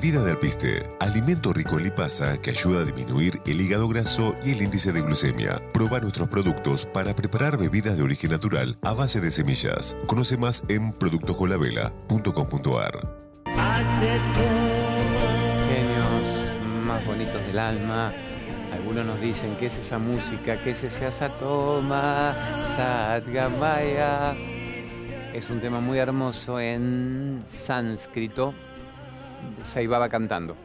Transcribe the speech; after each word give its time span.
Bebida 0.00 0.22
de 0.22 0.30
alpiste, 0.30 0.88
alimento 1.00 1.52
rico 1.52 1.76
en 1.76 1.82
lipasa 1.82 2.40
que 2.40 2.50
ayuda 2.50 2.82
a 2.82 2.84
disminuir 2.84 3.40
el 3.46 3.60
hígado 3.60 3.88
graso 3.88 4.32
y 4.44 4.52
el 4.52 4.62
índice 4.62 4.92
de 4.92 5.02
glucemia. 5.02 5.60
Proba 5.74 5.98
nuestros 5.98 6.28
productos 6.28 6.86
para 6.86 7.16
preparar 7.16 7.58
bebidas 7.58 7.96
de 7.96 8.04
origen 8.04 8.30
natural 8.30 8.78
a 8.82 8.92
base 8.92 9.20
de 9.20 9.32
semillas. 9.32 9.96
Conoce 10.06 10.36
más 10.36 10.62
en 10.68 10.92
productoscolabela.com.ar. 10.92 13.16
Genios 15.68 16.28
más 16.86 17.04
bonitos 17.04 17.44
del 17.48 17.58
alma. 17.58 18.12
Algunos 18.72 19.04
nos 19.04 19.20
dicen, 19.20 19.56
¿qué 19.56 19.66
es 19.66 19.78
esa 19.78 19.98
música? 19.98 20.62
¿Qué 20.62 20.70
es 20.70 20.84
ese 20.84 21.06
Asatoma? 21.06 22.36
Sadgamaya. 22.76 24.36
Es 25.34 25.50
un 25.50 25.60
tema 25.60 25.80
muy 25.80 25.98
hermoso 25.98 26.60
en 26.60 27.42
sánscrito 27.44 28.54
se 29.62 29.82
iba 29.82 30.08
cantando. 30.08 30.56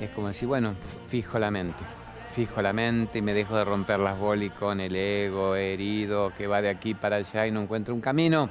Es 0.00 0.10
como 0.10 0.28
decir, 0.28 0.48
bueno, 0.48 0.74
fijo 1.06 1.38
la 1.38 1.50
mente, 1.50 1.84
fijo 2.30 2.60
la 2.62 2.72
mente 2.72 3.18
y 3.18 3.22
me 3.22 3.34
dejo 3.34 3.56
de 3.56 3.64
romper 3.64 4.00
las 4.00 4.18
bolas 4.18 4.50
con 4.58 4.80
el 4.80 4.96
ego 4.96 5.54
herido 5.54 6.32
que 6.36 6.46
va 6.46 6.60
de 6.60 6.70
aquí 6.70 6.94
para 6.94 7.16
allá 7.16 7.46
y 7.46 7.50
no 7.50 7.62
encuentro 7.62 7.94
un 7.94 8.00
camino. 8.00 8.50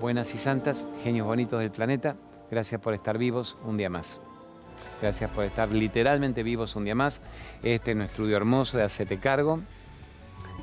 Buenas 0.00 0.34
y 0.34 0.38
santas, 0.38 0.84
genios 1.02 1.26
bonitos 1.26 1.60
del 1.60 1.70
planeta, 1.70 2.16
gracias 2.50 2.80
por 2.80 2.94
estar 2.94 3.16
vivos 3.16 3.56
un 3.64 3.76
día 3.76 3.90
más. 3.90 4.20
Gracias 5.00 5.30
por 5.30 5.44
estar 5.44 5.72
literalmente 5.72 6.42
vivos 6.42 6.74
un 6.74 6.84
día 6.84 6.94
más. 6.94 7.20
Este 7.62 7.90
es 7.92 7.96
nuestro 7.96 8.24
estudio 8.24 8.36
hermoso 8.36 8.78
de 8.78 8.84
Hacete 8.84 9.18
Cargo 9.18 9.60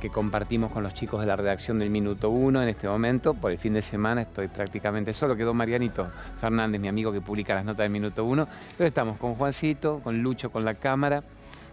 que 0.03 0.09
compartimos 0.09 0.70
con 0.70 0.84
los 0.84 0.93
chicos 0.93 1.21
de 1.21 1.27
la 1.27 1.38
redacción 1.38 1.80
del 1.80 1.89
Minuto 1.89 2.30
1 2.30 2.62
en 2.62 2.67
este 2.67 2.89
momento. 2.89 3.35
Por 3.35 3.52
el 3.52 3.57
fin 3.57 3.73
de 3.73 3.81
semana 3.81 4.23
estoy 4.23 4.49
prácticamente 4.49 5.13
solo, 5.13 5.34
quedó 5.34 5.53
Marianito 5.53 6.12
Fernández, 6.41 6.81
mi 6.81 6.89
amigo 6.89 7.13
que 7.13 7.21
publica 7.21 7.55
las 7.55 7.63
notas 7.63 7.85
del 7.85 7.90
Minuto 7.90 8.26
1, 8.26 8.45
pero 8.77 8.85
estamos 8.85 9.18
con 9.18 9.35
Juancito, 9.35 10.01
con 10.04 10.21
Lucho, 10.21 10.51
con 10.51 10.65
la 10.65 10.73
cámara, 10.73 11.23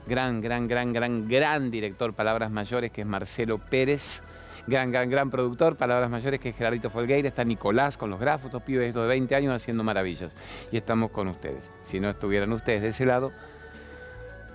gran, 0.06 0.41
gran, 0.41 0.69
gran, 0.69 0.92
gran, 0.92 1.27
gran 1.27 1.72
director 1.72 2.14
Palabras 2.14 2.53
Mayores, 2.53 2.92
que 2.92 3.00
es 3.00 3.06
Marcelo 3.09 3.59
Pérez, 3.59 4.22
gran, 4.69 4.92
gran, 4.92 5.11
gran 5.11 5.28
productor, 5.28 5.77
Palabras 5.77 6.09
Mayores, 6.09 6.39
que 6.39 6.50
es 6.50 6.56
Gerardito 6.56 6.89
Folgueira, 6.89 7.27
está 7.27 7.42
Nicolás 7.42 7.97
con 7.97 8.11
los 8.11 8.20
grafos, 8.20 8.53
dos 8.53 8.62
pibes 8.62 8.94
de 8.94 9.06
20 9.09 9.34
años 9.34 9.53
haciendo 9.53 9.83
maravillas. 9.83 10.37
Y 10.70 10.77
estamos 10.77 11.11
con 11.11 11.27
ustedes. 11.27 11.69
Si 11.83 11.98
no 11.98 12.09
estuvieran 12.09 12.53
ustedes 12.53 12.83
de 12.83 12.89
ese 12.91 13.06
lado, 13.06 13.33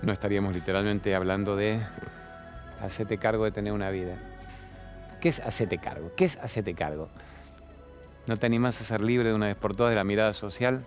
no 0.00 0.14
estaríamos 0.14 0.54
literalmente 0.54 1.14
hablando 1.14 1.56
de 1.56 1.78
hacete 2.80 3.18
cargo 3.18 3.44
de 3.44 3.52
tener 3.52 3.72
una 3.72 3.90
vida. 3.90 4.16
¿Qué 5.20 5.28
es 5.28 5.40
hacete 5.40 5.78
cargo? 5.78 6.12
¿Qué 6.16 6.24
es 6.24 6.36
hacete 6.38 6.74
cargo? 6.74 7.08
¿No 8.26 8.36
te 8.36 8.46
animás 8.46 8.80
a 8.80 8.84
ser 8.84 9.00
libre 9.00 9.28
de 9.28 9.34
una 9.34 9.46
vez 9.46 9.56
por 9.56 9.74
todas 9.76 9.90
de 9.90 9.96
la 9.96 10.04
mirada 10.04 10.32
social? 10.32 10.84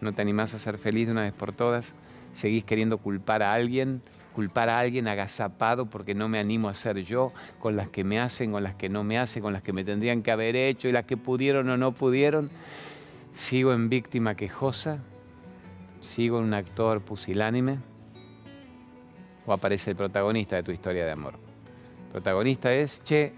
¿No 0.00 0.12
te 0.12 0.22
animás 0.22 0.54
a 0.54 0.58
ser 0.58 0.78
feliz 0.78 1.06
de 1.06 1.12
una 1.12 1.22
vez 1.22 1.32
por 1.32 1.52
todas? 1.52 1.94
¿Seguís 2.32 2.64
queriendo 2.64 2.98
culpar 2.98 3.42
a 3.42 3.52
alguien? 3.54 4.02
culpar 4.32 4.70
a 4.70 4.78
alguien 4.78 5.08
agazapado 5.08 5.86
porque 5.86 6.14
no 6.14 6.26
me 6.26 6.38
animo 6.38 6.70
a 6.70 6.74
ser 6.74 7.02
yo, 7.02 7.34
con 7.60 7.76
las 7.76 7.90
que 7.90 8.02
me 8.02 8.18
hacen, 8.18 8.52
con 8.52 8.62
las 8.62 8.74
que 8.74 8.88
no 8.88 9.04
me 9.04 9.18
hacen, 9.18 9.42
con 9.42 9.52
las 9.52 9.62
que 9.62 9.74
me 9.74 9.84
tendrían 9.84 10.22
que 10.22 10.30
haber 10.30 10.56
hecho 10.56 10.88
y 10.88 10.92
las 10.92 11.04
que 11.04 11.18
pudieron 11.18 11.68
o 11.68 11.76
no 11.76 11.92
pudieron. 11.92 12.50
Sigo 13.32 13.72
en 13.72 13.88
víctima 13.88 14.34
quejosa, 14.34 14.98
sigo 16.00 16.38
en 16.38 16.44
un 16.44 16.54
actor 16.54 17.02
pusilánime 17.02 17.91
o 19.46 19.52
aparece 19.52 19.90
el 19.90 19.96
protagonista 19.96 20.56
de 20.56 20.62
tu 20.62 20.72
historia 20.72 21.04
de 21.04 21.12
amor. 21.12 21.34
El 22.06 22.12
protagonista 22.12 22.72
es, 22.72 23.02
che, 23.02 23.32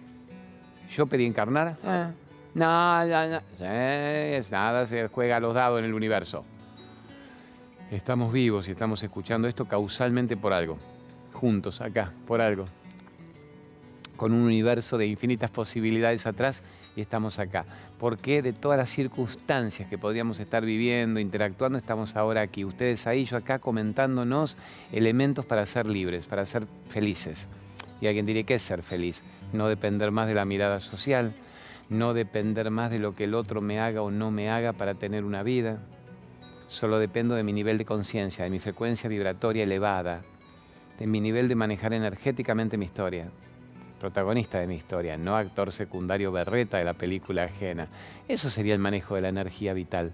yo 0.90 1.06
pedí 1.06 1.26
encarnar. 1.26 1.76
Ah. 1.84 2.10
No, 2.54 3.04
no, 3.04 3.28
no. 3.28 3.40
es 3.66 4.50
nada, 4.52 4.86
se 4.86 5.08
juega 5.08 5.36
a 5.36 5.40
los 5.40 5.54
dados 5.54 5.80
en 5.80 5.86
el 5.86 5.94
universo. 5.94 6.44
Estamos 7.90 8.32
vivos 8.32 8.68
y 8.68 8.70
estamos 8.70 9.02
escuchando 9.02 9.48
esto 9.48 9.66
causalmente 9.66 10.36
por 10.36 10.52
algo. 10.52 10.78
Juntos, 11.32 11.80
acá, 11.80 12.12
por 12.26 12.40
algo. 12.40 12.64
Con 14.16 14.32
un 14.32 14.42
universo 14.42 14.96
de 14.96 15.06
infinitas 15.06 15.50
posibilidades 15.50 16.26
atrás 16.26 16.62
y 16.96 17.00
estamos 17.00 17.38
acá. 17.38 17.64
¿Por 17.98 18.18
qué 18.18 18.42
de 18.42 18.52
todas 18.52 18.78
las 18.78 18.90
circunstancias 18.90 19.88
que 19.88 19.98
podríamos 19.98 20.38
estar 20.38 20.64
viviendo, 20.64 21.18
interactuando, 21.18 21.78
estamos 21.78 22.14
ahora 22.14 22.40
aquí? 22.40 22.64
Ustedes 22.64 23.06
ahí, 23.06 23.24
yo 23.24 23.36
acá 23.36 23.58
comentándonos 23.58 24.56
elementos 24.92 25.44
para 25.44 25.66
ser 25.66 25.86
libres, 25.86 26.26
para 26.26 26.46
ser 26.46 26.66
felices. 26.88 27.48
Y 28.00 28.06
alguien 28.06 28.26
diría, 28.26 28.44
¿qué 28.44 28.54
es 28.54 28.62
ser 28.62 28.82
feliz? 28.82 29.24
No 29.52 29.68
depender 29.68 30.10
más 30.12 30.28
de 30.28 30.34
la 30.34 30.44
mirada 30.44 30.78
social, 30.78 31.32
no 31.88 32.14
depender 32.14 32.70
más 32.70 32.90
de 32.90 33.00
lo 33.00 33.14
que 33.14 33.24
el 33.24 33.34
otro 33.34 33.60
me 33.60 33.80
haga 33.80 34.02
o 34.02 34.10
no 34.10 34.30
me 34.30 34.50
haga 34.50 34.72
para 34.72 34.94
tener 34.94 35.24
una 35.24 35.42
vida. 35.42 35.78
Solo 36.68 36.98
dependo 36.98 37.34
de 37.34 37.42
mi 37.42 37.52
nivel 37.52 37.78
de 37.78 37.84
conciencia, 37.84 38.44
de 38.44 38.50
mi 38.50 38.58
frecuencia 38.58 39.08
vibratoria 39.08 39.64
elevada, 39.64 40.22
de 40.98 41.06
mi 41.06 41.20
nivel 41.20 41.48
de 41.48 41.56
manejar 41.56 41.92
energéticamente 41.92 42.78
mi 42.78 42.84
historia 42.84 43.28
protagonista 44.04 44.60
de 44.60 44.66
mi 44.66 44.74
historia, 44.74 45.16
no 45.16 45.34
actor 45.34 45.72
secundario 45.72 46.30
berreta 46.30 46.76
de 46.76 46.84
la 46.84 46.92
película 46.92 47.44
ajena. 47.44 47.88
Eso 48.28 48.50
sería 48.50 48.74
el 48.74 48.78
manejo 48.78 49.14
de 49.14 49.22
la 49.22 49.30
energía 49.30 49.72
vital, 49.72 50.12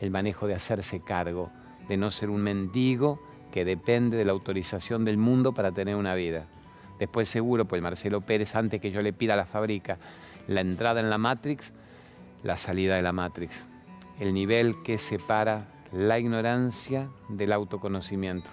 el 0.00 0.10
manejo 0.10 0.48
de 0.48 0.54
hacerse 0.54 0.98
cargo, 0.98 1.48
de 1.88 1.96
no 1.96 2.10
ser 2.10 2.30
un 2.30 2.42
mendigo 2.42 3.22
que 3.52 3.64
depende 3.64 4.16
de 4.16 4.24
la 4.24 4.32
autorización 4.32 5.04
del 5.04 5.18
mundo 5.18 5.52
para 5.52 5.70
tener 5.70 5.94
una 5.94 6.16
vida. 6.16 6.46
Después 6.98 7.28
seguro, 7.28 7.64
pues 7.66 7.80
Marcelo 7.80 8.22
Pérez, 8.22 8.56
antes 8.56 8.80
que 8.80 8.90
yo 8.90 9.02
le 9.02 9.12
pida 9.12 9.34
a 9.34 9.36
la 9.36 9.46
fábrica 9.46 9.98
la 10.48 10.60
entrada 10.60 10.98
en 10.98 11.08
la 11.08 11.18
Matrix, 11.18 11.72
la 12.42 12.56
salida 12.56 12.96
de 12.96 13.02
la 13.02 13.12
Matrix. 13.12 13.66
El 14.18 14.34
nivel 14.34 14.82
que 14.82 14.98
separa 14.98 15.68
la 15.92 16.18
ignorancia 16.18 17.08
del 17.28 17.52
autoconocimiento. 17.52 18.50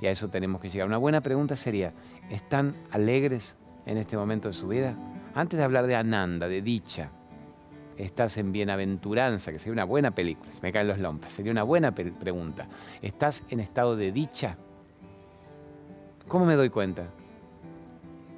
Y 0.00 0.06
a 0.06 0.10
eso 0.10 0.30
tenemos 0.30 0.62
que 0.62 0.70
llegar. 0.70 0.88
Una 0.88 0.96
buena 0.96 1.20
pregunta 1.20 1.58
sería, 1.58 1.92
¿están 2.30 2.74
alegres 2.90 3.58
en 3.86 3.98
este 3.98 4.16
momento 4.16 4.48
de 4.48 4.54
su 4.54 4.68
vida? 4.68 4.96
Antes 5.34 5.58
de 5.58 5.64
hablar 5.64 5.86
de 5.86 5.96
Ananda, 5.96 6.48
de 6.48 6.62
dicha, 6.62 7.10
estás 7.96 8.36
en 8.38 8.52
bienaventuranza, 8.52 9.52
que 9.52 9.58
sería 9.58 9.72
una 9.72 9.84
buena 9.84 10.12
película, 10.12 10.52
se 10.52 10.62
me 10.62 10.72
caen 10.72 10.88
los 10.88 10.98
lompas, 10.98 11.32
sería 11.32 11.52
una 11.52 11.62
buena 11.62 11.94
pregunta. 11.94 12.68
¿Estás 13.02 13.42
en 13.50 13.60
estado 13.60 13.96
de 13.96 14.12
dicha? 14.12 14.56
¿Cómo 16.28 16.46
me 16.46 16.54
doy 16.54 16.70
cuenta? 16.70 17.06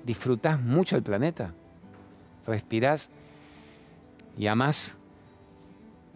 ¿Disfrutás 0.04 0.60
mucho 0.60 0.96
el 0.96 1.02
planeta? 1.02 1.52
¿Respirás 2.46 3.10
y 4.38 4.46
amás 4.46 4.96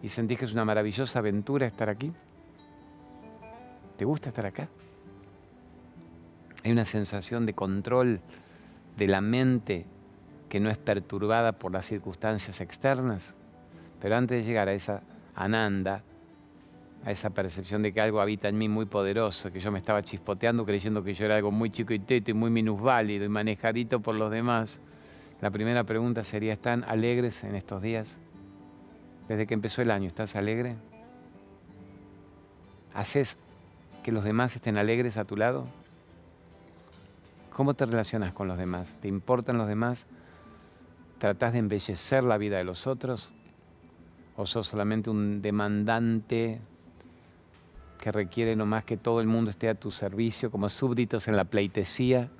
y 0.01 0.09
sentís 0.09 0.39
que 0.39 0.45
es 0.45 0.53
una 0.53 0.65
maravillosa 0.65 1.19
aventura 1.19 1.67
estar 1.67 1.89
aquí? 1.89 2.11
¿Te 3.97 4.05
gusta 4.05 4.29
estar 4.29 4.45
acá? 4.45 4.67
Hay 6.63 6.71
una 6.71 6.85
sensación 6.85 7.45
de 7.45 7.53
control 7.53 8.21
de 8.97 9.07
la 9.07 9.21
mente 9.21 9.85
que 10.49 10.59
no 10.59 10.69
es 10.69 10.77
perturbada 10.77 11.53
por 11.53 11.71
las 11.71 11.85
circunstancias 11.85 12.59
externas. 12.59 13.35
Pero 14.01 14.17
antes 14.17 14.39
de 14.39 14.43
llegar 14.43 14.67
a 14.67 14.73
esa 14.73 15.01
ananda, 15.33 16.03
a 17.05 17.11
esa 17.11 17.29
percepción 17.29 17.81
de 17.81 17.93
que 17.93 18.01
algo 18.01 18.21
habita 18.21 18.49
en 18.49 18.57
mí 18.57 18.69
muy 18.69 18.85
poderoso, 18.85 19.51
que 19.51 19.59
yo 19.59 19.71
me 19.71 19.79
estaba 19.79 20.03
chispoteando 20.03 20.65
creyendo 20.65 21.03
que 21.03 21.13
yo 21.13 21.25
era 21.25 21.35
algo 21.35 21.51
muy 21.51 21.69
chico 21.69 21.93
y 21.93 22.33
muy 22.33 22.51
minusválido 22.51 23.25
y 23.25 23.29
manejadito 23.29 24.01
por 24.01 24.15
los 24.15 24.29
demás, 24.29 24.81
la 25.41 25.49
primera 25.49 25.83
pregunta 25.83 26.23
sería, 26.23 26.53
¿están 26.53 26.83
alegres 26.83 27.43
en 27.43 27.55
estos 27.55 27.81
días? 27.81 28.19
Desde 29.27 29.47
que 29.47 29.53
empezó 29.53 29.81
el 29.81 29.89
año, 29.89 30.07
¿estás 30.07 30.35
alegre? 30.35 30.75
¿Haces 32.93 33.37
que 34.03 34.11
los 34.11 34.23
demás 34.23 34.55
estén 34.55 34.77
alegres 34.77 35.17
a 35.17 35.25
tu 35.25 35.37
lado? 35.37 35.65
¿Cómo 37.51 37.73
te 37.73 37.85
relacionas 37.85 38.33
con 38.33 38.47
los 38.47 38.57
demás? 38.57 38.97
¿Te 39.01 39.09
importan 39.09 39.57
los 39.57 39.67
demás? 39.67 40.07
¿Tratás 41.19 41.51
de 41.51 41.59
embellecer 41.59 42.23
la 42.23 42.37
vida 42.37 42.57
de 42.57 42.63
los 42.63 42.87
otros? 42.87 43.33
¿O 44.37 44.45
sos 44.45 44.67
solamente 44.67 45.09
un 45.09 45.41
demandante 45.41 46.61
que 47.99 48.11
requiere 48.11 48.55
nomás 48.55 48.85
que 48.85 48.95
todo 48.95 49.19
el 49.19 49.27
mundo 49.27 49.51
esté 49.51 49.67
a 49.67 49.75
tu 49.75 49.91
servicio, 49.91 50.49
como 50.49 50.69
súbditos 50.69 51.27
en 51.27 51.35
la 51.35 51.43
pleitesía, 51.43 52.31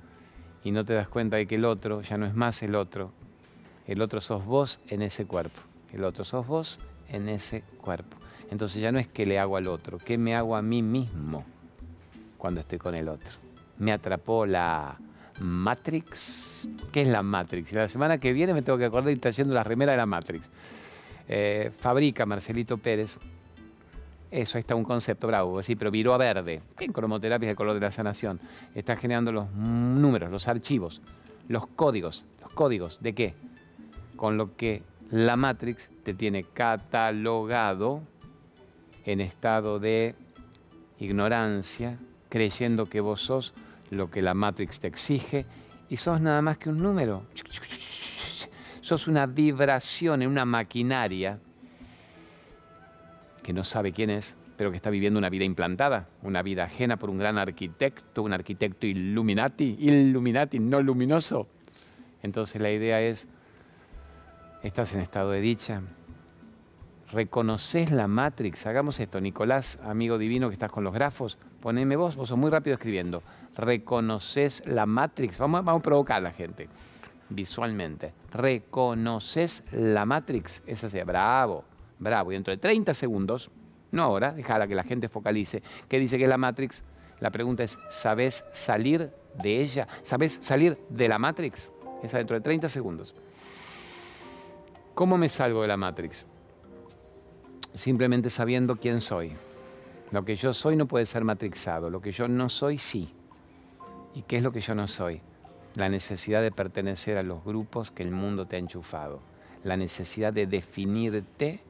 y 0.64 0.70
no 0.70 0.84
te 0.84 0.94
das 0.94 1.08
cuenta 1.08 1.36
de 1.36 1.46
que 1.46 1.56
el 1.56 1.66
otro 1.66 2.00
ya 2.00 2.16
no 2.16 2.24
es 2.24 2.34
más 2.34 2.62
el 2.62 2.74
otro? 2.74 3.12
El 3.86 4.00
otro 4.00 4.22
sos 4.22 4.46
vos 4.46 4.80
en 4.88 5.02
ese 5.02 5.26
cuerpo. 5.26 5.60
El 5.92 6.04
otro 6.04 6.24
sos 6.24 6.46
vos 6.46 6.80
en 7.08 7.28
ese 7.28 7.62
cuerpo. 7.82 8.16
Entonces 8.50 8.80
ya 8.80 8.90
no 8.90 8.98
es 8.98 9.08
que 9.08 9.26
le 9.26 9.38
hago 9.38 9.58
al 9.58 9.68
otro, 9.68 9.98
¿qué 9.98 10.16
me 10.16 10.34
hago 10.34 10.56
a 10.56 10.62
mí 10.62 10.82
mismo 10.82 11.44
cuando 12.38 12.60
estoy 12.60 12.78
con 12.78 12.94
el 12.94 13.08
otro? 13.08 13.41
Me 13.78 13.92
atrapó 13.92 14.46
la 14.46 14.96
Matrix. 15.40 16.68
¿Qué 16.90 17.02
es 17.02 17.08
la 17.08 17.22
Matrix? 17.22 17.72
Y 17.72 17.74
la 17.74 17.88
semana 17.88 18.18
que 18.18 18.32
viene 18.32 18.54
me 18.54 18.62
tengo 18.62 18.78
que 18.78 18.84
acordar 18.84 19.10
y 19.10 19.14
estar 19.14 19.30
haciendo 19.30 19.54
la 19.54 19.64
remera 19.64 19.92
de 19.92 19.98
la 19.98 20.06
Matrix. 20.06 20.50
Eh, 21.28 21.70
fabrica 21.78 22.26
Marcelito 22.26 22.78
Pérez. 22.78 23.18
Eso, 24.30 24.56
ahí 24.56 24.60
está 24.60 24.74
un 24.74 24.84
concepto 24.84 25.26
bravo, 25.26 25.62
sí, 25.62 25.76
pero 25.76 25.90
viró 25.90 26.14
a 26.14 26.18
verde. 26.18 26.62
En 26.80 26.92
cromoterapia 26.92 27.48
es 27.48 27.50
el 27.50 27.56
color 27.56 27.74
de 27.74 27.80
la 27.80 27.90
sanación. 27.90 28.40
Está 28.74 28.96
generando 28.96 29.30
los 29.30 29.52
números, 29.52 30.30
los 30.30 30.48
archivos, 30.48 31.02
los 31.48 31.66
códigos. 31.66 32.24
¿Los 32.40 32.50
códigos 32.52 33.02
de 33.02 33.14
qué? 33.14 33.34
Con 34.16 34.38
lo 34.38 34.56
que 34.56 34.82
la 35.10 35.36
Matrix 35.36 35.90
te 36.02 36.14
tiene 36.14 36.44
catalogado 36.44 38.00
en 39.04 39.20
estado 39.20 39.78
de 39.78 40.14
ignorancia, 40.98 41.98
creyendo 42.32 42.86
que 42.86 43.02
vos 43.02 43.20
sos 43.20 43.52
lo 43.90 44.10
que 44.10 44.22
la 44.22 44.32
Matrix 44.32 44.80
te 44.80 44.86
exige 44.86 45.44
y 45.90 45.98
sos 45.98 46.18
nada 46.18 46.40
más 46.40 46.56
que 46.56 46.70
un 46.70 46.78
número. 46.78 47.24
Sos 48.80 49.06
una 49.06 49.26
vibración 49.26 50.22
en 50.22 50.30
una 50.30 50.46
maquinaria 50.46 51.40
que 53.42 53.52
no 53.52 53.64
sabe 53.64 53.92
quién 53.92 54.08
es, 54.08 54.38
pero 54.56 54.70
que 54.70 54.76
está 54.76 54.88
viviendo 54.88 55.18
una 55.18 55.28
vida 55.28 55.44
implantada, 55.44 56.08
una 56.22 56.40
vida 56.40 56.64
ajena 56.64 56.96
por 56.96 57.10
un 57.10 57.18
gran 57.18 57.36
arquitecto, 57.36 58.22
un 58.22 58.32
arquitecto 58.32 58.86
illuminati, 58.86 59.76
illuminati, 59.78 60.58
no 60.58 60.80
luminoso. 60.80 61.48
Entonces 62.22 62.62
la 62.62 62.70
idea 62.70 63.02
es, 63.02 63.28
estás 64.62 64.94
en 64.94 65.02
estado 65.02 65.32
de 65.32 65.42
dicha, 65.42 65.82
reconoces 67.10 67.90
la 67.90 68.08
Matrix, 68.08 68.64
hagamos 68.64 69.00
esto, 69.00 69.20
Nicolás, 69.20 69.78
amigo 69.84 70.16
divino 70.16 70.48
que 70.48 70.54
estás 70.54 70.72
con 70.72 70.82
los 70.82 70.94
grafos, 70.94 71.38
poneme 71.62 71.96
vos, 71.96 72.16
vos 72.16 72.28
sos 72.28 72.36
muy 72.36 72.50
rápido 72.50 72.74
escribiendo, 72.74 73.22
reconoces 73.54 74.62
la 74.66 74.84
Matrix, 74.84 75.38
vamos, 75.38 75.64
vamos 75.64 75.80
a 75.80 75.82
provocar 75.82 76.16
a 76.18 76.20
la 76.20 76.32
gente 76.32 76.68
visualmente, 77.30 78.12
reconoces 78.32 79.62
la 79.72 80.04
Matrix, 80.04 80.62
esa 80.66 80.90
sea, 80.90 81.04
bravo, 81.04 81.64
bravo, 81.98 82.32
y 82.32 82.34
dentro 82.34 82.50
de 82.50 82.58
30 82.58 82.92
segundos, 82.92 83.50
no 83.92 84.02
ahora, 84.02 84.32
déjala 84.32 84.66
que 84.66 84.74
la 84.74 84.84
gente 84.84 85.08
focalice, 85.08 85.62
¿qué 85.88 85.98
dice 85.98 86.18
que 86.18 86.24
es 86.24 86.28
la 86.28 86.38
Matrix? 86.38 86.82
La 87.20 87.30
pregunta 87.30 87.62
es, 87.62 87.78
¿sabes 87.88 88.44
salir 88.50 89.12
de 89.40 89.60
ella? 89.60 89.86
¿Sabes 90.02 90.40
salir 90.42 90.76
de 90.88 91.08
la 91.08 91.20
Matrix? 91.20 91.70
Esa 92.02 92.18
dentro 92.18 92.34
de 92.34 92.40
30 92.40 92.68
segundos. 92.68 93.14
¿Cómo 94.94 95.16
me 95.16 95.28
salgo 95.28 95.62
de 95.62 95.68
la 95.68 95.76
Matrix? 95.76 96.26
Simplemente 97.72 98.28
sabiendo 98.28 98.74
quién 98.74 99.00
soy. 99.00 99.32
Lo 100.12 100.26
que 100.26 100.36
yo 100.36 100.52
soy 100.52 100.76
no 100.76 100.86
puede 100.86 101.06
ser 101.06 101.24
matrixado, 101.24 101.88
lo 101.88 102.02
que 102.02 102.12
yo 102.12 102.28
no 102.28 102.50
soy 102.50 102.76
sí. 102.76 103.14
¿Y 104.14 104.22
qué 104.22 104.36
es 104.36 104.42
lo 104.42 104.52
que 104.52 104.60
yo 104.60 104.74
no 104.74 104.86
soy? 104.86 105.22
La 105.74 105.88
necesidad 105.88 106.42
de 106.42 106.52
pertenecer 106.52 107.16
a 107.16 107.22
los 107.22 107.42
grupos 107.42 107.90
que 107.90 108.02
el 108.02 108.10
mundo 108.10 108.46
te 108.46 108.56
ha 108.56 108.58
enchufado. 108.58 109.20
La 109.64 109.78
necesidad 109.78 110.34
de 110.34 110.46
definirte 110.46 111.60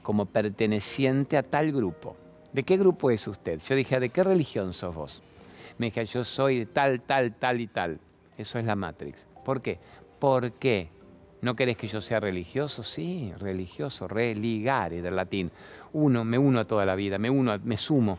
como 0.00 0.26
perteneciente 0.26 1.36
a 1.36 1.42
tal 1.42 1.72
grupo. 1.72 2.16
¿De 2.52 2.62
qué 2.62 2.76
grupo 2.76 3.10
es 3.10 3.26
usted? 3.26 3.60
Yo 3.60 3.74
dije, 3.74 3.98
¿de 3.98 4.10
qué 4.10 4.22
religión 4.22 4.72
sos 4.72 4.94
vos? 4.94 5.22
Me 5.76 5.86
dije, 5.86 6.06
yo 6.06 6.22
soy 6.22 6.66
tal, 6.66 7.00
tal, 7.00 7.34
tal 7.34 7.60
y 7.60 7.66
tal. 7.66 7.98
Eso 8.36 8.60
es 8.60 8.64
la 8.64 8.76
Matrix. 8.76 9.26
¿Por 9.44 9.60
qué? 9.60 9.80
¿Por 10.20 10.52
qué? 10.52 10.88
¿No 11.40 11.56
querés 11.56 11.76
que 11.76 11.88
yo 11.88 12.00
sea 12.00 12.20
religioso? 12.20 12.82
Sí, 12.82 13.32
religioso, 13.38 14.06
religare 14.06 15.02
del 15.02 15.16
latín. 15.16 15.50
Uno, 15.92 16.24
me 16.24 16.38
uno 16.38 16.60
a 16.60 16.64
toda 16.64 16.84
la 16.84 16.94
vida, 16.94 17.18
me 17.18 17.30
uno, 17.30 17.58
me 17.64 17.76
sumo. 17.76 18.18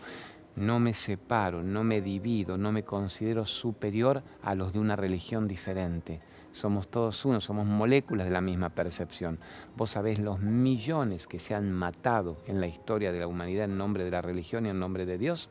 No 0.55 0.79
me 0.79 0.93
separo, 0.93 1.63
no 1.63 1.83
me 1.83 2.01
divido, 2.01 2.57
no 2.57 2.71
me 2.71 2.83
considero 2.83 3.45
superior 3.45 4.23
a 4.43 4.55
los 4.55 4.73
de 4.73 4.79
una 4.79 4.95
religión 4.95 5.47
diferente. 5.47 6.19
Somos 6.51 6.87
todos 6.89 7.23
uno, 7.25 7.39
somos 7.39 7.65
moléculas 7.65 8.25
de 8.25 8.33
la 8.33 8.41
misma 8.41 8.69
percepción. 8.69 9.39
Vos 9.77 9.91
sabés 9.91 10.19
los 10.19 10.39
millones 10.39 11.27
que 11.27 11.39
se 11.39 11.55
han 11.55 11.71
matado 11.71 12.37
en 12.47 12.59
la 12.59 12.67
historia 12.67 13.11
de 13.11 13.19
la 13.19 13.27
humanidad 13.27 13.65
en 13.65 13.77
nombre 13.77 14.03
de 14.03 14.11
la 14.11 14.21
religión 14.21 14.65
y 14.65 14.69
en 14.69 14.79
nombre 14.79 15.05
de 15.05 15.17
Dios. 15.17 15.49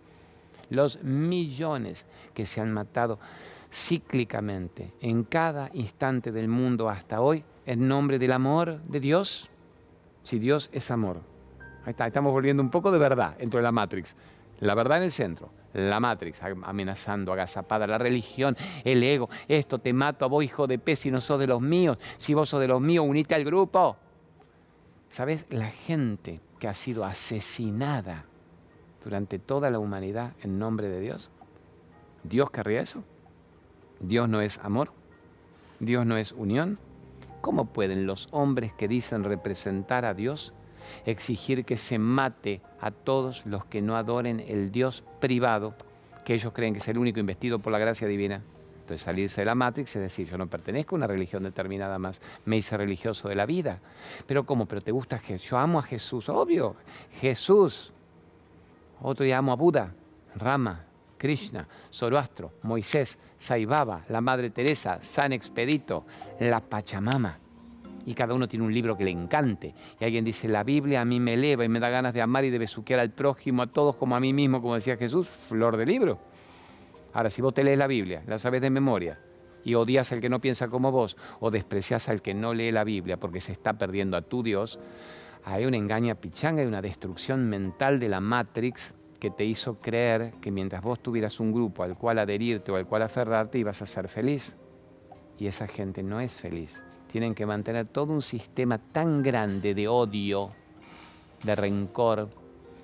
Los 0.71 1.03
millones 1.03 2.05
que 2.35 2.45
se 2.45 2.61
han 2.61 2.73
matado 2.73 3.19
cíclicamente 3.73 4.93
en 5.01 5.25
cada 5.25 5.71
instante 5.73 6.33
del 6.33 6.49
mundo 6.49 6.91
hasta 6.91 7.21
hoy 7.21 7.45
en 7.65 7.89
nombre 7.89 8.19
del 8.19 8.33
amor 8.33 8.83
de 8.83 9.01
Dios. 9.01 9.49
Si 10.23 10.39
Dios 10.39 10.69
es 10.73 10.91
amor. 10.91 11.38
Ahí 11.85 11.91
está, 11.91 12.07
estamos 12.07 12.33
volviendo 12.33 12.63
un 12.63 12.71
poco 12.71 12.91
de 12.91 12.99
verdad 12.99 13.37
dentro 13.39 13.59
de 13.59 13.65
la 13.65 13.73
Matrix. 13.73 14.17
La 14.61 14.75
verdad 14.75 14.99
en 14.99 15.05
el 15.05 15.13
centro, 15.13 15.51
la 15.73 16.01
Matrix 16.01 16.43
amenazando, 16.43 17.33
agazapada, 17.33 17.87
la 17.87 17.99
religión, 17.99 18.57
el 18.85 19.03
ego. 19.03 19.31
Esto 19.47 19.79
te 19.79 19.93
mato 19.93 20.25
a 20.25 20.29
vos, 20.29 20.43
hijo 20.43 20.67
de 20.67 20.79
pez, 20.79 21.01
si 21.01 21.11
no 21.11 21.21
sos 21.21 21.39
de 21.39 21.47
los 21.47 21.61
míos. 21.61 21.99
Si 22.17 22.35
vos 22.35 22.49
sos 22.49 22.61
de 22.61 22.69
los 22.69 22.81
míos, 22.81 23.05
unite 23.07 23.35
al 23.35 23.45
grupo. 23.45 23.97
¿Sabes? 25.09 25.47
La 25.51 25.69
gente 25.69 26.41
que 26.59 26.69
ha 26.69 26.75
sido 26.75 27.05
asesinada 27.05 28.25
durante 29.03 29.39
toda 29.39 29.71
la 29.71 29.79
humanidad 29.79 30.33
en 30.43 30.59
nombre 30.59 30.89
de 30.89 31.01
Dios. 31.01 31.31
¿Dios 32.25 32.51
querría 32.51 32.81
eso? 32.81 33.05
¿Dios 34.01 34.29
no 34.29 34.41
es 34.41 34.59
amor? 34.59 34.93
¿Dios 35.79 36.05
no 36.05 36.17
es 36.17 36.33
unión? 36.33 36.79
¿Cómo 37.41 37.67
pueden 37.67 38.07
los 38.07 38.29
hombres 38.33 38.73
que 38.73 38.89
dicen 38.89 39.23
representar 39.23 40.05
a 40.05 40.15
Dios 40.15 40.53
exigir 41.07 41.65
que 41.65 41.77
se 41.77 41.99
mate 41.99 42.61
a 42.81 42.91
todos 42.91 43.47
los 43.47 43.65
que 43.65 43.83
no 43.83 43.97
adoren 43.97 44.41
el 44.41 44.71
Dios 44.71 45.03
privado, 45.21 45.75
que 46.25 46.35
ellos 46.35 46.53
creen 46.53 46.75
que 46.75 46.79
es 46.79 46.89
el 46.89 46.99
único 46.99 47.21
investido 47.21 47.59
por 47.59 47.73
la 47.73 47.79
gracia 47.79 48.07
divina? 48.07 48.43
Entonces 48.89 49.05
salirse 49.05 49.43
de 49.43 49.45
la 49.45 49.55
Matrix 49.55 49.97
es 49.97 50.03
decir, 50.03 50.27
yo 50.27 50.39
no 50.39 50.47
pertenezco 50.47 50.95
a 50.95 50.97
una 50.97 51.07
religión 51.07 51.43
determinada 51.43 51.99
más, 51.99 52.23
me 52.47 52.57
hice 52.57 52.75
religioso 52.75 53.29
de 53.29 53.35
la 53.35 53.45
vida. 53.45 53.81
Pero 54.27 54.45
¿cómo? 54.45 54.65
¿Pero 54.65 54.81
te 54.81 54.93
gusta 54.93 55.19
Jesús? 55.19 55.51
Yo 55.51 55.59
amo 55.59 55.79
a 55.79 55.83
Jesús, 55.83 56.31
obvio. 56.31 56.75
Jesús. 57.21 57.93
Otro 59.03 59.27
día 59.27 59.37
amo 59.37 59.53
a 59.53 59.57
Buda, 59.57 59.93
Rama, 60.37 60.87
Krishna, 61.19 61.69
Zoroastro, 61.93 62.53
Moisés, 62.63 63.19
Saibaba, 63.37 64.05
la 64.09 64.23
Madre 64.23 64.49
Teresa, 64.49 65.03
San 65.03 65.35
Expedito, 65.35 66.07
la 66.41 66.61
Pachamama. 66.61 67.39
Y 68.09 68.15
cada 68.15 68.33
uno 68.33 68.49
tiene 68.49 68.65
un 68.65 68.73
libro 68.73 68.97
que 68.97 69.05
le 69.05 69.11
encante. 69.11 69.75
Y 70.01 70.05
alguien 70.05 70.25
dice, 70.25 70.49
la 70.49 70.65
Biblia 70.65 71.03
a 71.03 71.05
mí 71.05 71.21
me 71.21 71.35
eleva 71.35 71.67
y 71.67 71.69
me 71.69 71.79
da 71.79 71.91
ganas 71.91 72.15
de 72.15 72.23
amar 72.23 72.43
y 72.43 72.49
de 72.49 72.59
besuquear 72.59 73.01
al 73.01 73.11
prójimo, 73.11 73.61
a 73.61 73.67
todos 73.67 73.97
como 73.97 74.17
a 74.17 74.21
mí 74.21 74.33
mismo, 74.33 74.63
como 74.63 74.77
decía 74.77 74.97
Jesús, 74.97 75.29
flor 75.29 75.77
de 75.77 75.85
libro. 75.85 76.19
Ahora, 77.13 77.29
si 77.29 77.43
vos 77.43 77.53
te 77.53 77.63
lees 77.63 77.77
la 77.77 77.87
Biblia, 77.87 78.23
la 78.27 78.39
sabes 78.39 78.63
de 78.63 78.71
memoria, 78.71 79.21
y 79.63 79.75
odias 79.75 80.11
al 80.13 80.23
que 80.23 80.31
no 80.31 80.41
piensa 80.41 80.69
como 80.69 80.91
vos, 80.91 81.19
o 81.39 81.51
desprecias 81.51 82.09
al 82.09 82.23
que 82.23 82.33
no 82.33 82.55
lee 82.55 82.73
la 82.73 82.83
Biblia 82.83 83.21
porque 83.21 83.43
se 83.43 83.53
está 83.53 83.77
perdiendo 83.77 84.17
a 84.17 84.23
tu 84.23 84.43
Dios, 84.43 84.81
hay 85.45 85.67
una 85.67 85.77
engaña 85.77 86.15
pichanga 86.15 86.63
y 86.63 86.67
una 86.67 86.81
destrucción 86.81 87.47
mental 87.51 88.01
de 88.01 88.09
la 88.09 88.21
Matrix 88.23 88.95
que 89.21 89.29
te 89.31 89.45
hizo 89.45 89.81
creer 89.83 90.33
que 90.41 90.51
mientras 90.51 90.83
vos 90.83 91.03
tuvieras 91.03 91.41
un 91.41 91.53
grupo 91.53 91.83
al 91.83 91.99
cual 91.99 92.21
adherirte 92.21 92.73
o 92.73 92.77
al 92.77 92.87
cual 92.87 93.03
aferrarte 93.03 93.59
ibas 93.59 93.83
a 93.83 93.87
ser 93.87 94.09
feliz. 94.09 94.57
Y 95.39 95.47
esa 95.47 95.67
gente 95.67 96.03
no 96.03 96.21
es 96.21 96.39
feliz. 96.39 96.83
Tienen 97.11 97.35
que 97.35 97.47
mantener 97.47 97.87
todo 97.87 98.13
un 98.13 98.23
sistema 98.23 98.79
tan 98.79 99.23
grande 99.23 99.75
de 99.75 99.89
odio, 99.89 100.51
de 101.43 101.55
rencor, 101.55 102.29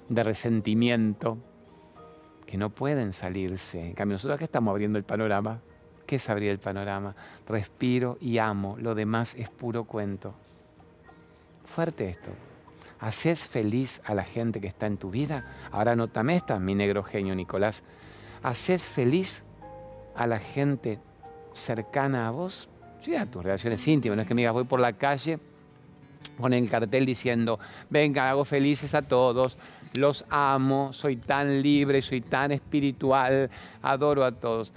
de 0.08 0.22
resentimiento, 0.22 1.38
que 2.46 2.56
no 2.56 2.70
pueden 2.70 3.12
salirse. 3.12 3.86
En 3.86 3.94
cambio, 3.94 4.14
nosotros 4.14 4.36
acá 4.36 4.44
estamos 4.44 4.72
abriendo 4.72 4.98
el 4.98 5.04
panorama. 5.04 5.60
¿Qué 6.06 6.16
es 6.16 6.28
abrir 6.28 6.50
el 6.50 6.58
panorama? 6.58 7.14
Respiro 7.46 8.18
y 8.20 8.38
amo. 8.38 8.76
Lo 8.78 8.94
demás 8.94 9.34
es 9.34 9.48
puro 9.48 9.84
cuento. 9.84 10.34
Fuerte 11.64 12.08
esto. 12.08 12.30
¿Haces 13.00 13.46
feliz 13.46 14.00
a 14.04 14.14
la 14.14 14.24
gente 14.24 14.60
que 14.60 14.66
está 14.66 14.86
en 14.86 14.96
tu 14.96 15.10
vida? 15.10 15.44
Ahora 15.72 15.96
notame 15.96 16.36
esta, 16.36 16.58
mi 16.58 16.74
negro 16.74 17.02
genio 17.02 17.34
Nicolás. 17.34 17.82
¿Haces 18.42 18.84
feliz 18.86 19.44
a 20.14 20.26
la 20.26 20.38
gente 20.38 21.00
cercana 21.52 22.28
a 22.28 22.30
vos? 22.30 22.68
Sí, 23.04 23.12
tus 23.30 23.42
relaciones 23.42 23.86
íntimas. 23.86 24.16
No 24.16 24.22
es 24.22 24.28
que 24.28 24.34
me 24.34 24.40
digas, 24.40 24.54
voy 24.54 24.64
por 24.64 24.80
la 24.80 24.94
calle 24.94 25.38
con 26.40 26.54
el 26.54 26.70
cartel 26.70 27.04
diciendo, 27.04 27.60
venga, 27.90 28.30
hago 28.30 28.46
felices 28.46 28.94
a 28.94 29.02
todos, 29.02 29.58
los 29.92 30.24
amo, 30.30 30.90
soy 30.94 31.16
tan 31.16 31.60
libre, 31.60 32.00
soy 32.00 32.22
tan 32.22 32.50
espiritual, 32.50 33.50
adoro 33.82 34.24
a 34.24 34.32
todos. 34.32 34.72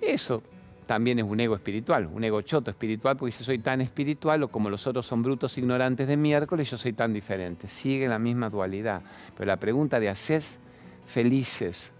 Eso 0.00 0.42
también 0.86 1.18
es 1.18 1.26
un 1.26 1.38
ego 1.38 1.54
espiritual, 1.54 2.08
un 2.10 2.24
ego 2.24 2.40
choto 2.40 2.70
espiritual, 2.70 3.18
porque 3.18 3.32
si 3.32 3.44
soy 3.44 3.58
tan 3.58 3.82
espiritual 3.82 4.42
o 4.44 4.48
como 4.48 4.70
los 4.70 4.86
otros 4.86 5.04
son 5.04 5.22
brutos 5.22 5.58
ignorantes 5.58 6.08
de 6.08 6.16
miércoles, 6.16 6.70
yo 6.70 6.78
soy 6.78 6.94
tan 6.94 7.12
diferente. 7.12 7.68
Sigue 7.68 8.08
la 8.08 8.18
misma 8.18 8.48
dualidad. 8.48 9.02
Pero 9.36 9.46
la 9.46 9.58
pregunta 9.58 10.00
de 10.00 10.08
haces 10.08 10.60
felices 11.04 11.92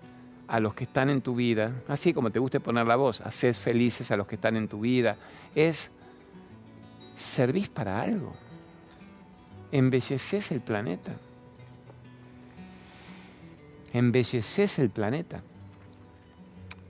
a 0.48 0.60
los 0.60 0.74
que 0.74 0.84
están 0.84 1.10
en 1.10 1.20
tu 1.20 1.34
vida, 1.34 1.72
así 1.88 2.12
como 2.12 2.30
te 2.30 2.38
guste 2.38 2.58
poner 2.58 2.86
la 2.86 2.96
voz, 2.96 3.20
haces 3.20 3.60
felices 3.60 4.10
a 4.10 4.16
los 4.16 4.26
que 4.26 4.34
están 4.34 4.56
en 4.56 4.66
tu 4.66 4.80
vida, 4.80 5.16
es 5.54 5.90
servís 7.14 7.68
para 7.68 8.00
algo. 8.00 8.34
Embelleces 9.70 10.50
el 10.50 10.60
planeta. 10.60 11.12
Embelleces 13.92 14.78
el 14.78 14.90
planeta 14.90 15.42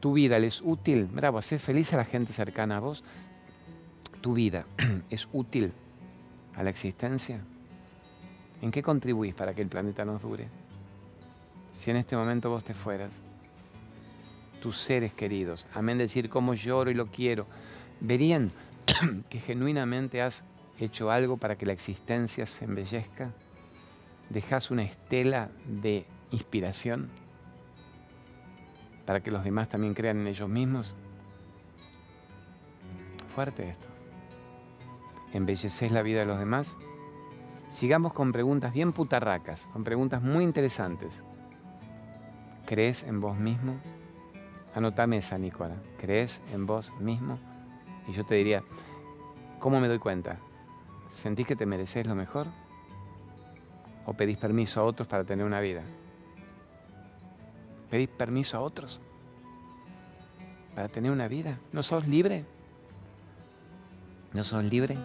tu 0.00 0.12
vida 0.12 0.36
es 0.38 0.62
útil, 0.62 1.06
bravo, 1.06 1.38
hacer 1.38 1.58
feliz 1.58 1.92
a 1.92 1.96
la 1.96 2.04
gente 2.04 2.32
cercana 2.32 2.76
a 2.76 2.80
vos, 2.80 3.02
tu 4.20 4.34
vida 4.34 4.64
es 5.10 5.28
útil 5.32 5.72
a 6.54 6.62
la 6.62 6.70
existencia. 6.70 7.40
¿En 8.60 8.70
qué 8.70 8.82
contribuís 8.82 9.34
para 9.34 9.54
que 9.54 9.62
el 9.62 9.68
planeta 9.68 10.04
nos 10.04 10.22
dure? 10.22 10.48
Si 11.72 11.90
en 11.90 11.96
este 11.96 12.16
momento 12.16 12.50
vos 12.50 12.64
te 12.64 12.74
fueras, 12.74 13.20
tus 14.60 14.78
seres 14.78 15.12
queridos, 15.12 15.66
amén 15.74 15.98
decir 15.98 16.28
cómo 16.28 16.54
lloro 16.54 16.90
y 16.90 16.94
lo 16.94 17.06
quiero, 17.06 17.46
verían 18.00 18.52
que 19.28 19.38
genuinamente 19.38 20.22
has 20.22 20.44
hecho 20.78 21.10
algo 21.10 21.36
para 21.36 21.56
que 21.56 21.66
la 21.66 21.72
existencia 21.72 22.46
se 22.46 22.64
embellezca. 22.64 23.32
dejas 24.30 24.70
una 24.70 24.82
estela 24.82 25.50
de 25.66 26.06
inspiración 26.30 27.08
para 29.06 29.20
que 29.20 29.30
los 29.30 29.42
demás 29.42 29.68
también 29.68 29.94
crean 29.94 30.18
en 30.18 30.26
ellos 30.26 30.48
mismos. 30.48 30.94
Fuerte 33.34 33.70
esto. 33.70 33.88
¿Embelleces 35.32 35.92
la 35.92 36.02
vida 36.02 36.20
de 36.20 36.26
los 36.26 36.38
demás? 36.38 36.76
Sigamos 37.70 38.12
con 38.12 38.32
preguntas 38.32 38.72
bien 38.72 38.92
putarracas, 38.92 39.66
con 39.72 39.84
preguntas 39.84 40.22
muy 40.22 40.44
interesantes. 40.44 41.22
¿Crees 42.66 43.02
en 43.04 43.20
vos 43.20 43.38
mismo? 43.38 43.78
Anotame 44.78 45.16
esa, 45.16 45.36
Nicola. 45.38 45.74
¿Crees 45.98 46.40
en 46.52 46.64
vos 46.64 46.92
mismo? 47.00 47.36
Y 48.06 48.12
yo 48.12 48.24
te 48.24 48.36
diría, 48.36 48.62
¿cómo 49.58 49.80
me 49.80 49.88
doy 49.88 49.98
cuenta? 49.98 50.38
¿Sentís 51.08 51.48
que 51.48 51.56
te 51.56 51.66
mereces 51.66 52.06
lo 52.06 52.14
mejor? 52.14 52.46
¿O 54.06 54.12
pedís 54.12 54.36
permiso 54.36 54.80
a 54.80 54.84
otros 54.84 55.08
para 55.08 55.24
tener 55.24 55.44
una 55.44 55.58
vida? 55.58 55.82
¿Pedís 57.90 58.06
permiso 58.06 58.56
a 58.56 58.60
otros 58.60 59.00
para 60.76 60.86
tener 60.86 61.10
una 61.10 61.26
vida? 61.26 61.58
¿No 61.72 61.82
sos 61.82 62.06
libre? 62.06 62.44
¿No 64.32 64.44
sos 64.44 64.62
libre? 64.62 64.96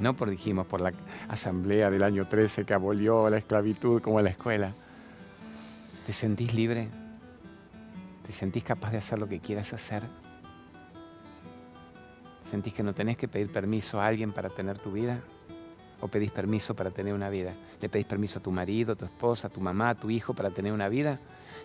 No 0.00 0.16
por 0.16 0.30
dijimos 0.30 0.66
por 0.66 0.80
la 0.80 0.94
asamblea 1.28 1.90
del 1.90 2.02
año 2.02 2.26
13 2.26 2.64
que 2.64 2.72
abolió 2.72 3.28
la 3.28 3.36
esclavitud 3.36 4.00
como 4.00 4.22
la 4.22 4.30
escuela. 4.30 4.72
¿Te 6.06 6.14
sentís 6.14 6.54
libre? 6.54 7.03
¿Te 8.24 8.32
sentís 8.32 8.64
capaz 8.64 8.90
de 8.90 8.98
hacer 8.98 9.18
lo 9.18 9.28
que 9.28 9.40
quieras 9.40 9.72
hacer? 9.72 10.02
¿Sentís 12.40 12.74
que 12.74 12.82
no 12.82 12.94
tenés 12.94 13.16
que 13.16 13.28
pedir 13.28 13.50
permiso 13.50 14.00
a 14.00 14.06
alguien 14.06 14.32
para 14.32 14.48
tener 14.48 14.78
tu 14.78 14.92
vida? 14.92 15.20
¿O 16.00 16.08
pedís 16.08 16.30
permiso 16.30 16.74
para 16.74 16.90
tener 16.90 17.14
una 17.14 17.28
vida? 17.28 17.52
¿Le 17.80 17.88
pedís 17.88 18.06
permiso 18.06 18.38
a 18.38 18.42
tu 18.42 18.50
marido, 18.50 18.92
a 18.92 18.96
tu 18.96 19.04
esposa, 19.04 19.48
a 19.48 19.50
tu 19.50 19.60
mamá, 19.60 19.90
a 19.90 19.94
tu 19.94 20.10
hijo 20.10 20.34
para 20.34 20.50
tener 20.50 20.72
una 20.72 20.88
vida? 20.88 21.18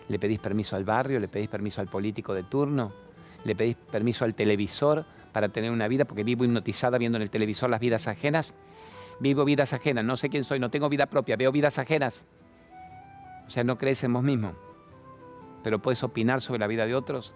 ¿Le 0.08 0.18
pedís 0.18 0.38
permiso 0.38 0.76
al 0.76 0.84
barrio? 0.84 1.18
¿Le 1.20 1.28
pedís 1.28 1.48
permiso 1.48 1.80
al 1.80 1.88
político 1.88 2.34
de 2.34 2.42
turno? 2.42 2.92
¿Le 3.44 3.54
pedís 3.54 3.76
permiso 3.76 4.24
al 4.24 4.34
televisor 4.34 5.04
para 5.32 5.48
tener 5.48 5.70
una 5.70 5.88
vida, 5.88 6.04
porque 6.04 6.24
vivo 6.24 6.44
hipnotizada 6.44 6.98
viendo 6.98 7.16
en 7.16 7.22
el 7.22 7.30
televisor 7.30 7.70
las 7.70 7.80
vidas 7.80 8.08
ajenas. 8.08 8.54
Vivo 9.20 9.44
vidas 9.44 9.72
ajenas, 9.72 10.04
no 10.04 10.16
sé 10.16 10.28
quién 10.28 10.44
soy, 10.44 10.58
no 10.58 10.70
tengo 10.70 10.88
vida 10.88 11.06
propia, 11.06 11.36
veo 11.36 11.52
vidas 11.52 11.78
ajenas. 11.78 12.24
O 13.46 13.50
sea, 13.50 13.64
no 13.64 13.76
crees 13.76 14.02
en 14.04 14.12
vos 14.12 14.22
mismo, 14.22 14.54
pero 15.62 15.80
puedes 15.80 16.02
opinar 16.02 16.40
sobre 16.40 16.60
la 16.60 16.66
vida 16.66 16.86
de 16.86 16.94
otros. 16.94 17.34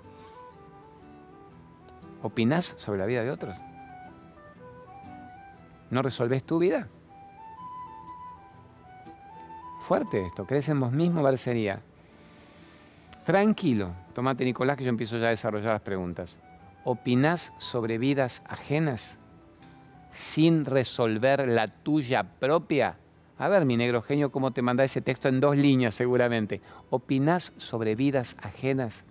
¿Opinás 2.22 2.74
sobre 2.78 2.98
la 2.98 3.06
vida 3.06 3.22
de 3.22 3.30
otros? 3.30 3.58
¿No 5.90 6.02
resolves 6.02 6.44
tu 6.44 6.58
vida? 6.58 6.88
Fuerte 9.80 10.24
esto, 10.26 10.46
crees 10.46 10.68
en 10.70 10.80
vos 10.80 10.92
mismo, 10.92 11.36
sería 11.36 11.82
Tranquilo, 13.24 13.92
tomate 14.14 14.44
Nicolás 14.44 14.76
que 14.76 14.84
yo 14.84 14.90
empiezo 14.90 15.18
ya 15.18 15.26
a 15.26 15.30
desarrollar 15.30 15.72
las 15.72 15.82
preguntas. 15.82 16.40
¿Opinás 16.84 17.52
sobre 17.58 17.98
vidas 17.98 18.42
ajenas 18.46 19.18
sin 20.10 20.64
resolver 20.64 21.48
la 21.48 21.68
tuya 21.68 22.22
propia? 22.22 22.96
A 23.38 23.48
ver, 23.48 23.64
mi 23.64 23.76
negro 23.76 24.00
genio, 24.02 24.30
cómo 24.30 24.52
te 24.52 24.62
manda 24.62 24.84
ese 24.84 25.00
texto 25.00 25.28
en 25.28 25.40
dos 25.40 25.56
líneas 25.56 25.94
seguramente. 25.94 26.60
¿Opinás 26.90 27.52
sobre 27.56 27.96
vidas 27.96 28.36
ajenas 28.40 29.04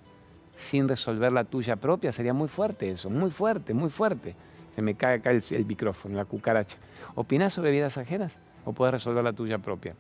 sin 0.56 0.88
resolver 0.88 1.32
la 1.32 1.44
tuya 1.44 1.76
propia? 1.76 2.12
Sería 2.12 2.34
muy 2.34 2.48
fuerte 2.48 2.90
eso, 2.90 3.10
muy 3.10 3.32
fuerte, 3.32 3.74
muy 3.74 3.90
fuerte. 3.90 4.36
Se 4.74 4.82
me 4.82 4.96
cae 4.96 5.18
acá 5.18 5.32
el, 5.32 5.44
el 5.52 5.66
micrófono, 5.66 6.16
la 6.16 6.26
cucaracha. 6.26 6.78
¿Opinás 7.16 7.54
sobre 7.54 7.72
vidas 7.72 7.98
ajenas 7.98 8.40
o 8.64 8.72
puedes 8.72 8.94
resolver 8.94 9.24
la 9.24 9.34
tuya 9.34 9.58
propia? 9.58 9.94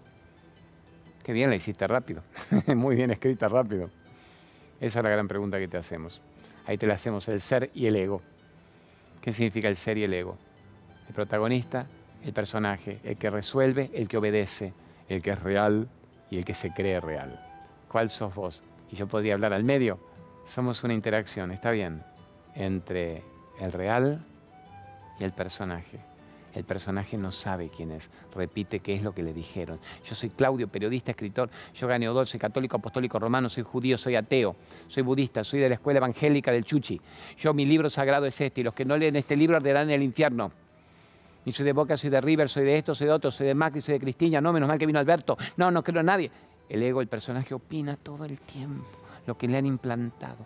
Qué 1.23 1.33
bien 1.33 1.49
la 1.49 1.55
hiciste 1.55 1.87
rápido, 1.87 2.21
muy 2.75 2.95
bien 2.95 3.11
escrita 3.11 3.47
rápido. 3.47 3.89
Esa 4.79 4.99
es 4.99 5.03
la 5.03 5.09
gran 5.09 5.27
pregunta 5.27 5.59
que 5.59 5.67
te 5.67 5.77
hacemos. 5.77 6.21
Ahí 6.65 6.77
te 6.77 6.87
la 6.87 6.93
hacemos, 6.95 7.27
el 7.27 7.41
ser 7.41 7.69
y 7.73 7.87
el 7.87 7.95
ego. 7.95 8.21
¿Qué 9.21 9.31
significa 9.31 9.67
el 9.67 9.75
ser 9.75 9.97
y 9.97 10.03
el 10.03 10.13
ego? 10.13 10.37
El 11.07 11.13
protagonista, 11.13 11.87
el 12.23 12.33
personaje, 12.33 12.99
el 13.03 13.17
que 13.17 13.29
resuelve, 13.29 13.91
el 13.93 14.07
que 14.07 14.17
obedece, 14.17 14.73
el 15.09 15.21
que 15.21 15.31
es 15.31 15.41
real 15.41 15.87
y 16.29 16.37
el 16.37 16.45
que 16.45 16.53
se 16.53 16.71
cree 16.71 16.99
real. 16.99 17.39
¿Cuál 17.87 18.09
sos 18.09 18.33
vos? 18.33 18.63
Y 18.91 18.95
yo 18.95 19.07
podría 19.07 19.33
hablar 19.33 19.53
al 19.53 19.63
medio. 19.63 19.99
Somos 20.45 20.83
una 20.83 20.93
interacción, 20.93 21.51
está 21.51 21.71
bien, 21.71 22.03
entre 22.55 23.23
el 23.59 23.71
real 23.71 24.25
y 25.19 25.23
el 25.23 25.31
personaje. 25.31 25.99
El 26.53 26.65
personaje 26.65 27.17
no 27.17 27.31
sabe 27.31 27.69
quién 27.75 27.91
es, 27.91 28.11
repite 28.35 28.79
qué 28.79 28.93
es 28.93 29.01
lo 29.01 29.13
que 29.13 29.23
le 29.23 29.33
dijeron. 29.33 29.79
Yo 30.05 30.13
soy 30.13 30.29
Claudio, 30.29 30.67
periodista, 30.67 31.11
escritor, 31.11 31.49
yo 31.73 31.87
gané 31.87 32.07
Odol, 32.07 32.27
soy 32.27 32.39
católico, 32.39 32.77
apostólico 32.77 33.17
romano, 33.17 33.49
soy 33.49 33.63
judío, 33.63 33.97
soy 33.97 34.15
ateo, 34.15 34.55
soy 34.87 35.01
budista, 35.01 35.43
soy 35.43 35.61
de 35.61 35.69
la 35.69 35.75
escuela 35.75 35.97
evangélica 35.97 36.51
del 36.51 36.63
Chuchi. 36.63 37.01
Yo, 37.37 37.55
mi 37.55 37.65
libro 37.65 37.89
sagrado 37.89 38.27
es 38.27 38.39
este, 38.39 38.61
y 38.61 38.63
los 38.63 38.75
que 38.75 38.85
no 38.85 38.95
leen 38.97 39.15
este 39.15 39.35
libro 39.35 39.57
arderán 39.57 39.89
en 39.89 39.95
el 39.95 40.03
infierno. 40.03 40.51
Y 41.45 41.51
soy 41.51 41.65
de 41.65 41.73
Boca, 41.73 41.97
soy 41.97 42.09
de 42.09 42.21
River, 42.21 42.49
soy 42.49 42.63
de 42.63 42.77
esto, 42.77 42.95
soy 42.95 43.07
de 43.07 43.13
otro, 43.13 43.31
soy 43.31 43.47
de 43.47 43.55
Macri, 43.55 43.81
soy 43.81 43.93
de 43.93 43.99
Cristina, 43.99 44.39
no, 44.39 44.53
menos 44.53 44.67
mal 44.67 44.77
que 44.77 44.85
vino 44.85 44.99
Alberto, 44.99 45.37
no, 45.57 45.71
no 45.71 45.83
creo 45.83 45.99
en 45.99 46.05
nadie. 46.05 46.31
El 46.69 46.81
ego, 46.81 47.01
el 47.01 47.07
personaje 47.07 47.53
opina 47.53 47.97
todo 47.97 48.25
el 48.25 48.39
tiempo, 48.39 48.85
lo 49.25 49.37
que 49.37 49.47
le 49.47 49.57
han 49.57 49.65
implantado. 49.65 50.37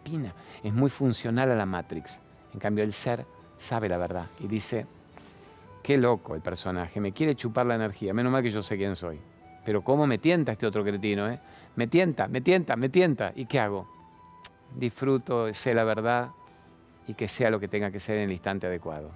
Opina, 0.00 0.32
es 0.62 0.72
muy 0.72 0.90
funcional 0.90 1.50
a 1.50 1.54
la 1.54 1.66
Matrix. 1.66 2.20
En 2.52 2.60
cambio, 2.60 2.84
el 2.84 2.92
ser 2.92 3.26
sabe 3.56 3.88
la 3.88 3.98
verdad 3.98 4.26
y 4.40 4.48
dice, 4.48 4.86
Qué 5.84 5.98
loco 5.98 6.34
el 6.34 6.40
personaje, 6.40 6.98
me 6.98 7.12
quiere 7.12 7.36
chupar 7.36 7.66
la 7.66 7.74
energía, 7.74 8.14
menos 8.14 8.32
mal 8.32 8.42
que 8.42 8.50
yo 8.50 8.62
sé 8.62 8.78
quién 8.78 8.96
soy. 8.96 9.20
Pero 9.66 9.84
cómo 9.84 10.06
me 10.06 10.16
tienta 10.16 10.52
este 10.52 10.66
otro 10.66 10.82
cretino, 10.82 11.28
¿eh? 11.28 11.38
Me 11.76 11.88
tienta, 11.88 12.26
me 12.26 12.40
tienta, 12.40 12.74
me 12.74 12.88
tienta. 12.88 13.32
¿Y 13.36 13.44
qué 13.44 13.60
hago? 13.60 13.86
Disfruto, 14.74 15.52
sé 15.52 15.74
la 15.74 15.84
verdad 15.84 16.30
y 17.06 17.12
que 17.12 17.28
sea 17.28 17.50
lo 17.50 17.60
que 17.60 17.68
tenga 17.68 17.90
que 17.90 18.00
ser 18.00 18.16
en 18.16 18.24
el 18.24 18.32
instante 18.32 18.66
adecuado. 18.66 19.10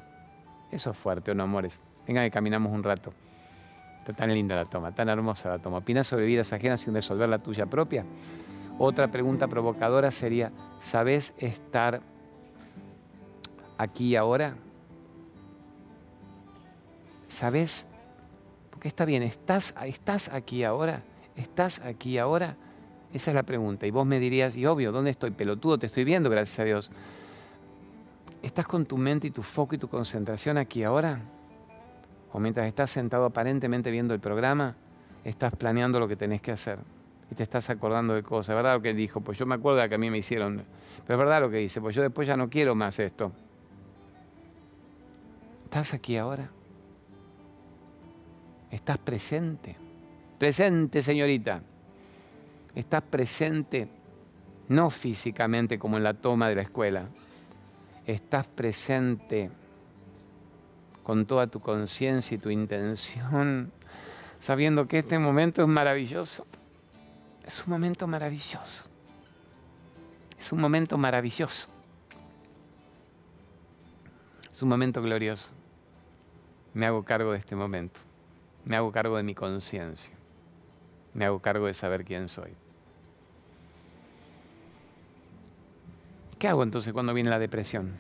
Eso 0.70 0.90
es 0.90 0.96
fuerte, 0.96 1.30
¿o 1.30 1.34
no, 1.34 1.44
amores? 1.44 1.80
Venga 2.06 2.22
que 2.22 2.30
caminamos 2.30 2.72
un 2.72 2.82
rato. 2.82 3.12
Está 3.98 4.12
tan 4.12 4.32
linda 4.32 4.56
la 4.56 4.64
toma, 4.64 4.94
tan 4.94 5.08
hermosa 5.08 5.50
la 5.50 5.58
toma. 5.58 5.78
¿Opinas 5.78 6.06
sobre 6.06 6.26
vidas 6.26 6.52
ajenas 6.52 6.80
sin 6.80 6.94
resolver 6.94 7.28
la 7.28 7.38
tuya 7.38 7.66
propia? 7.66 8.04
Otra 8.78 9.08
pregunta 9.08 9.48
provocadora 9.48 10.10
sería, 10.10 10.52
¿sabes 10.80 11.34
estar 11.38 12.00
aquí 13.76 14.16
ahora? 14.16 14.54
¿Sabes? 17.26 17.86
Porque 18.70 18.88
está 18.88 19.04
bien, 19.04 19.22
¿estás, 19.22 19.74
¿estás 19.84 20.28
aquí 20.28 20.64
ahora? 20.64 21.02
¿Estás 21.36 21.80
aquí 21.80 22.18
ahora? 22.18 22.56
Esa 23.12 23.30
es 23.30 23.34
la 23.34 23.42
pregunta. 23.42 23.86
Y 23.86 23.90
vos 23.90 24.06
me 24.06 24.18
dirías, 24.20 24.56
y 24.56 24.66
obvio, 24.66 24.92
¿dónde 24.92 25.10
estoy? 25.10 25.32
Pelotudo, 25.32 25.78
te 25.78 25.86
estoy 25.86 26.04
viendo, 26.04 26.30
gracias 26.30 26.58
a 26.58 26.64
Dios. 26.64 26.90
¿Estás 28.42 28.66
con 28.66 28.86
tu 28.86 28.96
mente 28.96 29.26
y 29.26 29.30
tu 29.30 29.42
foco 29.42 29.74
y 29.74 29.78
tu 29.78 29.88
concentración 29.88 30.58
aquí 30.58 30.84
ahora? 30.84 31.20
O 32.32 32.38
mientras 32.38 32.66
estás 32.66 32.90
sentado 32.90 33.24
aparentemente 33.24 33.90
viendo 33.90 34.14
el 34.14 34.20
programa, 34.20 34.76
estás 35.24 35.54
planeando 35.56 35.98
lo 35.98 36.06
que 36.06 36.16
tenés 36.16 36.40
que 36.40 36.52
hacer 36.52 36.78
y 37.30 37.34
te 37.34 37.42
estás 37.42 37.68
acordando 37.70 38.14
de 38.14 38.22
cosas. 38.22 38.54
¿Verdad 38.54 38.74
lo 38.74 38.82
que 38.82 38.94
dijo? 38.94 39.20
Pues 39.20 39.38
yo 39.38 39.46
me 39.46 39.54
acuerdo 39.54 39.80
de 39.80 39.88
que 39.88 39.94
a 39.96 39.98
mí 39.98 40.10
me 40.10 40.18
hicieron. 40.18 40.62
Pero 41.06 41.18
es 41.18 41.18
verdad 41.18 41.40
lo 41.40 41.50
que 41.50 41.58
dice, 41.58 41.80
pues 41.80 41.94
yo 41.94 42.02
después 42.02 42.28
ya 42.28 42.36
no 42.36 42.48
quiero 42.48 42.74
más 42.74 42.98
esto. 42.98 43.32
¿Estás 45.64 45.92
aquí 45.94 46.16
ahora? 46.16 46.48
Estás 48.70 48.98
presente. 48.98 49.76
Presente, 50.38 51.02
señorita. 51.02 51.60
Estás 52.74 53.02
presente 53.02 53.88
no 54.68 54.90
físicamente 54.90 55.78
como 55.78 55.96
en 55.96 56.04
la 56.04 56.14
toma 56.14 56.48
de 56.48 56.54
la 56.54 56.62
escuela. 56.62 57.08
Estás 58.08 58.46
presente 58.46 59.50
con 61.02 61.26
toda 61.26 61.46
tu 61.46 61.60
conciencia 61.60 62.34
y 62.34 62.38
tu 62.38 62.48
intención, 62.48 63.70
sabiendo 64.38 64.88
que 64.88 65.00
este 65.00 65.18
momento 65.18 65.60
es 65.60 65.68
maravilloso. 65.68 66.46
Es 67.44 67.62
un 67.66 67.70
momento 67.70 68.06
maravilloso. 68.06 68.86
Es 70.38 70.50
un 70.52 70.58
momento 70.58 70.96
maravilloso. 70.96 71.68
Es 74.50 74.62
un 74.62 74.70
momento 74.70 75.02
glorioso. 75.02 75.52
Me 76.72 76.86
hago 76.86 77.04
cargo 77.04 77.32
de 77.32 77.38
este 77.38 77.56
momento. 77.56 78.00
Me 78.64 78.74
hago 78.76 78.90
cargo 78.90 79.18
de 79.18 79.22
mi 79.22 79.34
conciencia. 79.34 80.14
Me 81.12 81.26
hago 81.26 81.40
cargo 81.40 81.66
de 81.66 81.74
saber 81.74 82.06
quién 82.06 82.30
soy. 82.30 82.56
¿Qué 86.38 86.46
hago 86.46 86.62
entonces 86.62 86.92
cuando 86.92 87.12
viene 87.14 87.30
la 87.30 87.40
depresión? 87.40 87.96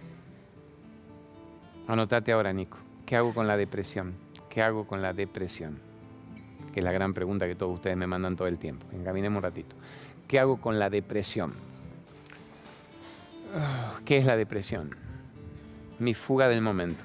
Anotate 1.88 2.30
ahora, 2.30 2.52
Nico. 2.52 2.78
¿Qué 3.04 3.16
hago 3.16 3.34
con 3.34 3.48
la 3.48 3.56
depresión? 3.56 4.14
¿Qué 4.48 4.62
hago 4.62 4.86
con 4.86 5.02
la 5.02 5.12
depresión? 5.12 5.80
Que 6.72 6.78
es 6.80 6.84
la 6.84 6.92
gran 6.92 7.14
pregunta 7.14 7.48
que 7.48 7.56
todos 7.56 7.74
ustedes 7.74 7.96
me 7.96 8.06
mandan 8.06 8.36
todo 8.36 8.46
el 8.46 8.58
tiempo. 8.58 8.86
Encaminemos 8.92 9.38
un 9.38 9.42
ratito. 9.42 9.74
¿Qué 10.28 10.38
hago 10.38 10.60
con 10.60 10.78
la 10.78 10.88
depresión? 10.88 11.52
¿Qué 14.04 14.18
es 14.18 14.24
la 14.24 14.36
depresión? 14.36 14.94
Mi 15.98 16.14
fuga 16.14 16.48
del 16.48 16.60
momento. 16.60 17.02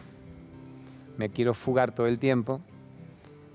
Me 1.17 1.29
quiero 1.29 1.55
fugar 1.55 1.95
todo 1.95 2.05
el 2.05 2.19
tiempo 2.19 2.61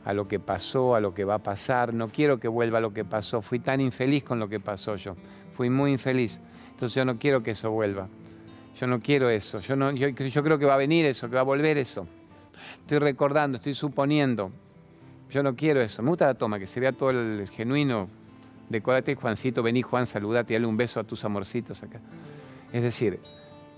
a 0.05 0.15
lo 0.15 0.27
que 0.27 0.41
pasó, 0.41 0.97
a 0.97 1.01
lo 1.01 1.15
que 1.15 1.25
va 1.25 1.35
a 1.35 1.43
pasar. 1.45 1.95
No 1.95 2.09
quiero 2.09 2.41
que 2.41 2.49
vuelva 2.49 2.79
a 2.79 2.81
lo 2.81 2.93
que 2.93 3.05
pasó. 3.05 3.41
Fui 3.41 3.61
tan 3.61 3.81
infeliz 3.81 4.25
con 4.25 4.41
lo 4.41 4.49
que 4.49 4.59
pasó 4.59 4.97
yo. 4.97 5.15
Fui 5.53 5.71
muy 5.71 5.93
infeliz. 5.93 6.41
Entonces 6.79 6.95
yo 6.95 7.05
no 7.05 7.19
quiero 7.19 7.43
que 7.43 7.51
eso 7.51 7.73
vuelva. 7.73 8.07
Yo 8.79 8.87
no 8.87 9.01
quiero 9.01 9.29
eso. 9.29 9.59
Yo, 9.59 9.75
no, 9.75 9.91
yo, 9.91 10.15
creo 10.15 10.61
que 10.61 10.65
va 10.65 10.75
a 10.75 10.77
venir 10.77 11.05
eso, 11.07 11.29
que 11.29 11.35
va 11.35 11.41
a 11.41 11.45
volver 11.45 11.77
eso. 11.77 12.07
Estoy 12.83 13.01
recordando, 13.01 13.57
estoy 13.57 13.75
suponiendo. 13.75 14.53
Yo 15.29 15.43
no 15.43 15.57
quiero 15.57 15.81
eso. 15.81 16.01
Me 16.05 16.11
gusta 16.11 16.27
la 16.27 16.35
toma, 16.35 16.61
que 16.61 16.69
se 16.69 16.79
vea 16.79 16.93
todo 16.93 17.11
el 17.11 17.49
genuino. 17.49 18.09
Decorate, 18.69 19.17
Juancito. 19.17 19.61
Vení, 19.65 19.83
Juan, 19.83 20.07
saludate, 20.07 20.55
dale 20.55 20.67
un 20.67 20.77
beso 20.77 21.01
a 21.01 21.03
tus 21.03 21.25
amorcitos 21.25 21.83
acá. 21.83 22.01
Es 22.73 22.83
decir, 22.83 23.19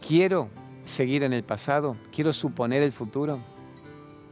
quiero 0.06 0.50
seguir 0.84 1.22
en 1.22 1.32
el 1.32 1.42
pasado, 1.42 1.96
quiero 2.12 2.34
suponer 2.34 2.82
el 2.82 2.92
futuro 2.92 3.40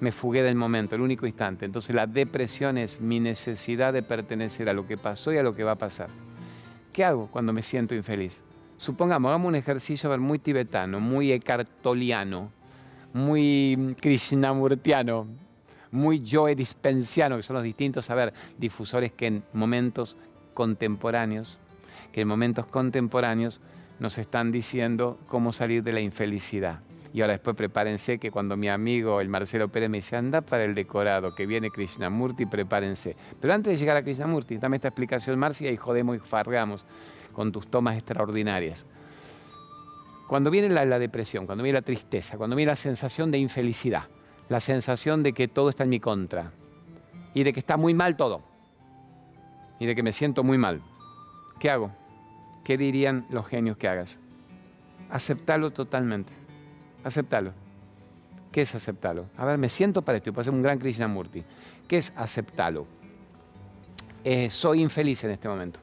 me 0.01 0.13
fugué 0.13 0.43
del 0.43 0.55
momento, 0.55 0.95
el 0.95 1.01
único 1.01 1.27
instante. 1.27 1.65
Entonces 1.65 1.95
la 1.95 2.07
depresión 2.07 2.79
es 2.79 3.01
mi 3.01 3.19
necesidad 3.19 3.93
de 3.93 4.03
pertenecer 4.03 4.69
a 4.69 4.73
lo 4.73 4.87
que 4.87 4.97
pasó 4.97 5.33
y 5.33 5.39
a 5.39 5.43
lo 5.43 5.55
que 5.55 5.65
va 5.65 5.73
a 5.73 5.79
pasar. 5.79 6.09
¿Qué 6.93 7.05
hago 7.05 7.29
cuando 7.29 7.53
me 7.53 7.63
siento 7.63 7.95
infeliz? 7.95 8.43
Supongamos, 8.78 9.30
hagamos 9.30 9.49
un 9.49 9.56
ejercicio 9.56 10.16
muy 10.18 10.38
tibetano, 10.38 11.00
muy 11.00 11.32
ecartoliano, 11.32 12.52
muy 13.12 13.97
krishnamurtiano, 14.00 15.26
muy 15.90 16.23
joe 16.25 16.54
dispensiano, 16.54 17.37
que 17.37 17.42
son 17.42 17.54
los 17.54 17.64
distintos, 17.64 18.08
a 18.08 18.14
ver, 18.14 18.32
difusores 18.56 19.11
que 19.11 19.26
en 19.26 19.42
momentos 19.52 20.16
contemporáneos, 20.54 21.58
que 22.12 22.20
en 22.20 22.28
momentos 22.28 22.66
contemporáneos 22.66 23.61
nos 23.99 24.16
están 24.16 24.52
diciendo 24.52 25.18
cómo 25.26 25.52
salir 25.52 25.82
de 25.82 25.92
la 25.92 26.00
infelicidad. 26.00 26.78
Y 27.12 27.23
ahora 27.23 27.32
después 27.32 27.56
prepárense 27.56 28.18
que 28.18 28.30
cuando 28.30 28.56
mi 28.56 28.68
amigo 28.68 29.20
el 29.20 29.28
Marcelo 29.28 29.70
Pérez 29.70 29.90
me 29.90 29.99
dice, 29.99 30.14
anda 30.14 30.40
para 30.40 30.62
el 30.62 30.76
decorado, 30.76 31.35
que 31.35 31.47
viene 31.47 31.70
Krishnamurti, 31.70 32.47
prepárense. 32.47 33.16
Pero 33.40 33.54
antes 33.54 33.73
de 33.73 33.76
llegar 33.76 33.97
a 33.97 34.04
Krishnamurti, 34.04 34.58
dame 34.58 34.76
esta 34.76 34.87
explicación, 34.87 35.37
Marcia, 35.37 35.73
y 35.73 35.76
jodemos 35.76 36.16
y 36.16 36.20
fargamos 36.20 36.87
con 37.38 37.52
tus 37.52 37.68
tomas 37.68 37.95
extraordinarias. 37.95 38.85
Cuando 40.26 40.50
viene 40.50 40.71
la, 40.71 40.99
depresión, 40.99 41.47
cuando 41.47 41.62
viene 41.62 41.78
la 41.78 41.85
tristeza, 41.85 42.37
cuando 42.37 42.57
viene 42.57 42.73
la 42.73 42.76
sensación 42.76 43.30
de 43.30 43.38
infelicidad, 43.38 44.09
la 44.49 44.59
sensación 44.59 45.23
de 45.23 45.33
que 45.33 45.47
todo 45.47 45.68
está 45.68 45.85
en 45.85 45.90
mi 45.90 46.00
contra 46.00 46.50
y 47.35 47.45
de 47.45 47.52
que 47.52 47.61
está 47.61 47.76
muy 47.76 47.95
mal 47.95 48.16
todo 48.16 48.42
y 49.78 49.87
de 49.87 49.95
que 49.95 50.02
me 50.02 50.11
siento 50.11 50.42
muy 50.42 50.59
mal, 50.59 50.83
¿qué 51.61 51.71
hago? 51.71 51.92
¿Qué 52.64 52.76
dirían 52.76 53.25
los 53.30 53.47
genios 53.47 53.76
que 53.76 53.87
hagas? 53.87 54.18
Aceptarlo 55.09 55.71
totalmente 55.71 56.33
aceptalo. 57.04 57.52
¿Qué 58.50 58.62
es 58.62 58.75
aceptarlo? 58.75 59.26
A 59.37 59.45
ver, 59.45 59.59
me 59.59 59.68
siento 59.68 60.02
para 60.02 60.18
esto 60.18 60.30
y 60.30 60.33
puedo 60.33 60.42
ser 60.42 60.54
un 60.54 60.62
gran 60.62 60.80
Krishnamurti. 60.80 61.45
¿Qué 61.87 61.99
es 61.99 62.12
aceptarlo? 62.16 62.88
Eh, 64.25 64.50
soy 64.50 64.80
infeliz 64.83 65.23
en 65.23 65.30
este 65.30 65.49
momento. 65.49 65.80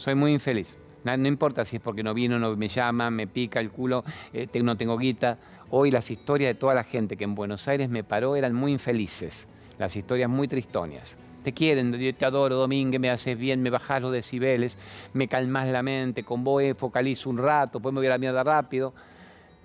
Soy 0.00 0.14
muy 0.14 0.32
infeliz. 0.32 0.78
No, 1.04 1.14
importa 1.28 1.62
si 1.66 1.76
es 1.76 1.82
porque 1.82 2.02
no 2.02 2.14
vino, 2.14 2.38
no 2.38 2.56
me 2.56 2.68
llama, 2.68 3.10
me 3.10 3.26
pica 3.26 3.60
el 3.60 3.70
culo, 3.70 4.02
eh, 4.32 4.48
no 4.62 4.74
tengo 4.74 4.96
guita. 4.96 5.36
Hoy 5.68 5.90
las 5.90 6.10
historias 6.10 6.48
de 6.48 6.54
toda 6.54 6.72
la 6.72 6.84
gente 6.84 7.18
que 7.18 7.24
en 7.24 7.34
Buenos 7.34 7.68
Aires 7.68 7.90
me 7.90 8.02
paró 8.02 8.34
eran 8.34 8.54
muy 8.54 8.72
infelices. 8.72 9.46
Las 9.78 9.94
historias 9.94 10.30
muy 10.30 10.48
tristoñas. 10.48 11.18
Te 11.44 11.52
quieren, 11.52 11.92
yo 11.92 12.14
te 12.14 12.24
adoro, 12.24 12.56
Domínguez, 12.56 12.98
me 12.98 13.10
haces 13.10 13.36
bien, 13.36 13.62
me 13.62 13.68
bajas 13.68 14.00
los 14.00 14.10
decibeles, 14.10 14.78
me 15.12 15.28
calmas 15.28 15.68
la 15.68 15.82
mente, 15.82 16.22
con 16.22 16.44
vos 16.44 16.62
focalizo 16.78 17.28
un 17.28 17.36
rato, 17.36 17.78
pues 17.78 17.92
me 17.92 18.00
voy 18.00 18.06
a 18.06 18.10
la 18.10 18.18
mierda 18.18 18.42
rápido 18.42 18.94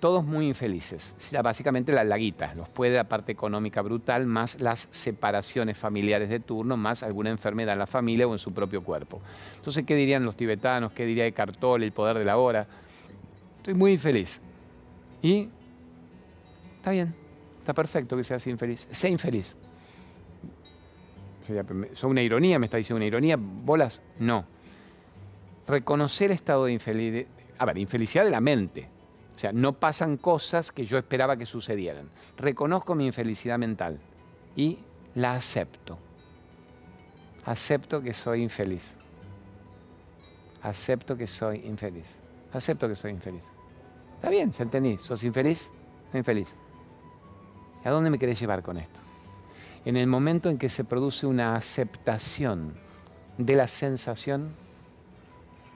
todos 0.00 0.24
muy 0.24 0.46
infelices. 0.46 1.14
Básicamente 1.42 1.92
la 1.92 2.04
laguita, 2.04 2.54
los 2.54 2.68
puede 2.68 2.96
la 2.96 3.04
parte 3.04 3.32
económica 3.32 3.80
brutal, 3.82 4.26
más 4.26 4.60
las 4.60 4.88
separaciones 4.90 5.78
familiares 5.78 6.28
de 6.28 6.40
turno, 6.40 6.76
más 6.76 7.02
alguna 7.02 7.30
enfermedad 7.30 7.72
en 7.72 7.78
la 7.78 7.86
familia 7.86 8.26
o 8.26 8.32
en 8.32 8.38
su 8.38 8.52
propio 8.52 8.82
cuerpo. 8.84 9.20
Entonces, 9.56 9.84
¿qué 9.86 9.94
dirían 9.94 10.24
los 10.24 10.36
tibetanos? 10.36 10.92
¿Qué 10.92 11.06
diría 11.06 11.24
de 11.24 11.32
Cartol, 11.32 11.82
el 11.82 11.92
poder 11.92 12.18
de 12.18 12.24
la 12.24 12.36
hora? 12.36 12.66
Estoy 13.58 13.74
muy 13.74 13.92
infeliz. 13.92 14.40
Y 15.22 15.48
está 16.76 16.90
bien, 16.90 17.14
está 17.60 17.72
perfecto 17.72 18.16
que 18.16 18.24
seas 18.24 18.46
infeliz. 18.46 18.86
Sé 18.90 19.08
infeliz. 19.08 19.56
¿Son 21.94 22.10
una 22.10 22.22
ironía? 22.22 22.58
¿Me 22.58 22.66
está 22.66 22.76
diciendo 22.76 22.96
una 22.96 23.06
ironía? 23.06 23.36
¿Bolas? 23.38 24.02
No. 24.18 24.44
Reconocer 25.66 26.30
estado 26.32 26.66
de 26.66 26.72
infelicidad, 26.72 27.26
a 27.58 27.64
ver, 27.64 27.78
infelicidad 27.78 28.24
de 28.24 28.30
la 28.30 28.40
mente, 28.40 28.88
o 29.36 29.38
sea, 29.38 29.52
no 29.52 29.74
pasan 29.74 30.16
cosas 30.16 30.72
que 30.72 30.86
yo 30.86 30.96
esperaba 30.96 31.36
que 31.36 31.44
sucedieran. 31.44 32.08
Reconozco 32.38 32.94
mi 32.94 33.04
infelicidad 33.04 33.58
mental 33.58 33.98
y 34.56 34.78
la 35.14 35.34
acepto. 35.34 35.98
Acepto 37.44 38.00
que 38.00 38.14
soy 38.14 38.42
infeliz. 38.42 38.96
Acepto 40.62 41.16
que 41.18 41.26
soy 41.26 41.58
infeliz. 41.66 42.20
Acepto 42.54 42.88
que 42.88 42.96
soy 42.96 43.10
infeliz. 43.10 43.44
Está 44.14 44.30
bien, 44.30 44.50
ya 44.50 44.62
entendí. 44.62 44.96
¿Sos 44.96 45.22
infeliz? 45.22 45.70
Soy 46.10 46.18
infeliz. 46.18 46.56
¿A 47.84 47.90
dónde 47.90 48.08
me 48.08 48.18
querés 48.18 48.40
llevar 48.40 48.62
con 48.62 48.78
esto? 48.78 49.00
En 49.84 49.98
el 49.98 50.06
momento 50.06 50.48
en 50.48 50.56
que 50.56 50.70
se 50.70 50.82
produce 50.82 51.26
una 51.26 51.56
aceptación 51.56 52.74
de 53.36 53.54
la 53.54 53.68
sensación, 53.68 54.56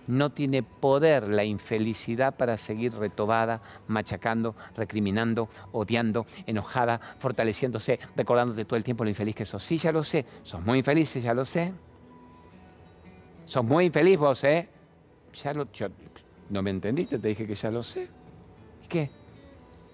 no 0.06 0.30
tiene 0.30 0.62
poder 0.62 1.28
la 1.28 1.44
infelicidad 1.44 2.36
para 2.36 2.56
seguir 2.56 2.94
retobada, 2.94 3.60
machacando, 3.88 4.54
recriminando, 4.76 5.48
odiando, 5.72 6.26
enojada, 6.46 7.00
fortaleciéndose, 7.18 7.98
recordándote 8.16 8.64
todo 8.64 8.76
el 8.76 8.84
tiempo 8.84 9.04
lo 9.04 9.10
infeliz 9.10 9.34
que 9.34 9.44
sos. 9.44 9.62
Sí, 9.62 9.78
ya 9.78 9.92
lo 9.92 10.04
sé. 10.04 10.24
Sos 10.42 10.60
muy 10.62 10.78
infeliz, 10.78 11.14
ya 11.14 11.34
lo 11.34 11.44
sé. 11.44 11.72
Sos 13.44 13.64
muy 13.64 13.86
infeliz 13.86 14.18
vos, 14.18 14.44
¿eh? 14.44 14.68
Ya 15.42 15.54
lo, 15.54 15.68
¿No 16.50 16.62
me 16.62 16.70
entendiste? 16.70 17.18
Te 17.18 17.28
dije 17.28 17.46
que 17.46 17.54
ya 17.54 17.70
lo 17.70 17.82
sé. 17.82 18.08
¿Y 18.84 18.88
qué? 18.88 19.10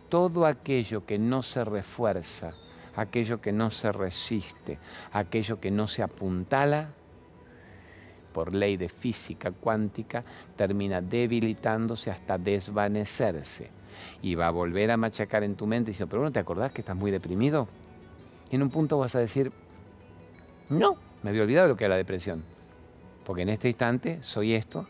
Todo 0.08 0.46
aquello 0.46 1.04
que 1.04 1.18
no 1.18 1.42
se 1.42 1.64
refuerza, 1.64 2.52
aquello 2.96 3.40
que 3.40 3.52
no 3.52 3.70
se 3.70 3.92
resiste, 3.92 4.78
aquello 5.12 5.60
que 5.60 5.70
no 5.70 5.86
se 5.86 6.02
apuntala, 6.02 6.90
por 8.36 8.54
ley 8.54 8.76
de 8.76 8.90
física 8.90 9.50
cuántica, 9.50 10.22
termina 10.56 11.00
debilitándose 11.00 12.10
hasta 12.10 12.36
desvanecerse. 12.36 13.70
Y 14.20 14.34
va 14.34 14.48
a 14.48 14.50
volver 14.50 14.90
a 14.90 14.98
machacar 14.98 15.42
en 15.42 15.56
tu 15.56 15.66
mente 15.66 15.92
diciendo, 15.92 16.10
pero 16.10 16.22
¿no 16.22 16.30
te 16.30 16.38
acordás 16.38 16.70
que 16.70 16.82
estás 16.82 16.94
muy 16.94 17.10
deprimido? 17.10 17.66
Y 18.50 18.56
en 18.56 18.62
un 18.62 18.68
punto 18.68 18.98
vas 18.98 19.14
a 19.14 19.20
decir, 19.20 19.50
no, 20.68 20.98
me 21.22 21.30
había 21.30 21.44
olvidado 21.44 21.68
lo 21.68 21.78
que 21.78 21.84
era 21.84 21.94
la 21.94 21.96
depresión. 21.96 22.44
Porque 23.24 23.40
en 23.40 23.48
este 23.48 23.68
instante 23.68 24.22
soy 24.22 24.52
esto 24.52 24.86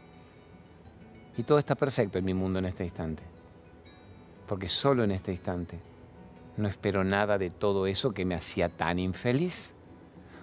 y 1.38 1.44
todo 1.44 1.60
está 1.60 1.76
perfecto 1.76 2.18
en 2.18 2.24
mi 2.24 2.34
mundo 2.34 2.58
en 2.58 2.64
este 2.64 2.82
instante. 2.82 3.22
Porque 4.48 4.68
solo 4.68 5.04
en 5.04 5.12
este 5.12 5.30
instante 5.30 5.78
no 6.56 6.66
espero 6.66 7.04
nada 7.04 7.38
de 7.38 7.50
todo 7.50 7.86
eso 7.86 8.12
que 8.12 8.24
me 8.24 8.34
hacía 8.34 8.68
tan 8.68 8.98
infeliz. 8.98 9.76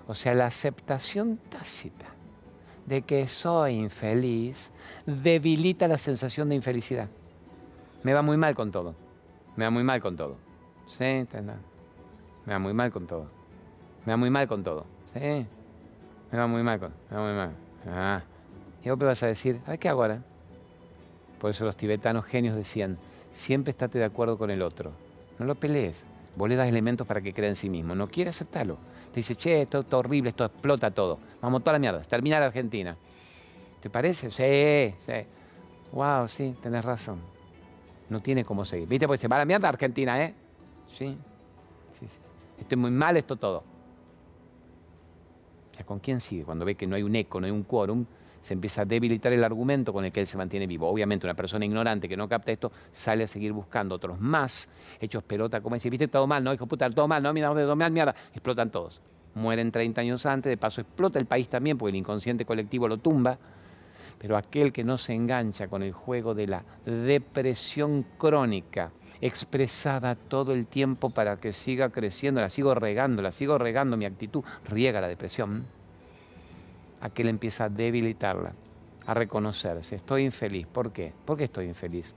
O 0.08 0.16
sea, 0.16 0.34
la 0.36 0.46
aceptación 0.46 1.38
tácita 1.50 2.13
de 2.86 3.02
que 3.02 3.28
soy 3.28 3.76
infeliz 3.76 4.72
debilita 5.06 5.88
la 5.88 5.98
sensación 5.98 6.50
de 6.50 6.56
infelicidad. 6.56 7.10
Me 8.04 8.14
va 8.14 8.22
muy 8.22 8.38
mal 8.38 8.56
con 8.56 8.72
todo. 8.72 8.96
Me 9.56 9.66
va 9.66 9.72
muy 9.72 9.84
mal 9.84 10.02
con 10.02 10.16
todo. 10.16 10.36
Sí, 10.86 11.26
me 12.46 12.54
va 12.54 12.60
muy 12.60 12.74
mal 12.74 12.92
con 12.92 13.08
todo. 13.08 13.28
Me 14.06 14.14
va 14.14 14.18
muy 14.18 14.30
mal 14.30 14.48
con 14.48 14.64
todo. 14.64 14.86
Sí. 15.14 15.46
Me 16.32 16.38
va 16.38 16.48
muy 16.48 16.64
mal 16.64 16.80
con. 16.80 16.94
Me 17.10 17.18
va 17.18 17.24
muy 17.24 17.34
mal. 17.34 17.52
Ah. 17.88 18.24
Y 18.84 18.90
vos 18.90 19.00
me 19.00 19.06
vas 19.06 19.24
a 19.24 19.28
decir, 19.28 19.62
¿qué 19.80 19.88
hago 19.88 20.02
ahora? 20.02 20.24
Por 21.40 21.52
eso 21.52 21.64
los 21.64 21.78
tibetanos 21.78 22.26
genios 22.26 22.56
decían, 22.56 22.98
siempre 23.32 23.72
estate 23.72 24.00
de 24.00 24.06
acuerdo 24.06 24.38
con 24.38 24.50
el 24.50 24.62
otro. 24.62 24.92
No 25.40 25.46
lo 25.46 25.56
pelees. 25.56 26.06
Vos 26.36 26.50
le 26.50 26.56
das 26.56 26.68
elementos 26.68 27.08
para 27.08 27.22
que 27.22 27.34
crea 27.34 27.50
en 27.50 27.56
sí 27.56 27.70
mismo. 27.70 27.96
No 27.96 28.08
quiere 28.08 28.32
aceptarlo. 28.32 28.78
Te 29.14 29.20
dice, 29.20 29.36
che, 29.36 29.62
esto 29.62 29.82
es 29.82 29.94
horrible, 29.94 30.32
esto 30.32 30.44
explota 30.44 30.90
todo. 30.90 31.20
Vamos 31.40 31.62
toda 31.62 31.74
la 31.74 31.80
mierda, 31.80 32.02
termina 32.02 32.40
la 32.40 32.48
Argentina. 32.48 32.98
¿Te 33.80 33.88
parece? 33.88 34.32
Sí, 34.32 34.96
sí. 34.98 35.14
Wow, 35.92 36.28
sí, 36.28 36.56
tenés 36.64 36.84
razón. 36.84 37.20
No 38.10 38.22
tiene 38.24 38.44
cómo 38.44 38.66
seguir. 38.66 38.88
¿Viste? 38.88 39.06
Pues 39.06 39.22
se 39.22 39.28
va 39.28 39.38
la 39.38 39.46
mierda 39.46 39.70
Argentina, 39.70 40.20
¿eh? 40.24 40.34
Sí. 40.88 41.16
Sí, 41.92 42.08
sí. 42.08 42.18
Estoy 42.60 42.76
muy 42.76 42.90
mal 42.90 43.16
esto 43.16 43.36
todo. 43.36 43.60
O 45.72 45.76
sea, 45.76 45.86
¿con 45.86 46.00
quién 46.00 46.20
sigue? 46.20 46.44
Cuando 46.44 46.66
ve 46.66 46.74
que 46.74 46.88
no 46.88 46.96
hay 46.96 47.04
un 47.04 47.16
eco, 47.16 47.40
no 47.40 47.46
hay 47.46 47.52
un 47.52 47.64
quórum, 47.64 48.08
se 48.44 48.54
empieza 48.54 48.82
a 48.82 48.86
debilitar 48.86 49.32
el 49.32 49.42
argumento 49.42 49.94
con 49.94 50.04
el 50.04 50.12
que 50.12 50.20
él 50.20 50.28
se 50.28 50.36
mantiene 50.36 50.68
vivo. 50.68 50.90
Obviamente 50.90 51.26
una 51.26 51.34
persona 51.34 51.64
ignorante 51.64 52.10
que 52.10 52.18
no 52.18 52.28
capta 52.28 52.52
esto 52.52 52.74
sale 52.92 53.24
a 53.24 53.28
seguir 53.28 53.54
buscando 53.54 53.96
otros 53.96 54.20
más 54.20 54.68
hechos 55.00 55.24
pelota, 55.24 55.62
como 55.62 55.76
dice, 55.76 55.90
viste 55.90 56.10
todo 56.10 56.28
mal, 56.28 56.44
no, 56.44 56.54
hijo 56.54 56.68
puta, 56.68 56.90
todo 56.90 57.08
mal, 57.08 57.24
no, 57.24 57.32
mira, 57.32 57.48
todo 57.54 57.76
mal, 57.78 57.90
mierda, 57.90 58.14
explotan 58.34 58.70
todos. 58.70 59.00
Mueren 59.34 59.72
30 59.72 60.02
años 60.02 60.26
antes, 60.26 60.50
de 60.50 60.58
paso 60.58 60.82
explota 60.82 61.20
el 61.20 61.26
país 61.26 61.48
también 61.48 61.78
porque 61.78 61.92
el 61.92 61.96
inconsciente 61.96 62.44
colectivo 62.44 62.86
lo 62.90 62.98
tumba. 62.98 63.40
Pero 64.18 64.36
aquel 64.36 64.74
que 64.74 64.84
no 64.84 64.98
se 64.98 65.14
engancha 65.14 65.70
con 65.70 65.82
el 65.82 65.94
juego 65.94 66.36
de 66.36 66.48
la 66.48 66.66
depresión 66.86 68.06
crónica 68.18 68.92
expresada 69.22 70.16
todo 70.16 70.52
el 70.52 70.68
tiempo 70.68 71.12
para 71.12 71.38
que 71.38 71.54
siga 71.54 71.92
creciendo, 71.92 72.42
la 72.42 72.50
sigo 72.50 72.76
regando, 72.76 73.22
la 73.22 73.32
sigo 73.32 73.58
regando, 73.58 73.96
mi 73.96 74.04
actitud 74.04 74.44
riega 74.66 75.00
la 75.00 75.08
depresión, 75.08 75.66
aquel 77.04 77.28
empieza 77.28 77.66
a 77.66 77.70
debilitarla, 77.70 78.54
a 79.06 79.14
reconocerse, 79.14 79.98
estoy 79.98 80.24
infeliz, 80.24 80.66
¿por 80.66 80.94
qué? 80.94 81.12
¿Por 81.26 81.38
qué 81.38 81.44
estoy 81.44 81.66
infeliz? 81.66 82.16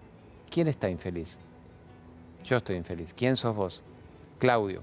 ¿Quién 0.49 0.69
está 0.69 0.89
infeliz? 0.89 1.39
Yo 2.45 2.59
estoy 2.59 2.77
infeliz. 2.77 3.13
¿Quién 3.13 3.35
sos 3.35 3.57
vos? 3.57 3.83
Claudio. 4.39 4.83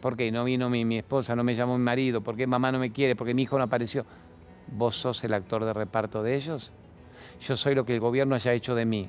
¿Por 0.00 0.16
qué 0.16 0.32
no 0.32 0.42
vino 0.42 0.68
mi, 0.68 0.84
mi 0.84 0.98
esposa, 0.98 1.36
no 1.36 1.44
me 1.44 1.54
llamó 1.54 1.78
mi 1.78 1.84
marido? 1.84 2.20
¿Por 2.22 2.36
qué 2.36 2.48
mamá 2.48 2.72
no 2.72 2.80
me 2.80 2.90
quiere? 2.90 3.14
¿Por 3.14 3.28
qué 3.28 3.34
mi 3.34 3.42
hijo 3.42 3.56
no 3.56 3.64
apareció? 3.64 4.04
¿Vos 4.66 4.96
sos 4.96 5.22
el 5.22 5.32
actor 5.32 5.64
de 5.64 5.72
reparto 5.72 6.24
de 6.24 6.34
ellos? 6.34 6.72
Yo 7.40 7.56
soy 7.56 7.76
lo 7.76 7.86
que 7.86 7.94
el 7.94 8.00
gobierno 8.00 8.34
haya 8.34 8.52
hecho 8.52 8.74
de 8.74 8.84
mí. 8.84 9.08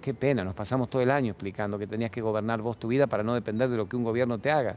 Qué 0.00 0.14
pena, 0.14 0.44
nos 0.44 0.54
pasamos 0.54 0.88
todo 0.88 1.02
el 1.02 1.10
año 1.10 1.32
explicando 1.32 1.76
que 1.76 1.88
tenías 1.88 2.12
que 2.12 2.20
gobernar 2.20 2.62
vos 2.62 2.78
tu 2.78 2.86
vida 2.86 3.08
para 3.08 3.24
no 3.24 3.34
depender 3.34 3.68
de 3.68 3.76
lo 3.76 3.88
que 3.88 3.96
un 3.96 4.04
gobierno 4.04 4.38
te 4.38 4.52
haga. 4.52 4.76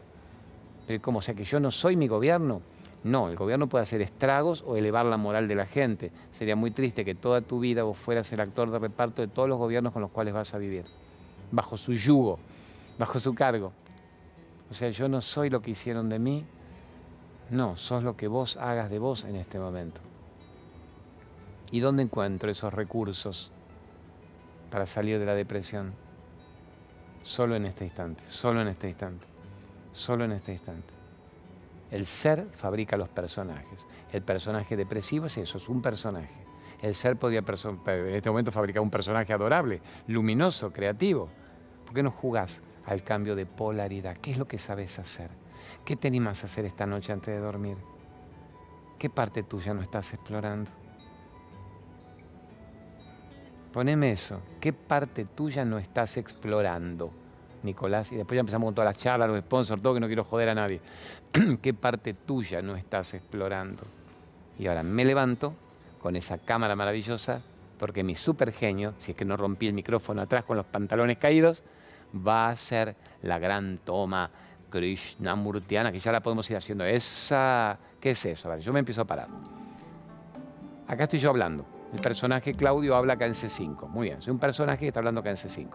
Pero 0.88 1.00
¿cómo? 1.00 1.20
O 1.20 1.22
sea, 1.22 1.36
que 1.36 1.44
yo 1.44 1.60
no 1.60 1.70
soy 1.70 1.96
mi 1.96 2.08
gobierno. 2.08 2.62
No, 3.04 3.28
el 3.28 3.36
gobierno 3.36 3.68
puede 3.68 3.84
hacer 3.84 4.02
estragos 4.02 4.64
o 4.66 4.78
elevar 4.78 5.06
la 5.06 5.18
moral 5.18 5.48
de 5.48 5.56
la 5.56 5.66
gente. 5.66 6.12
Sería 6.32 6.56
muy 6.56 6.72
triste 6.72 7.04
que 7.04 7.16
toda 7.16 7.42
tu 7.42 7.60
vida 7.60 7.84
vos 7.84 7.98
fueras 7.98 8.32
el 8.32 8.40
actor 8.40 8.72
de 8.72 8.80
reparto 8.80 9.22
de 9.22 9.28
todos 9.28 9.50
los 9.50 9.58
gobiernos 9.58 9.92
con 9.92 10.02
los 10.02 10.12
cuales 10.12 10.34
vas 10.34 10.54
a 10.54 10.58
vivir, 10.58 10.86
bajo 11.52 11.76
su 11.76 11.94
yugo, 11.94 12.40
bajo 12.98 13.20
su 13.20 13.34
cargo. 13.34 13.74
O 14.72 14.74
sea, 14.74 14.90
yo 14.90 15.10
no 15.10 15.22
soy 15.22 15.50
lo 15.50 15.62
que 15.62 15.72
hicieron 15.72 16.08
de 16.08 16.18
mí, 16.18 16.46
no, 17.50 17.76
sos 17.76 18.04
lo 18.04 18.16
que 18.16 18.28
vos 18.28 18.56
hagas 18.58 18.90
de 18.90 19.00
vos 19.00 19.26
en 19.26 19.36
este 19.36 19.60
momento. 19.60 20.00
¿Y 21.72 21.82
dónde 21.82 22.04
encuentro 22.04 22.50
esos 22.50 22.74
recursos 22.74 23.52
para 24.72 24.86
salir 24.86 25.20
de 25.20 25.26
la 25.26 25.36
depresión? 25.36 25.94
Solo 27.22 27.56
en 27.56 27.66
este 27.66 27.86
instante, 27.86 28.24
solo 28.28 28.62
en 28.62 28.70
este 28.70 28.88
instante, 28.88 29.26
solo 29.92 30.24
en 30.24 30.32
este 30.32 30.54
instante. 30.54 31.03
El 31.92 32.06
ser 32.06 32.48
fabrica 32.52 32.98
los 32.98 33.10
personajes. 33.10 33.88
El 34.12 34.22
personaje 34.22 34.76
depresivo 34.76 35.28
es 35.28 35.38
eso, 35.38 35.58
es 35.58 35.70
un 35.70 35.82
personaje. 35.82 36.44
El 36.82 36.96
ser 36.96 37.16
podría 37.16 37.40
en 37.40 38.16
este 38.16 38.30
momento 38.30 38.52
fabricar 38.52 38.82
un 38.82 38.90
personaje 38.90 39.32
adorable, 39.32 39.82
luminoso, 40.08 40.74
creativo. 40.74 41.30
¿Por 41.86 41.94
qué 41.94 42.04
no 42.04 42.12
jugás 42.12 42.62
al 42.86 43.04
cambio 43.04 43.36
de 43.36 43.46
polaridad? 43.46 44.18
¿Qué 44.18 44.32
es 44.32 44.38
lo 44.38 44.48
que 44.48 44.58
sabes 44.58 45.00
hacer? 45.00 45.30
¿Qué 45.86 45.96
te 45.96 46.10
animas 46.10 46.44
a 46.44 46.48
hacer 46.48 46.66
esta 46.66 46.86
noche 46.86 47.14
antes 47.14 47.34
de 47.34 47.40
dormir? 47.40 47.78
¿Qué 49.00 49.10
parte 49.10 49.44
tuya 49.44 49.74
no 49.74 49.82
estás 49.82 50.14
explorando? 50.14 50.72
Poneme 53.72 54.12
eso. 54.12 54.42
¿Qué 54.60 54.72
parte 54.74 55.26
tuya 55.26 55.66
no 55.66 55.78
estás 55.78 56.18
explorando, 56.18 57.12
Nicolás? 57.64 58.12
Y 58.12 58.16
después 58.16 58.36
ya 58.36 58.42
empezamos 58.42 58.68
con 58.68 58.76
todas 58.76 58.94
las 58.94 59.02
charlas, 59.02 59.28
los 59.30 59.40
sponsors, 59.40 59.82
todo 59.82 59.94
que 59.94 60.00
no 60.00 60.08
quiero 60.08 60.24
joder 60.24 60.50
a 60.50 60.56
nadie. 60.56 60.82
¿Qué 61.62 61.74
parte 61.74 62.14
tuya 62.14 62.62
no 62.62 62.76
estás 62.76 63.14
explorando? 63.14 63.84
Y 64.60 64.68
ahora 64.68 64.84
me 64.84 65.06
levanto 65.06 65.54
con 66.02 66.16
esa 66.16 66.38
cámara 66.38 66.76
maravillosa 66.76 67.42
porque 67.78 68.04
mi 68.04 68.16
super 68.16 68.52
genio, 68.52 68.94
si 68.98 69.12
es 69.12 69.18
que 69.18 69.26
no 69.26 69.36
rompí 69.36 69.68
el 69.68 69.74
micrófono 69.74 70.22
atrás 70.22 70.44
con 70.44 70.58
los 70.58 70.66
pantalones 70.66 71.18
caídos, 71.18 71.64
va 72.16 72.50
a 72.50 72.56
ser 72.56 72.96
la 73.24 73.40
gran 73.40 73.80
toma 73.80 74.30
Krishnamurtiana, 74.70 75.92
que 75.92 76.00
ya 76.00 76.12
la 76.12 76.22
podemos 76.22 76.50
ir 76.50 76.58
haciendo. 76.58 76.86
Esa, 76.86 77.78
¿Qué 78.00 78.12
es 78.12 78.26
eso? 78.26 78.50
Ver, 78.50 78.60
yo 78.60 78.74
me 78.74 78.80
empiezo 78.80 79.02
a 79.02 79.06
parar. 79.06 79.28
Acá 80.88 81.04
estoy 81.04 81.20
yo 81.20 81.30
hablando. 81.30 81.66
El 81.94 82.02
personaje 82.02 82.54
Claudio 82.54 82.96
habla 82.96 83.14
acá 83.14 83.26
en 83.26 83.34
C5. 83.34 83.88
Muy 83.88 84.08
bien, 84.08 84.22
soy 84.22 84.32
un 84.32 84.40
personaje 84.40 84.80
que 84.80 84.88
está 84.88 85.00
hablando 85.00 85.22
acá 85.22 85.30
en 85.30 85.38
C5. 85.38 85.70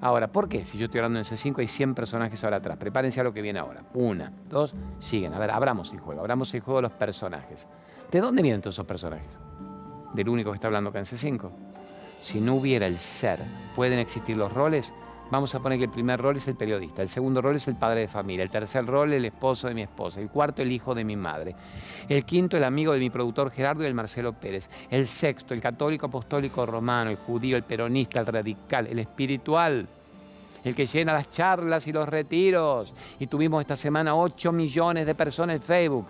Ahora, 0.00 0.32
¿por 0.32 0.48
qué? 0.48 0.64
Si 0.64 0.78
yo 0.78 0.86
estoy 0.86 0.98
hablando 0.98 1.18
en 1.18 1.24
C5 1.24 1.58
hay 1.58 1.66
100 1.66 1.94
personajes 1.94 2.42
ahora 2.42 2.56
atrás. 2.56 2.78
Prepárense 2.78 3.20
a 3.20 3.24
lo 3.24 3.34
que 3.34 3.42
viene 3.42 3.58
ahora. 3.58 3.84
Una, 3.92 4.32
dos, 4.48 4.74
siguen. 4.98 5.34
A 5.34 5.38
ver, 5.38 5.50
abramos 5.50 5.92
el 5.92 6.00
juego. 6.00 6.20
Abramos 6.20 6.52
el 6.54 6.60
juego 6.60 6.78
de 6.78 6.82
los 6.82 6.92
personajes. 6.92 7.68
¿De 8.10 8.20
dónde 8.20 8.42
vienen 8.42 8.62
todos 8.62 8.76
esos 8.76 8.86
personajes? 8.86 9.38
Del 10.14 10.28
único 10.28 10.50
que 10.50 10.56
está 10.56 10.68
hablando 10.68 10.90
acá 10.90 11.00
en 11.00 11.04
C5. 11.04 11.50
Si 12.20 12.40
no 12.40 12.54
hubiera 12.54 12.86
el 12.86 12.98
ser, 12.98 13.40
¿pueden 13.76 13.98
existir 13.98 14.36
los 14.36 14.52
roles? 14.52 14.94
Vamos 15.30 15.54
a 15.54 15.60
poner 15.60 15.78
que 15.78 15.84
el 15.84 15.90
primer 15.90 16.20
rol 16.20 16.36
es 16.36 16.48
el 16.48 16.56
periodista, 16.56 17.02
el 17.02 17.08
segundo 17.08 17.40
rol 17.40 17.54
es 17.54 17.68
el 17.68 17.76
padre 17.76 18.00
de 18.00 18.08
familia, 18.08 18.42
el 18.42 18.50
tercer 18.50 18.84
rol 18.84 19.12
el 19.12 19.24
esposo 19.24 19.68
de 19.68 19.74
mi 19.74 19.82
esposa, 19.82 20.20
el 20.20 20.28
cuarto 20.28 20.60
el 20.60 20.72
hijo 20.72 20.92
de 20.92 21.04
mi 21.04 21.16
madre, 21.16 21.54
el 22.08 22.24
quinto 22.24 22.56
el 22.56 22.64
amigo 22.64 22.92
de 22.92 22.98
mi 22.98 23.10
productor 23.10 23.52
Gerardo 23.52 23.84
y 23.84 23.86
el 23.86 23.94
Marcelo 23.94 24.32
Pérez, 24.32 24.68
el 24.90 25.06
sexto 25.06 25.54
el 25.54 25.60
católico 25.60 26.06
apostólico 26.06 26.66
romano, 26.66 27.10
el 27.10 27.16
judío, 27.16 27.56
el 27.56 27.62
peronista, 27.62 28.18
el 28.18 28.26
radical, 28.26 28.88
el 28.88 28.98
espiritual, 28.98 29.86
el 30.64 30.74
que 30.74 30.86
llena 30.86 31.12
las 31.12 31.30
charlas 31.30 31.86
y 31.86 31.92
los 31.92 32.08
retiros. 32.08 32.92
Y 33.18 33.26
tuvimos 33.28 33.60
esta 33.60 33.76
semana 33.76 34.16
8 34.16 34.52
millones 34.52 35.06
de 35.06 35.14
personas 35.14 35.56
en 35.56 35.62
Facebook. 35.62 36.06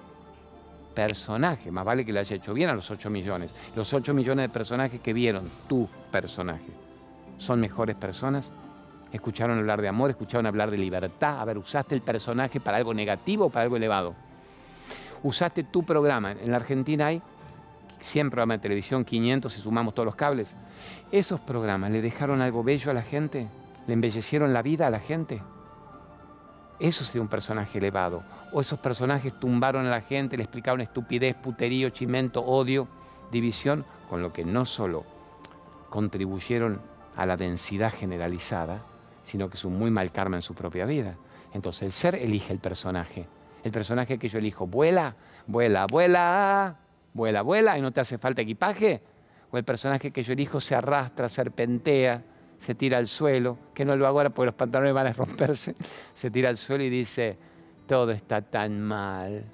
Personaje, 0.94 1.70
más 1.70 1.84
vale 1.84 2.04
que 2.04 2.12
le 2.12 2.20
haya 2.20 2.36
hecho 2.36 2.52
bien 2.52 2.68
a 2.70 2.74
los 2.74 2.90
8 2.90 3.10
millones. 3.10 3.54
Los 3.76 3.92
8 3.92 4.12
millones 4.12 4.44
de 4.44 4.48
personajes 4.48 5.00
que 5.00 5.12
vieron 5.12 5.44
tu 5.68 5.88
personaje. 6.10 6.72
¿Son 7.38 7.60
mejores 7.60 7.96
personas? 7.96 8.50
Escucharon 9.12 9.58
hablar 9.58 9.82
de 9.82 9.88
amor, 9.88 10.10
escucharon 10.10 10.46
hablar 10.46 10.70
de 10.70 10.78
libertad. 10.78 11.40
A 11.40 11.44
ver, 11.44 11.58
usaste 11.58 11.94
el 11.94 12.02
personaje 12.02 12.60
para 12.60 12.76
algo 12.76 12.94
negativo 12.94 13.46
o 13.46 13.50
para 13.50 13.64
algo 13.64 13.76
elevado. 13.76 14.14
Usaste 15.22 15.64
tu 15.64 15.82
programa. 15.82 16.32
En 16.32 16.50
la 16.50 16.56
Argentina 16.56 17.06
hay 17.06 17.20
100 17.98 18.30
programas 18.30 18.58
de 18.58 18.62
televisión, 18.62 19.04
500 19.04 19.52
si 19.52 19.60
sumamos 19.60 19.94
todos 19.94 20.06
los 20.06 20.14
cables. 20.14 20.56
¿Esos 21.10 21.40
programas 21.40 21.90
le 21.90 22.00
dejaron 22.00 22.40
algo 22.40 22.62
bello 22.62 22.90
a 22.90 22.94
la 22.94 23.02
gente? 23.02 23.48
¿Le 23.86 23.94
embellecieron 23.94 24.52
la 24.52 24.62
vida 24.62 24.86
a 24.86 24.90
la 24.90 25.00
gente? 25.00 25.42
Eso 26.78 27.04
sería 27.04 27.22
un 27.22 27.28
personaje 27.28 27.78
elevado. 27.78 28.22
O 28.52 28.60
esos 28.60 28.78
personajes 28.78 29.38
tumbaron 29.38 29.86
a 29.86 29.90
la 29.90 30.00
gente, 30.00 30.36
le 30.36 30.44
explicaron 30.44 30.80
estupidez, 30.80 31.34
puterío, 31.34 31.90
chimento, 31.90 32.42
odio, 32.42 32.88
división, 33.30 33.84
con 34.08 34.22
lo 34.22 34.32
que 34.32 34.44
no 34.44 34.64
solo 34.64 35.04
contribuyeron 35.90 36.80
a 37.16 37.26
la 37.26 37.36
densidad 37.36 37.92
generalizada, 37.92 38.80
sino 39.22 39.48
que 39.48 39.56
es 39.56 39.64
un 39.64 39.78
muy 39.78 39.90
mal 39.90 40.12
karma 40.12 40.36
en 40.36 40.42
su 40.42 40.54
propia 40.54 40.84
vida. 40.86 41.16
Entonces 41.52 41.82
el 41.82 41.92
ser 41.92 42.14
elige 42.14 42.52
el 42.52 42.58
personaje. 42.58 43.26
El 43.62 43.72
personaje 43.72 44.18
que 44.18 44.28
yo 44.28 44.38
elijo, 44.38 44.66
vuela, 44.66 45.16
vuela, 45.46 45.86
vuela, 45.86 46.78
vuela, 47.12 47.42
vuela 47.42 47.78
y 47.78 47.82
no 47.82 47.92
te 47.92 48.00
hace 48.00 48.18
falta 48.18 48.42
equipaje. 48.42 49.02
O 49.50 49.58
el 49.58 49.64
personaje 49.64 50.10
que 50.10 50.22
yo 50.22 50.32
elijo 50.32 50.60
se 50.60 50.74
arrastra, 50.74 51.28
serpentea, 51.28 52.22
se 52.56 52.74
tira 52.74 52.98
al 52.98 53.08
suelo, 53.08 53.58
que 53.74 53.84
no 53.84 53.96
lo 53.96 54.06
hago 54.06 54.18
ahora 54.18 54.30
porque 54.30 54.46
los 54.46 54.54
pantalones 54.54 54.94
van 54.94 55.08
a 55.08 55.12
romperse, 55.12 55.74
se 56.14 56.30
tira 56.30 56.48
al 56.48 56.56
suelo 56.56 56.84
y 56.84 56.90
dice, 56.90 57.36
todo 57.86 58.12
está 58.12 58.42
tan 58.42 58.80
mal. 58.80 59.44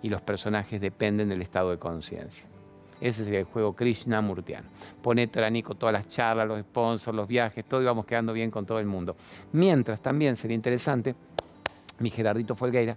Y 0.00 0.08
los 0.08 0.22
personajes 0.22 0.80
dependen 0.80 1.28
del 1.28 1.42
estado 1.42 1.70
de 1.70 1.78
conciencia. 1.78 2.46
Ese 3.02 3.24
sería 3.24 3.40
el 3.40 3.46
juego 3.46 3.74
Krishna 3.74 4.20
Murtiano. 4.20 4.68
Pone 5.02 5.26
Toranico 5.26 5.74
todas 5.74 5.92
las 5.92 6.08
charlas, 6.08 6.46
los 6.46 6.60
sponsors, 6.60 7.16
los 7.16 7.26
viajes, 7.26 7.64
todo 7.64 7.82
y 7.82 7.84
vamos 7.84 8.06
quedando 8.06 8.32
bien 8.32 8.48
con 8.48 8.64
todo 8.64 8.78
el 8.78 8.86
mundo. 8.86 9.16
Mientras 9.50 10.00
también 10.00 10.36
sería 10.36 10.54
interesante, 10.54 11.16
mi 11.98 12.10
Gerardito 12.10 12.54
Folgueira 12.54 12.96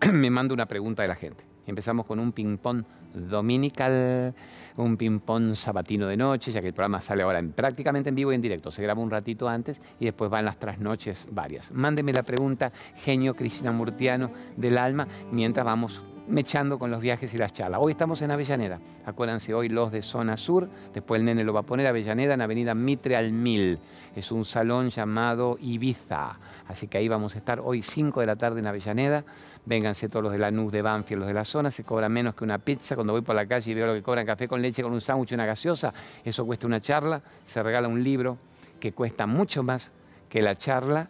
me 0.12 0.30
manda 0.30 0.54
una 0.54 0.64
pregunta 0.64 1.02
de 1.02 1.08
la 1.08 1.16
gente. 1.16 1.44
Empezamos 1.66 2.06
con 2.06 2.18
un 2.18 2.32
ping-pong 2.32 2.84
dominical, 3.12 4.34
un 4.76 4.96
ping-pong 4.96 5.54
sabatino 5.54 6.06
de 6.06 6.16
noche, 6.16 6.50
ya 6.50 6.62
que 6.62 6.68
el 6.68 6.74
programa 6.74 7.02
sale 7.02 7.22
ahora 7.22 7.38
en, 7.38 7.52
prácticamente 7.52 8.08
en 8.08 8.14
vivo 8.14 8.32
y 8.32 8.36
en 8.36 8.40
directo. 8.40 8.70
Se 8.70 8.82
graba 8.82 9.02
un 9.02 9.10
ratito 9.10 9.48
antes 9.48 9.82
y 10.00 10.06
después 10.06 10.30
van 10.30 10.46
las 10.46 10.58
trasnoches 10.58 11.28
varias. 11.30 11.72
Mándeme 11.72 12.14
la 12.14 12.22
pregunta, 12.22 12.72
genio 12.94 13.34
Murtiano 13.72 14.30
del 14.56 14.78
alma, 14.78 15.06
mientras 15.30 15.66
vamos 15.66 16.00
mechando 16.28 16.78
con 16.78 16.90
los 16.90 17.00
viajes 17.00 17.32
y 17.34 17.38
las 17.38 17.52
charlas. 17.52 17.80
Hoy 17.82 17.92
estamos 17.92 18.20
en 18.22 18.30
Avellaneda, 18.30 18.80
acuérdense, 19.04 19.54
hoy 19.54 19.68
los 19.68 19.92
de 19.92 20.02
zona 20.02 20.36
sur, 20.36 20.68
después 20.92 21.20
el 21.20 21.24
nene 21.24 21.44
lo 21.44 21.52
va 21.52 21.60
a 21.60 21.62
poner 21.62 21.86
Avellaneda 21.86 22.34
en 22.34 22.40
Avenida 22.40 22.74
Mitre 22.74 23.16
al 23.16 23.32
Mil. 23.32 23.78
Es 24.14 24.32
un 24.32 24.44
salón 24.44 24.88
llamado 24.88 25.58
Ibiza, 25.60 26.38
así 26.66 26.88
que 26.88 26.98
ahí 26.98 27.08
vamos 27.08 27.34
a 27.34 27.38
estar 27.38 27.60
hoy 27.60 27.82
5 27.82 28.20
de 28.20 28.26
la 28.26 28.36
tarde 28.36 28.60
en 28.60 28.66
Avellaneda. 28.66 29.24
Vénganse 29.64 30.08
todos 30.08 30.24
los 30.24 30.32
de 30.32 30.38
la 30.38 30.50
NUS 30.50 30.72
de 30.72 30.82
Banfield, 30.82 31.20
los 31.20 31.28
de 31.28 31.34
la 31.34 31.44
zona, 31.44 31.70
se 31.70 31.84
cobra 31.84 32.08
menos 32.08 32.34
que 32.34 32.44
una 32.44 32.58
pizza. 32.58 32.94
Cuando 32.94 33.12
voy 33.12 33.22
por 33.22 33.34
la 33.34 33.46
calle 33.46 33.70
y 33.70 33.74
veo 33.74 33.86
lo 33.86 33.94
que 33.94 34.02
cobran 34.02 34.24
café 34.24 34.48
con 34.48 34.62
leche, 34.62 34.82
con 34.82 34.92
un 34.92 35.00
sándwich 35.00 35.32
y 35.32 35.34
una 35.34 35.46
gaseosa, 35.46 35.92
eso 36.24 36.46
cuesta 36.46 36.66
una 36.66 36.80
charla, 36.80 37.22
se 37.44 37.62
regala 37.62 37.88
un 37.88 38.02
libro 38.02 38.38
que 38.80 38.92
cuesta 38.92 39.26
mucho 39.26 39.62
más 39.62 39.92
que 40.28 40.42
la 40.42 40.54
charla. 40.54 41.08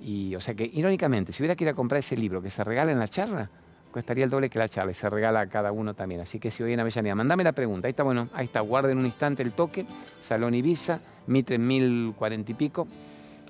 Y, 0.00 0.34
o 0.34 0.40
sea 0.40 0.54
que, 0.54 0.68
irónicamente, 0.72 1.32
si 1.32 1.42
hubiera 1.42 1.54
que 1.54 1.64
ir 1.64 1.70
a 1.70 1.74
comprar 1.74 2.00
ese 2.00 2.16
libro 2.16 2.42
que 2.42 2.50
se 2.50 2.64
regala 2.64 2.90
en 2.90 2.98
la 2.98 3.06
charla, 3.06 3.48
costaría 3.92 4.24
el 4.24 4.30
doble 4.30 4.50
que 4.50 4.58
la 4.58 4.68
charla 4.68 4.90
y 4.90 4.94
se 4.94 5.08
regala 5.08 5.40
a 5.40 5.46
cada 5.46 5.70
uno 5.70 5.94
también. 5.94 6.22
Así 6.22 6.40
que 6.40 6.50
si 6.50 6.62
hoy 6.62 6.72
en 6.72 6.80
Avellaneda, 6.80 7.14
mandame 7.14 7.44
la 7.44 7.52
pregunta. 7.52 7.86
Ahí 7.86 7.90
está, 7.90 8.02
bueno, 8.02 8.28
ahí 8.32 8.46
está, 8.46 8.60
guarden 8.60 8.98
un 8.98 9.06
instante 9.06 9.42
el 9.42 9.52
toque, 9.52 9.86
Salón 10.20 10.54
Ibiza, 10.54 10.98
Mitre 11.28 11.58
mil 11.58 12.14
cuarenta 12.18 12.50
y 12.50 12.54
pico. 12.54 12.88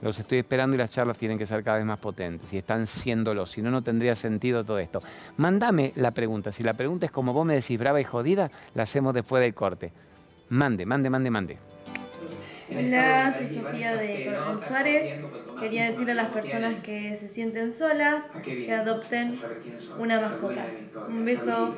Los 0.03 0.19
estoy 0.19 0.39
esperando 0.39 0.75
y 0.75 0.79
las 0.79 0.91
charlas 0.91 1.17
tienen 1.17 1.39
que 1.39 1.47
ser 1.47 1.63
cada 1.63 1.77
vez 1.77 1.87
más 1.87 1.99
potentes 1.99 2.53
y 2.53 2.59
están 2.59 2.89
siéndolo, 2.89 3.47
si 3.47 3.63
no, 3.63 3.71
no 3.71 3.83
tendría 3.83 4.17
sentido 4.17 4.65
todo 4.65 4.81
esto. 4.81 5.01
Mándame 5.37 5.93
la 5.95 6.11
pregunta. 6.11 6.51
Si 6.51 6.65
la 6.65 6.75
pregunta 6.75 7.07
es 7.07 7.13
como 7.13 7.33
vos 7.33 7.47
me 7.47 7.55
decís, 7.55 7.79
brava 7.79 8.01
y 8.01 8.05
jodida, 8.05 8.51
la 8.75 8.83
hacemos 8.83 9.15
después 9.15 9.41
del 9.41 9.55
corte. 9.55 9.93
Mande, 10.49 10.85
mande, 10.85 11.09
mande, 11.09 11.31
mande. 11.31 11.59
Hola, 12.75 13.35
soy 13.39 13.49
Sofía 13.49 13.97
de 13.97 14.23
Coronel 14.25 14.65
Suárez. 14.67 15.11
Quería 15.61 15.85
decirle 15.85 16.13
a 16.13 16.15
las 16.15 16.29
personas 16.31 16.83
que 16.83 17.15
se 17.17 17.29
sienten 17.29 17.73
solas 17.73 18.25
que 18.65 18.73
adopten 18.73 19.33
una 19.99 20.19
mascota. 20.19 20.67
Un 21.09 21.25
beso. 21.25 21.77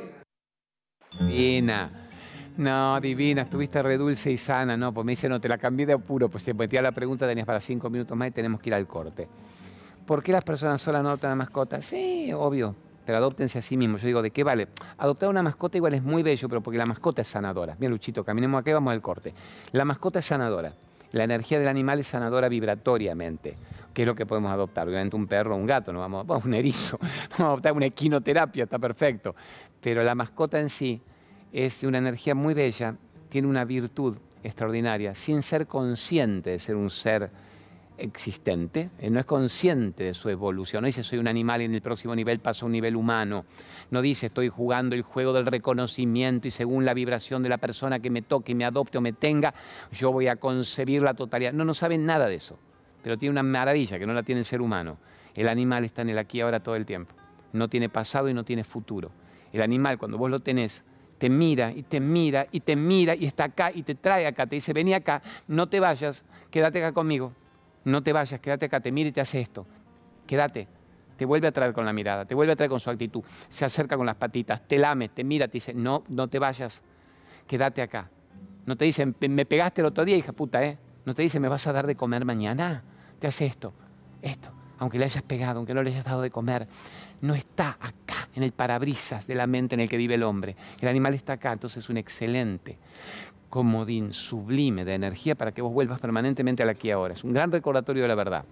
Divina. 1.18 1.90
No, 2.56 3.00
divina, 3.00 3.42
estuviste 3.42 3.82
re 3.82 3.96
dulce 3.96 4.30
y 4.30 4.36
sana, 4.36 4.76
¿no? 4.76 4.94
Pues 4.94 5.04
me 5.04 5.12
dice, 5.12 5.28
no, 5.28 5.40
te 5.40 5.48
la 5.48 5.58
cambié 5.58 5.86
de 5.86 5.94
apuro, 5.94 6.28
pues 6.28 6.44
se 6.44 6.54
metía 6.54 6.80
la 6.80 6.92
pregunta, 6.92 7.26
tenías 7.26 7.46
para 7.46 7.60
cinco 7.60 7.90
minutos 7.90 8.16
más 8.16 8.28
y 8.28 8.30
tenemos 8.30 8.60
que 8.60 8.70
ir 8.70 8.74
al 8.74 8.86
corte. 8.86 9.26
¿Por 10.06 10.22
qué 10.22 10.30
las 10.30 10.44
personas 10.44 10.80
solas 10.80 11.02
no 11.02 11.08
adoptan 11.08 11.32
a 11.32 11.34
mascota? 11.34 11.82
Sí, 11.82 12.32
obvio, 12.32 12.76
pero 13.04 13.18
adoptense 13.18 13.58
a 13.58 13.62
sí 13.62 13.76
mismos. 13.76 14.02
Yo 14.02 14.06
digo, 14.06 14.22
¿de 14.22 14.30
qué 14.30 14.44
vale? 14.44 14.68
Adoptar 14.98 15.28
una 15.28 15.42
mascota 15.42 15.76
igual 15.76 15.94
es 15.94 16.02
muy 16.02 16.22
bello, 16.22 16.48
pero 16.48 16.62
porque 16.62 16.78
la 16.78 16.86
mascota 16.86 17.22
es 17.22 17.28
sanadora. 17.28 17.76
Mira, 17.78 17.90
Luchito, 17.90 18.24
caminemos 18.24 18.60
aquí, 18.60 18.72
vamos 18.72 18.92
al 18.92 19.02
corte. 19.02 19.34
La 19.72 19.84
mascota 19.84 20.18
es 20.18 20.26
sanadora. 20.26 20.72
La 21.12 21.24
energía 21.24 21.58
del 21.58 21.68
animal 21.68 22.00
es 22.00 22.08
sanadora 22.08 22.48
vibratoriamente. 22.48 23.54
¿Qué 23.92 24.02
es 24.02 24.06
lo 24.06 24.16
que 24.16 24.26
podemos 24.26 24.50
adoptar? 24.50 24.88
Obviamente 24.88 25.14
un 25.14 25.28
perro, 25.28 25.54
un 25.54 25.66
gato, 25.66 25.92
no 25.92 26.00
vamos, 26.00 26.28
a 26.28 26.36
un 26.44 26.54
erizo, 26.54 26.98
vamos 26.98 27.40
a 27.40 27.44
adoptar 27.44 27.72
una 27.72 27.86
equinoterapia, 27.86 28.64
está 28.64 28.78
perfecto. 28.78 29.36
Pero 29.80 30.02
la 30.02 30.14
mascota 30.14 30.58
en 30.58 30.68
sí 30.68 31.00
es 31.52 31.84
una 31.84 31.98
energía 31.98 32.34
muy 32.34 32.54
bella, 32.54 32.96
tiene 33.28 33.46
una 33.46 33.64
virtud 33.64 34.16
extraordinaria, 34.42 35.14
sin 35.14 35.42
ser 35.42 35.68
consciente 35.68 36.50
de 36.50 36.58
ser 36.58 36.74
un 36.74 36.90
ser 36.90 37.30
existente, 37.96 38.90
eh, 38.98 39.10
no 39.10 39.20
es 39.20 39.26
consciente 39.26 40.04
de 40.04 40.14
su 40.14 40.28
evolución, 40.28 40.82
no 40.82 40.86
dice 40.86 41.02
soy 41.02 41.18
un 41.18 41.28
animal 41.28 41.62
y 41.62 41.66
en 41.66 41.74
el 41.74 41.82
próximo 41.82 42.14
nivel 42.14 42.40
paso 42.40 42.64
a 42.64 42.66
un 42.66 42.72
nivel 42.72 42.96
humano, 42.96 43.44
no 43.90 44.02
dice 44.02 44.26
estoy 44.26 44.48
jugando 44.48 44.94
el 44.96 45.02
juego 45.02 45.32
del 45.32 45.46
reconocimiento 45.46 46.48
y 46.48 46.50
según 46.50 46.84
la 46.84 46.94
vibración 46.94 47.42
de 47.42 47.48
la 47.48 47.58
persona 47.58 48.00
que 48.00 48.10
me 48.10 48.22
toque, 48.22 48.54
me 48.54 48.64
adopte 48.64 48.98
o 48.98 49.00
me 49.00 49.12
tenga, 49.12 49.54
yo 49.92 50.12
voy 50.12 50.28
a 50.28 50.36
concebir 50.36 51.02
la 51.02 51.14
totalidad. 51.14 51.52
No, 51.52 51.64
no 51.64 51.74
saben 51.74 52.04
nada 52.04 52.26
de 52.26 52.36
eso, 52.36 52.58
pero 53.02 53.16
tiene 53.16 53.32
una 53.32 53.42
maravilla 53.42 53.98
que 53.98 54.06
no 54.06 54.14
la 54.14 54.22
tiene 54.22 54.40
el 54.40 54.44
ser 54.44 54.60
humano. 54.60 54.98
El 55.34 55.48
animal 55.48 55.84
está 55.84 56.02
en 56.02 56.10
el 56.10 56.18
aquí 56.18 56.38
y 56.38 56.40
ahora 56.42 56.60
todo 56.60 56.76
el 56.76 56.86
tiempo, 56.86 57.14
no 57.52 57.68
tiene 57.68 57.88
pasado 57.88 58.28
y 58.28 58.34
no 58.34 58.44
tiene 58.44 58.64
futuro. 58.64 59.10
El 59.52 59.62
animal 59.62 59.98
cuando 59.98 60.18
vos 60.18 60.30
lo 60.30 60.40
tenés, 60.40 60.84
te 61.18 61.30
mira 61.30 61.72
y 61.72 61.84
te 61.84 62.00
mira 62.00 62.48
y 62.50 62.60
te 62.60 62.76
mira 62.76 63.14
y 63.14 63.24
está 63.24 63.44
acá 63.44 63.70
y 63.72 63.82
te 63.82 63.94
trae 63.94 64.26
acá, 64.26 64.46
te 64.46 64.56
dice, 64.56 64.72
vení 64.72 64.94
acá, 64.94 65.22
no 65.46 65.68
te 65.68 65.80
vayas, 65.80 66.24
quédate 66.50 66.80
acá 66.80 66.92
conmigo, 66.92 67.32
no 67.84 68.02
te 68.02 68.12
vayas, 68.12 68.40
quédate 68.40 68.66
acá, 68.66 68.80
te 68.80 68.92
mira 68.92 69.08
y 69.08 69.12
te 69.12 69.20
hace 69.20 69.40
esto, 69.40 69.66
quédate, 70.26 70.68
te 71.16 71.24
vuelve 71.24 71.46
a 71.46 71.52
traer 71.52 71.72
con 71.72 71.84
la 71.84 71.92
mirada, 71.92 72.24
te 72.24 72.34
vuelve 72.34 72.52
a 72.52 72.56
traer 72.56 72.70
con 72.70 72.80
su 72.80 72.90
actitud, 72.90 73.22
se 73.48 73.64
acerca 73.64 73.96
con 73.96 74.06
las 74.06 74.16
patitas, 74.16 74.66
te 74.66 74.78
lame, 74.78 75.08
te 75.08 75.24
mira, 75.24 75.46
te 75.46 75.52
dice, 75.52 75.74
no, 75.74 76.04
no 76.08 76.28
te 76.28 76.38
vayas, 76.38 76.82
quédate 77.46 77.82
acá. 77.82 78.10
No 78.66 78.76
te 78.76 78.86
dice, 78.86 79.06
me 79.06 79.44
pegaste 79.44 79.82
el 79.82 79.86
otro 79.86 80.04
día, 80.04 80.16
hija 80.16 80.32
puta, 80.32 80.64
¿eh? 80.64 80.78
No 81.04 81.14
te 81.14 81.22
dice, 81.22 81.38
me 81.38 81.48
vas 81.48 81.66
a 81.66 81.72
dar 81.72 81.86
de 81.86 81.96
comer 81.96 82.24
mañana, 82.24 82.82
te 83.18 83.26
hace 83.26 83.44
esto, 83.44 83.74
esto, 84.22 84.50
aunque 84.78 84.98
le 84.98 85.04
hayas 85.04 85.22
pegado, 85.22 85.58
aunque 85.58 85.74
no 85.74 85.82
le 85.82 85.90
hayas 85.90 86.06
dado 86.06 86.22
de 86.22 86.30
comer, 86.30 86.66
no 87.20 87.34
está 87.34 87.76
acá, 87.78 88.28
en 88.34 88.42
el 88.42 88.52
parabrisas 88.52 89.26
de 89.26 89.34
la 89.34 89.46
mente 89.46 89.74
en 89.74 89.80
el 89.80 89.88
que 89.88 89.96
vive 89.96 90.14
el 90.14 90.22
hombre. 90.22 90.56
El 90.80 90.88
animal 90.88 91.14
está 91.14 91.34
acá, 91.34 91.52
entonces 91.52 91.84
es 91.84 91.90
un 91.90 91.98
excelente 91.98 92.78
comodín 93.54 94.12
sublime 94.12 94.84
de 94.84 94.94
energía 94.94 95.36
para 95.36 95.52
que 95.52 95.62
vos 95.62 95.72
vuelvas 95.72 96.00
permanentemente 96.00 96.64
al 96.64 96.70
aquí 96.70 96.90
ahora. 96.90 97.14
Es 97.14 97.22
un 97.22 97.32
gran 97.32 97.52
recordatorio 97.52 98.02
de 98.02 98.08
la 98.08 98.16
verdad. 98.16 98.44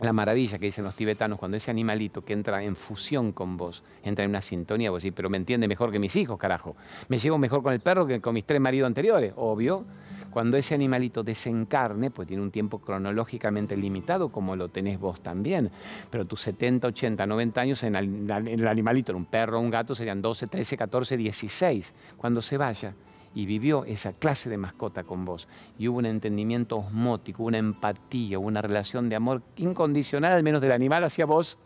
La 0.00 0.14
maravilla 0.14 0.58
que 0.58 0.64
dicen 0.64 0.84
los 0.84 0.94
tibetanos 0.94 1.38
cuando 1.38 1.58
ese 1.58 1.70
animalito 1.70 2.24
que 2.24 2.32
entra 2.32 2.62
en 2.62 2.74
fusión 2.74 3.32
con 3.32 3.58
vos, 3.58 3.84
entra 4.02 4.24
en 4.24 4.30
una 4.30 4.40
sintonía, 4.40 4.90
vos 4.90 5.02
decís, 5.02 5.12
pero 5.14 5.28
me 5.28 5.36
entiende 5.36 5.68
mejor 5.68 5.92
que 5.92 5.98
mis 5.98 6.16
hijos, 6.16 6.38
carajo. 6.38 6.76
Me 7.08 7.18
llevo 7.18 7.36
mejor 7.36 7.62
con 7.62 7.74
el 7.74 7.80
perro 7.80 8.06
que 8.06 8.22
con 8.22 8.32
mis 8.32 8.46
tres 8.46 8.58
maridos 8.58 8.86
anteriores, 8.86 9.34
obvio. 9.36 9.84
Cuando 10.30 10.56
ese 10.56 10.74
animalito 10.74 11.22
desencarne, 11.22 12.10
pues 12.10 12.26
tiene 12.26 12.42
un 12.42 12.50
tiempo 12.50 12.78
cronológicamente 12.78 13.76
limitado, 13.76 14.30
como 14.30 14.56
lo 14.56 14.70
tenés 14.70 14.98
vos 14.98 15.20
también, 15.20 15.70
pero 16.08 16.24
tus 16.24 16.40
70, 16.40 16.86
80, 16.86 17.26
90 17.26 17.60
años 17.60 17.82
en 17.82 17.96
el, 17.96 18.66
animalito, 18.66 19.12
en 19.12 19.16
un 19.16 19.26
perro 19.26 19.60
un 19.60 19.68
gato, 19.68 19.94
serían 19.94 20.22
12, 20.22 20.46
13, 20.46 20.78
14, 20.78 21.18
16. 21.18 21.94
Cuando 22.16 22.40
se 22.40 22.56
vaya, 22.56 22.94
y 23.34 23.46
vivió 23.46 23.84
esa 23.84 24.12
clase 24.12 24.50
de 24.50 24.58
mascota 24.58 25.04
con 25.04 25.24
vos. 25.24 25.48
Y 25.78 25.88
hubo 25.88 25.98
un 25.98 26.06
entendimiento 26.06 26.76
osmótico, 26.76 27.44
una 27.44 27.58
empatía, 27.58 28.38
una 28.38 28.62
relación 28.62 29.08
de 29.08 29.16
amor 29.16 29.42
incondicional, 29.56 30.32
al 30.32 30.42
menos 30.42 30.60
del 30.60 30.72
animal 30.72 31.04
hacia 31.04 31.26
vos. 31.26 31.58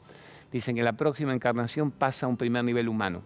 Dicen 0.52 0.76
que 0.76 0.82
la 0.82 0.94
próxima 0.94 1.34
encarnación 1.34 1.90
pasa 1.90 2.26
a 2.26 2.28
un 2.28 2.36
primer 2.36 2.64
nivel 2.64 2.88
humano. 2.88 3.22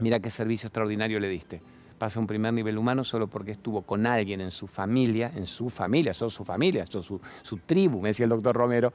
Mira 0.00 0.20
qué 0.20 0.30
servicio 0.30 0.66
extraordinario 0.66 1.20
le 1.20 1.28
diste 1.28 1.62
pasa 1.98 2.18
a 2.18 2.20
un 2.20 2.26
primer 2.26 2.52
nivel 2.52 2.76
humano 2.76 3.04
solo 3.04 3.28
porque 3.28 3.52
estuvo 3.52 3.82
con 3.82 4.06
alguien 4.06 4.40
en 4.40 4.50
su 4.50 4.66
familia, 4.66 5.32
en 5.34 5.46
su 5.46 5.70
familia, 5.70 6.12
son 6.12 6.28
su 6.28 6.44
familia, 6.44 6.86
son 6.86 7.02
su, 7.02 7.20
su 7.42 7.58
tribu, 7.58 8.00
me 8.00 8.08
decía 8.08 8.24
el 8.24 8.30
doctor 8.30 8.54
Romero, 8.54 8.92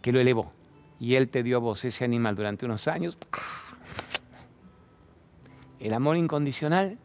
que 0.00 0.12
lo 0.12 0.20
elevó. 0.20 0.52
Y 1.00 1.14
él 1.14 1.28
te 1.28 1.42
dio 1.42 1.56
a 1.56 1.60
vos 1.60 1.84
ese 1.84 2.04
animal 2.04 2.36
durante 2.36 2.66
unos 2.66 2.86
años. 2.86 3.18
El 5.80 5.94
amor 5.94 6.16
incondicional 6.16 6.98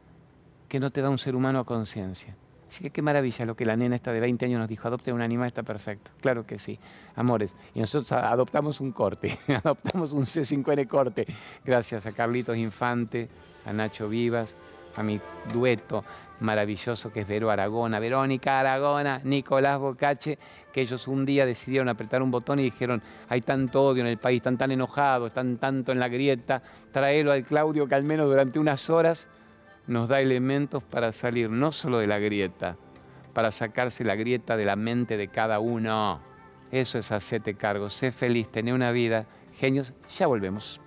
que 0.68 0.80
no 0.80 0.92
te 0.92 1.02
da 1.02 1.10
un 1.10 1.18
ser 1.18 1.36
humano 1.36 1.60
a 1.60 1.66
conciencia. 1.66 2.36
Así 2.68 2.84
que 2.84 2.90
qué 2.90 3.02
maravilla 3.02 3.46
lo 3.46 3.56
que 3.56 3.66
la 3.66 3.78
nena 3.78 3.96
esta 3.96 4.12
de 4.12 4.20
20 4.20 4.46
años 4.46 4.60
nos 4.60 4.68
dijo, 4.68 4.88
adopte 4.88 5.14
un 5.14 5.22
animal, 5.22 5.48
está 5.48 5.64
perfecto. 5.64 6.12
Claro 6.20 6.46
que 6.46 6.60
sí, 6.60 6.78
amores. 7.16 7.56
Y 7.74 7.80
nosotros 7.80 8.12
adoptamos 8.12 8.82
un 8.82 8.92
corte, 8.92 9.38
adoptamos 9.64 10.12
un 10.12 10.24
C5N 10.24 10.88
corte, 10.88 11.26
gracias 11.64 12.06
a 12.06 12.12
Carlitos 12.12 12.58
Infante, 12.58 13.30
a 13.66 13.72
Nacho 13.72 14.10
Vivas, 14.10 14.58
a 14.98 15.04
mi 15.04 15.20
dueto 15.54 16.04
maravilloso 16.40 17.12
que 17.12 17.22
es 17.22 17.28
Vero 17.28 17.50
Aragona, 17.50 18.00
Verónica 18.00 18.60
Aragona, 18.60 19.22
Nicolás 19.24 19.80
Bocache, 19.80 20.38
que 20.72 20.82
ellos 20.82 21.08
un 21.08 21.26
día 21.26 21.46
decidieron 21.46 21.90
apretar 21.90 22.22
un 22.22 22.32
botón 22.32 22.60
y 22.60 22.64
dijeron, 22.64 23.02
hay 23.30 23.42
tanto 23.42 23.82
odio 23.84 24.02
en 24.02 24.08
el 24.08 24.18
país, 24.18 24.38
están 24.38 24.58
tan 24.58 24.72
enojados, 24.72 25.30
están 25.30 25.58
tanto 25.58 25.92
en 25.92 26.00
la 26.00 26.08
grieta, 26.08 26.62
tráelo 26.92 27.32
al 27.32 27.44
Claudio 27.44 27.88
que 27.88 27.96
al 27.96 28.04
menos 28.04 28.28
durante 28.28 28.60
unas 28.60 28.90
horas 28.90 29.28
nos 29.88 30.10
da 30.10 30.22
elementos 30.22 30.84
para 30.84 31.12
salir 31.12 31.50
no 31.50 31.72
solo 31.72 32.00
de 32.00 32.08
la 32.08 32.20
grieta, 32.20 32.78
para 33.34 33.52
sacarse 33.52 34.04
la 34.04 34.16
grieta 34.16 34.58
de 34.58 34.66
la 34.66 34.76
mente 34.76 35.18
de 35.18 35.30
cada 35.30 35.60
uno. 35.60 36.22
Eso 36.72 37.00
es 37.00 37.12
hacerte 37.12 37.56
cargo, 37.56 37.90
sé 37.90 38.12
feliz, 38.12 38.50
tener 38.50 38.74
una 38.74 38.92
vida. 38.92 39.26
Genios, 39.58 39.94
ya 40.18 40.28
volvemos. 40.28 40.82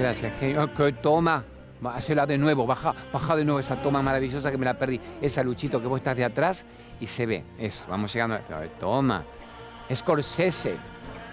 Gracias, 0.00 0.32
genio. 0.40 0.68
toma, 1.02 1.44
hazla 1.84 2.26
de 2.26 2.38
nuevo, 2.38 2.66
baja, 2.66 2.94
baja 3.12 3.36
de 3.36 3.44
nuevo 3.44 3.60
esa 3.60 3.80
toma 3.82 4.02
maravillosa 4.02 4.50
que 4.50 4.58
me 4.58 4.64
la 4.64 4.78
perdí. 4.78 5.00
Esa 5.20 5.42
luchito 5.42 5.80
que 5.80 5.86
vos 5.86 5.98
estás 5.98 6.16
de 6.16 6.24
atrás 6.24 6.64
y 7.00 7.06
se 7.06 7.26
ve. 7.26 7.44
Eso, 7.58 7.86
vamos 7.88 8.12
llegando. 8.12 8.36
A... 8.36 8.40
Toma. 8.78 9.24
Scorsese, 9.92 10.76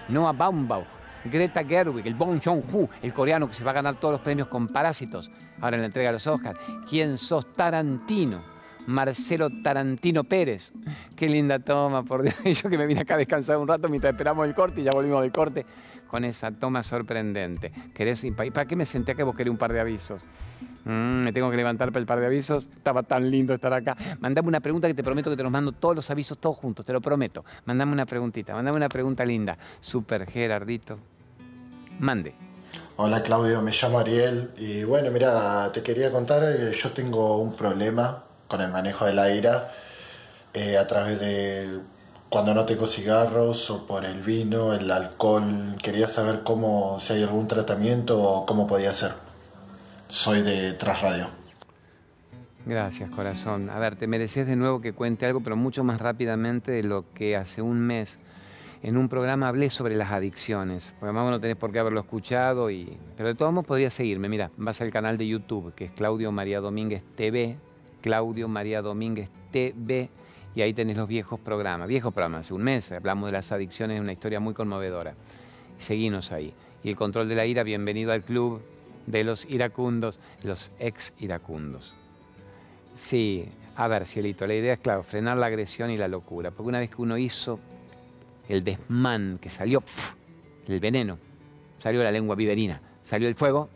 Noah 0.08 0.32
Baumbach, 0.32 0.86
Greta 1.24 1.64
Gerwig, 1.64 2.06
el 2.06 2.14
Bong 2.14 2.40
Joon-ho, 2.42 2.88
el 3.02 3.12
coreano 3.12 3.46
que 3.46 3.54
se 3.54 3.62
va 3.62 3.70
a 3.70 3.74
ganar 3.74 4.00
todos 4.00 4.12
los 4.12 4.20
premios 4.20 4.48
con 4.48 4.68
Parásitos. 4.68 5.30
Ahora 5.60 5.76
en 5.76 5.82
la 5.82 5.86
entrega 5.86 6.08
de 6.08 6.14
los 6.14 6.26
Oscars. 6.26 6.58
¿Quién 6.88 7.18
sos? 7.18 7.52
Tarantino. 7.52 8.58
Marcelo 8.86 9.50
Tarantino 9.62 10.24
Pérez. 10.24 10.72
Qué 11.14 11.28
linda 11.28 11.58
toma, 11.58 12.02
por 12.02 12.22
Dios. 12.22 12.36
Yo 12.62 12.70
que 12.70 12.78
me 12.78 12.86
vine 12.86 13.00
acá 13.00 13.14
a 13.14 13.18
descansar 13.18 13.58
un 13.58 13.68
rato 13.68 13.88
mientras 13.88 14.12
esperamos 14.12 14.46
el 14.46 14.54
corte 14.54 14.80
y 14.80 14.84
ya 14.84 14.92
volvimos 14.92 15.20
del 15.20 15.30
corte 15.30 15.66
con 16.08 16.24
esa 16.24 16.50
toma 16.50 16.82
sorprendente. 16.82 17.72
¿Querés, 17.94 18.26
¿Para 18.34 18.66
qué 18.66 18.74
me 18.74 18.84
senté 18.84 19.12
acá? 19.12 19.24
Vos 19.24 19.36
querés 19.36 19.50
un 19.50 19.58
par 19.58 19.72
de 19.72 19.80
avisos. 19.80 20.22
Mm, 20.84 21.22
me 21.24 21.32
tengo 21.32 21.50
que 21.50 21.56
levantar 21.56 21.90
para 21.90 22.00
el 22.00 22.06
par 22.06 22.18
de 22.18 22.26
avisos. 22.26 22.66
Estaba 22.72 23.02
tan 23.02 23.30
lindo 23.30 23.54
estar 23.54 23.72
acá. 23.72 23.96
Mandame 24.20 24.48
una 24.48 24.60
pregunta 24.60 24.88
que 24.88 24.94
te 24.94 25.04
prometo 25.04 25.30
que 25.30 25.36
te 25.36 25.42
los 25.42 25.52
mando 25.52 25.72
todos 25.72 25.94
los 25.94 26.10
avisos, 26.10 26.38
todos 26.38 26.56
juntos, 26.56 26.84
te 26.84 26.92
lo 26.92 27.00
prometo. 27.00 27.44
Mandame 27.66 27.92
una 27.92 28.06
preguntita, 28.06 28.54
mandame 28.54 28.76
una 28.76 28.88
pregunta 28.88 29.24
linda. 29.24 29.56
Super 29.80 30.26
Gerardito. 30.26 30.98
Mande. 32.00 32.34
Hola 32.96 33.22
Claudio, 33.22 33.62
me 33.62 33.70
llamo 33.70 33.98
Ariel 33.98 34.50
y 34.56 34.82
bueno, 34.84 35.10
mira, 35.10 35.70
te 35.72 35.82
quería 35.82 36.10
contar, 36.10 36.56
que 36.56 36.72
yo 36.72 36.90
tengo 36.90 37.38
un 37.38 37.54
problema 37.54 38.24
con 38.48 38.60
el 38.60 38.70
manejo 38.70 39.04
de 39.04 39.14
la 39.14 39.32
ira 39.32 39.72
eh, 40.52 40.76
a 40.76 40.86
través 40.86 41.20
de 41.20 41.80
cuando 42.28 42.52
no 42.54 42.66
tengo 42.66 42.86
cigarros 42.86 43.70
o 43.70 43.86
por 43.86 44.04
el 44.04 44.22
vino, 44.22 44.74
el 44.74 44.90
alcohol. 44.90 45.76
Quería 45.82 46.08
saber 46.08 46.42
cómo, 46.44 46.98
si 47.00 47.14
hay 47.14 47.22
algún 47.22 47.48
tratamiento 47.48 48.20
o 48.22 48.46
cómo 48.46 48.66
podía 48.66 48.92
ser. 48.92 49.12
Soy 50.08 50.42
de 50.42 50.72
Trasradio. 50.74 51.28
Gracias, 52.66 53.08
corazón. 53.10 53.70
A 53.70 53.78
ver, 53.78 53.96
te 53.96 54.06
mereces 54.06 54.46
de 54.46 54.56
nuevo 54.56 54.80
que 54.80 54.92
cuente 54.92 55.24
algo, 55.24 55.40
pero 55.40 55.56
mucho 55.56 55.84
más 55.84 56.00
rápidamente 56.00 56.70
de 56.70 56.82
lo 56.82 57.04
que 57.14 57.36
hace 57.36 57.62
un 57.62 57.80
mes 57.80 58.18
en 58.82 58.96
un 58.96 59.08
programa 59.08 59.48
hablé 59.48 59.70
sobre 59.70 59.96
las 59.96 60.12
adicciones. 60.12 60.94
Porque 60.98 61.10
además 61.10 61.30
no 61.30 61.40
tenés 61.40 61.56
por 61.56 61.72
qué 61.72 61.78
haberlo 61.78 62.00
escuchado, 62.00 62.70
y... 62.70 62.96
pero 63.16 63.28
de 63.28 63.34
todos 63.34 63.52
modos 63.52 63.66
podrías 63.66 63.94
seguirme. 63.94 64.28
Mira, 64.28 64.50
vas 64.56 64.80
al 64.80 64.90
canal 64.90 65.16
de 65.16 65.26
YouTube, 65.26 65.74
que 65.74 65.86
es 65.86 65.90
Claudio 65.90 66.30
María 66.30 66.60
Domínguez 66.60 67.02
TV, 67.16 67.56
Claudio 68.02 68.48
María 68.48 68.82
Domínguez 68.82 69.30
TV 69.50 70.10
Y 70.54 70.62
ahí 70.62 70.72
tenés 70.72 70.96
los 70.96 71.08
viejos 71.08 71.38
programas, 71.38 71.88
viejos 71.88 72.12
programas, 72.12 72.50
un 72.50 72.62
mes 72.62 72.90
hablamos 72.92 73.26
de 73.26 73.32
las 73.32 73.52
adicciones, 73.52 74.00
una 74.00 74.12
historia 74.12 74.40
muy 74.40 74.54
conmovedora. 74.54 75.14
Seguimos 75.78 76.32
ahí. 76.32 76.52
Y 76.82 76.90
el 76.90 76.96
control 76.96 77.28
de 77.28 77.34
la 77.34 77.46
ira, 77.46 77.62
bienvenido 77.62 78.12
al 78.12 78.22
club 78.22 78.60
de 79.06 79.24
los 79.24 79.44
iracundos, 79.46 80.20
los 80.42 80.70
ex 80.78 81.12
iracundos. 81.18 81.94
Sí, 82.94 83.48
a 83.76 83.86
ver, 83.86 84.06
Cielito, 84.06 84.46
la 84.46 84.54
idea 84.54 84.72
es, 84.74 84.80
claro, 84.80 85.02
frenar 85.04 85.36
la 85.38 85.46
agresión 85.46 85.90
y 85.90 85.96
la 85.96 86.08
locura. 86.08 86.50
Porque 86.50 86.68
una 86.68 86.80
vez 86.80 86.90
que 86.90 87.00
uno 87.00 87.16
hizo 87.16 87.60
el 88.48 88.64
desmán, 88.64 89.38
que 89.40 89.50
salió 89.50 89.82
el 90.66 90.80
veneno, 90.80 91.18
salió 91.78 92.02
la 92.02 92.10
lengua 92.10 92.34
viverina, 92.34 92.80
salió 93.02 93.28
el 93.28 93.36
fuego, 93.36 93.68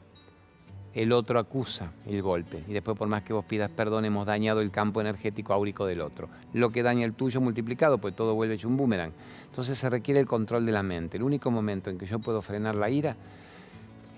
el 0.95 1.13
otro 1.13 1.39
acusa 1.39 1.93
el 2.07 2.23
golpe. 2.23 2.63
Y 2.69 2.73
después, 2.73 2.97
por 2.97 3.09
más 3.09 3.23
que 3.23 3.33
vos 3.33 3.45
pidas 3.45 3.71
perdón, 3.71 4.05
hemos 4.05 4.27
dañado 4.27 4.61
el 4.61 4.71
campo 4.71 5.01
energético 5.01 5.53
áurico 5.53 5.87
del 5.87 6.01
otro. 6.01 6.29
Lo 6.53 6.71
que 6.71 6.83
daña 6.83 7.05
el 7.05 7.15
tuyo 7.15 7.41
multiplicado, 7.41 7.99
pues 7.99 8.15
todo 8.15 8.35
vuelve 8.35 8.55
hecho 8.55 8.69
un 8.69 8.77
boomerang. 8.77 9.13
Entonces 9.47 9.79
se 9.79 9.89
requiere 9.89 10.21
el 10.21 10.27
control 10.27 10.67
de 10.67 10.73
la 10.73 10.83
mente. 10.83 11.17
El 11.17 11.23
único 11.23 11.51
momento 11.51 11.91
en 11.91 11.99
que 11.99 12.07
yo 12.07 12.19
puedo 12.19 12.43
frenar 12.43 12.75
la 12.75 12.91
ira 12.91 13.17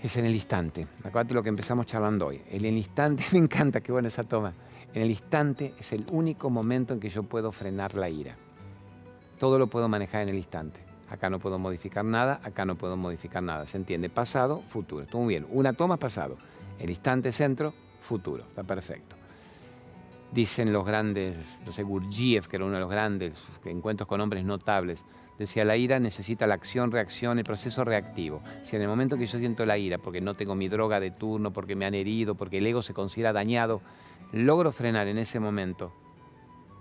es 0.03 0.17
en 0.17 0.27
el 0.27 0.35
instante. 0.35 0.87
Acuérdate 1.05 1.35
lo 1.35 1.43
que 1.43 1.49
empezamos 1.49 1.87
charlando 1.87 2.27
hoy. 2.27 2.41
En 2.51 2.65
el 2.65 2.77
instante, 2.77 3.25
me 3.33 3.39
encanta, 3.39 3.81
qué 3.81 3.93
buena 3.93 4.09
esa 4.09 4.25
toma. 4.25 4.53
En 4.93 5.03
el 5.03 5.11
instante 5.11 5.75
es 5.79 5.93
el 5.93 6.05
único 6.13 6.51
momento 6.51 6.95
en 6.95 7.01
que 7.01 7.09
yo 7.09 7.23
puedo 7.23 7.53
frenar 7.53 7.95
la 7.95 8.09
ira. 8.09 8.37
Todo 9.39 9.59
lo 9.59 9.67
puedo 9.67 9.89
manejar 9.89 10.23
en 10.23 10.29
el 10.29 10.37
instante. 10.37 10.81
Acá 11.11 11.31
no 11.31 11.39
puedo 11.39 11.59
modificar 11.59 12.05
nada, 12.05 12.41
acá 12.43 12.65
no 12.65 12.77
puedo 12.77 12.97
modificar 12.97 13.43
nada. 13.43 13.67
¿Se 13.67 13.77
entiende? 13.77 14.09
Pasado, 14.09 14.63
futuro. 14.69 15.05
Está 15.05 15.17
muy 15.19 15.29
bien. 15.29 15.47
Una 15.51 15.73
toma, 15.73 15.97
pasado. 15.97 16.37
El 16.79 16.91
instante 16.91 17.33
centro, 17.33 17.75
futuro. 18.01 18.45
Está 18.45 18.63
perfecto. 18.63 19.17
Dicen 20.33 20.73
los 20.73 20.85
grandes, 20.85 21.37
no 21.65 21.71
sé, 21.71 21.83
Gurdjieff, 21.85 22.49
que 22.49 22.57
era 22.57 22.65
uno 22.65 22.75
de 22.75 22.81
los 22.81 22.91
grandes 22.91 23.33
encuentros 23.65 24.09
con 24.09 24.21
hombres 24.21 24.45
notables, 24.45 25.05
decía, 25.39 25.65
la 25.65 25.77
ira 25.77 26.01
necesita 26.01 26.47
la 26.47 26.55
acción, 26.55 26.91
reacción, 26.91 27.39
el 27.39 27.45
proceso 27.45 27.85
reactivo. 27.85 28.43
Si 28.61 28.75
en 28.75 28.83
el 28.83 28.89
momento 28.89 29.17
que 29.17 29.27
yo 29.27 29.39
siento 29.39 29.65
la 29.65 29.79
ira, 29.79 29.99
porque 29.99 30.21
no 30.21 30.35
tengo 30.35 30.57
mi 30.57 30.69
droga 30.69 30.99
de 30.99 31.13
turno, 31.13 31.53
porque 31.53 31.77
me 31.77 31.87
han 31.87 31.95
herido, 31.95 32.35
porque 32.35 32.59
el 32.59 32.67
ego 32.67 32.83
se 32.83 32.95
considera 32.95 33.33
dañado, 33.33 33.81
logro 34.33 34.73
frenar 34.73 35.07
en 35.07 35.19
ese 35.19 35.39
momento 35.39 35.93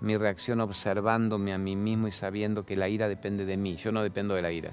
mi 0.02 0.18
reacción 0.18 0.60
observándome 0.60 1.54
a 1.54 1.58
mí 1.58 1.76
mismo 1.76 2.08
y 2.08 2.12
sabiendo 2.12 2.66
que 2.66 2.76
la 2.76 2.90
ira 2.90 3.08
depende 3.08 3.46
de 3.46 3.56
mí. 3.56 3.78
Yo 3.78 3.92
no 3.92 4.04
dependo 4.04 4.34
de 4.34 4.42
la 4.42 4.52
ira. 4.52 4.72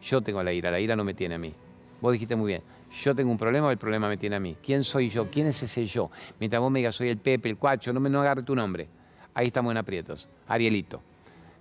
Yo 0.00 0.22
tengo 0.22 0.42
la 0.42 0.52
ira, 0.52 0.70
la 0.70 0.80
ira 0.80 0.96
no 0.96 1.04
me 1.04 1.14
tiene 1.14 1.34
a 1.34 1.38
mí. 1.38 1.52
Vos 2.00 2.12
dijiste 2.12 2.36
muy 2.36 2.48
bien, 2.48 2.62
yo 2.90 3.14
tengo 3.14 3.30
un 3.30 3.38
problema 3.38 3.66
o 3.66 3.70
el 3.70 3.78
problema 3.78 4.08
me 4.08 4.16
tiene 4.16 4.36
a 4.36 4.40
mí. 4.40 4.56
¿Quién 4.62 4.82
soy 4.82 5.08
yo? 5.10 5.30
¿Quién 5.30 5.46
es 5.46 5.62
ese 5.62 5.86
yo? 5.86 6.10
Mientras 6.40 6.60
vos 6.60 6.70
me 6.70 6.80
digas, 6.80 6.94
soy 6.94 7.08
el 7.08 7.18
Pepe, 7.18 7.48
el 7.48 7.56
Cuacho, 7.56 7.92
no 7.92 8.00
me 8.00 8.08
no 8.08 8.20
agarre 8.20 8.42
tu 8.42 8.54
nombre. 8.54 8.88
Ahí 9.34 9.48
estamos 9.48 9.70
en 9.70 9.76
aprietos. 9.76 10.28
Arielito. 10.46 11.02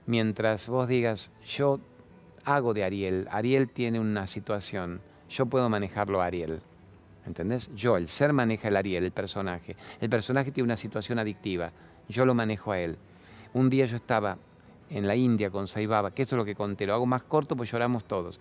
Mientras 0.06 0.70
vos 0.70 0.88
digas, 0.88 1.32
yo 1.46 1.80
hago 2.46 2.74
de 2.74 2.84
Ariel, 2.86 3.28
Ariel 3.30 3.70
tiene 3.70 4.00
una 4.00 4.26
situación, 4.26 5.02
yo 5.30 5.48
puedo 5.48 5.70
manejarlo 5.70 6.22
a 6.22 6.28
Ariel. 6.28 6.62
¿Entendés? 7.26 7.70
Yo, 7.76 7.98
el 7.98 8.08
ser 8.08 8.32
maneja 8.32 8.70
el 8.70 8.78
Ariel, 8.78 9.04
el 9.04 9.12
personaje. 9.12 9.76
El 10.00 10.10
personaje 10.10 10.52
tiene 10.52 10.64
una 10.64 10.78
situación 10.78 11.20
adictiva. 11.20 11.74
Yo 12.08 12.26
lo 12.26 12.34
manejo 12.34 12.72
a 12.72 12.80
él. 12.80 12.98
Un 13.54 13.70
día 13.70 13.84
yo 13.84 13.98
estaba 13.98 14.38
en 14.90 15.06
la 15.06 15.18
India 15.18 15.50
con 15.50 15.68
Saibaba, 15.68 16.12
que 16.12 16.22
esto 16.22 16.36
es 16.36 16.38
lo 16.38 16.46
que 16.46 16.56
conté, 16.56 16.86
lo 16.86 16.94
hago 16.94 17.06
más 17.06 17.24
corto 17.24 17.58
pues 17.58 17.70
lloramos 17.70 18.06
todos 18.06 18.40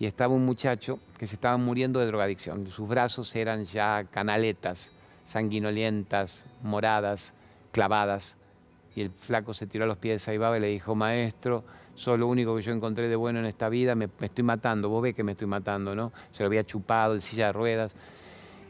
y 0.00 0.06
estaba 0.06 0.34
un 0.34 0.46
muchacho 0.46 0.98
que 1.18 1.26
se 1.26 1.34
estaba 1.34 1.58
muriendo 1.58 2.00
de 2.00 2.06
drogadicción. 2.06 2.66
Sus 2.68 2.88
brazos 2.88 3.36
eran 3.36 3.66
ya 3.66 4.06
canaletas, 4.10 4.92
sanguinolientas, 5.26 6.46
moradas, 6.62 7.34
clavadas. 7.70 8.38
Y 8.96 9.02
el 9.02 9.10
flaco 9.10 9.52
se 9.52 9.66
tiró 9.66 9.84
a 9.84 9.86
los 9.86 9.98
pies 9.98 10.14
de 10.14 10.18
Saibaba 10.20 10.56
y 10.56 10.60
le 10.60 10.68
dijo, 10.68 10.94
maestro, 10.94 11.64
soy 11.94 12.16
lo 12.16 12.28
único 12.28 12.56
que 12.56 12.62
yo 12.62 12.72
encontré 12.72 13.08
de 13.08 13.16
bueno 13.16 13.40
en 13.40 13.44
esta 13.44 13.68
vida, 13.68 13.94
me, 13.94 14.08
estoy 14.20 14.42
matando, 14.42 14.88
vos 14.88 15.02
ves 15.02 15.14
que 15.14 15.22
me 15.22 15.32
estoy 15.32 15.46
matando, 15.46 15.94
¿no? 15.94 16.12
Se 16.32 16.42
lo 16.42 16.46
había 16.46 16.64
chupado 16.64 17.12
en 17.12 17.20
silla 17.20 17.48
de 17.48 17.52
ruedas. 17.52 17.94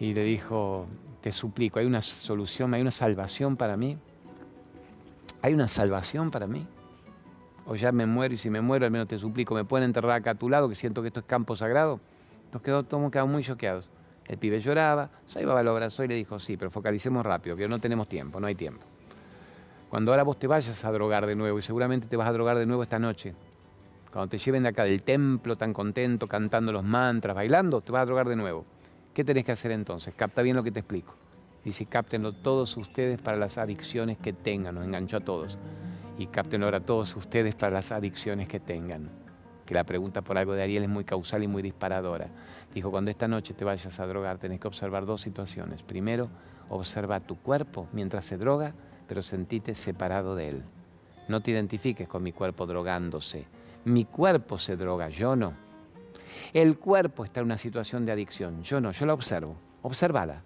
Y 0.01 0.15
le 0.15 0.25
dijo, 0.25 0.89
te 1.21 1.31
suplico, 1.31 1.79
¿hay 1.79 1.87
una 1.87 2.03
solución, 2.03 2.75
hay 2.75 2.81
una 2.81 2.91
salvación 2.91 3.57
para 3.57 3.77
mí? 3.77 3.97
¿Hay 5.43 5.55
una 5.55 5.69
salvación 5.69 6.33
para 6.33 6.49
mí? 6.49 6.67
O 7.67 7.75
ya 7.75 7.93
me 7.93 8.07
muero 8.07 8.35
y 8.35 8.37
si 8.37 8.51
me 8.51 8.61
muero 8.61 8.85
al 8.87 8.91
menos 8.91 9.09
te 9.09 9.19
suplico, 9.19 9.55
me 9.55 9.65
pueden 9.65 9.85
enterrar 9.85 10.13
acá 10.13 10.31
a 10.31 10.35
tu 10.35 10.49
lado, 10.49 10.69
que 10.69 10.75
siento 10.75 11.03
que 11.03 11.09
esto 11.09 11.21
es 11.21 11.27
campo 11.27 11.57
sagrado. 11.57 12.01
Nos 12.53 12.63
quedó, 12.63 12.83
todos 12.83 13.11
quedamos 13.11 13.33
muy 13.33 13.43
choqueados. 13.43 13.91
El 14.27 14.39
pibe 14.39 14.61
lloraba, 14.61 15.11
Saibaba 15.27 15.63
lo 15.63 15.73
abrazó 15.73 16.05
y 16.05 16.09
le 16.09 16.15
dijo, 16.15 16.39
sí, 16.39 16.57
pero 16.57 16.71
focalicemos 16.71 17.25
rápido, 17.25 17.57
que 17.57 17.69
no 17.69 17.79
tenemos 17.79 18.09
tiempo, 18.09 18.41
no 18.41 18.47
hay 18.47 18.55
tiempo. 18.55 18.85
Cuando 19.89 20.13
ahora 20.13 20.23
vos 20.23 20.39
te 20.39 20.47
vayas 20.47 20.85
a 20.85 20.93
drogar 20.93 21.27
de 21.27 21.35
nuevo, 21.35 21.59
y 21.59 21.63
seguramente 21.63 22.07
te 22.07 22.17
vas 22.17 22.29
a 22.29 22.33
drogar 22.33 22.57
de 22.57 22.67
nuevo 22.67 22.83
esta 22.83 22.99
noche, 22.99 23.35
cuando 24.13 24.29
te 24.29 24.39
lleven 24.39 24.63
de 24.63 24.69
acá 24.69 24.85
del 24.85 25.03
templo 25.03 25.57
tan 25.57 25.73
contento, 25.73 26.29
cantando 26.29 26.73
los 26.73 26.85
mantras, 26.85 27.35
bailando, 27.35 27.81
te 27.81 27.91
vas 27.91 28.03
a 28.03 28.07
drogar 28.07 28.29
de 28.29 28.37
nuevo. 28.37 28.65
¿Qué 29.15 29.25
tenés 29.25 29.45
que 29.45 29.53
hacer 29.53 29.73
entonces? 29.73 30.15
Capta 30.17 30.43
bien 30.43 30.55
lo 30.55 30.63
que 30.63 30.71
te 30.71 30.81
explico. 30.81 31.15
Dice, 31.65 31.87
cáptenlo 31.87 32.33
todos 32.33 32.77
ustedes 32.77 33.21
para 33.21 33.37
las 33.37 33.59
adicciones 33.59 34.17
que 34.19 34.33
tengan, 34.33 34.77
nos 34.77 34.85
enganchó 34.85 35.19
a 35.19 35.21
todos 35.21 35.59
y 36.21 36.27
capten 36.27 36.63
ahora 36.63 36.81
todos 36.81 37.17
ustedes 37.17 37.55
para 37.55 37.73
las 37.73 37.93
adicciones 37.93 38.47
que 38.47 38.61
tengan. 38.61 39.09
Que 39.65 39.73
la 39.73 39.85
pregunta 39.85 40.21
por 40.21 40.37
algo 40.37 40.53
de 40.53 40.63
Ariel 40.63 40.83
es 40.83 40.89
muy 40.91 41.03
causal 41.03 41.43
y 41.43 41.49
muy 41.49 41.63
disparadora. 41.63 42.29
Dijo, 42.75 42.91
cuando 42.91 43.11
esta 43.11 43.27
noche 43.27 43.55
te 43.55 43.65
vayas 43.65 43.99
a 43.99 44.07
drogar, 44.07 44.37
tenés 44.37 44.61
que 44.61 44.69
observar 44.69 45.07
dos 45.07 45.23
situaciones. 45.23 45.83
Primero, 45.83 46.29
observa 46.69 47.21
tu 47.21 47.37
cuerpo 47.37 47.89
mientras 47.95 48.27
se 48.27 48.37
droga, 48.37 48.75
pero 49.09 49.23
sentite 49.23 49.75
separado 49.75 50.37
de 50.37 50.51
él. 50.51 50.63
No 51.29 51.41
te 51.41 51.53
identifiques 51.53 52.07
con 52.07 52.23
mi 52.23 52.33
cuerpo 52.33 52.67
drogándose. 52.67 53.47
Mi 53.87 54.05
cuerpo 54.05 54.59
se 54.59 54.77
droga, 54.77 55.09
yo 55.09 55.37
no. 55.37 55.55
El 56.53 56.79
cuerpo 56.79 57.25
está 57.25 57.41
en 57.41 57.47
una 57.47 57.57
situación 57.57 58.05
de 58.05 58.13
adicción, 58.13 58.63
yo 58.63 58.79
no, 58.83 58.93
yo 58.93 59.07
la 59.07 59.15
observo. 59.15 59.57
Observala. 59.81 60.43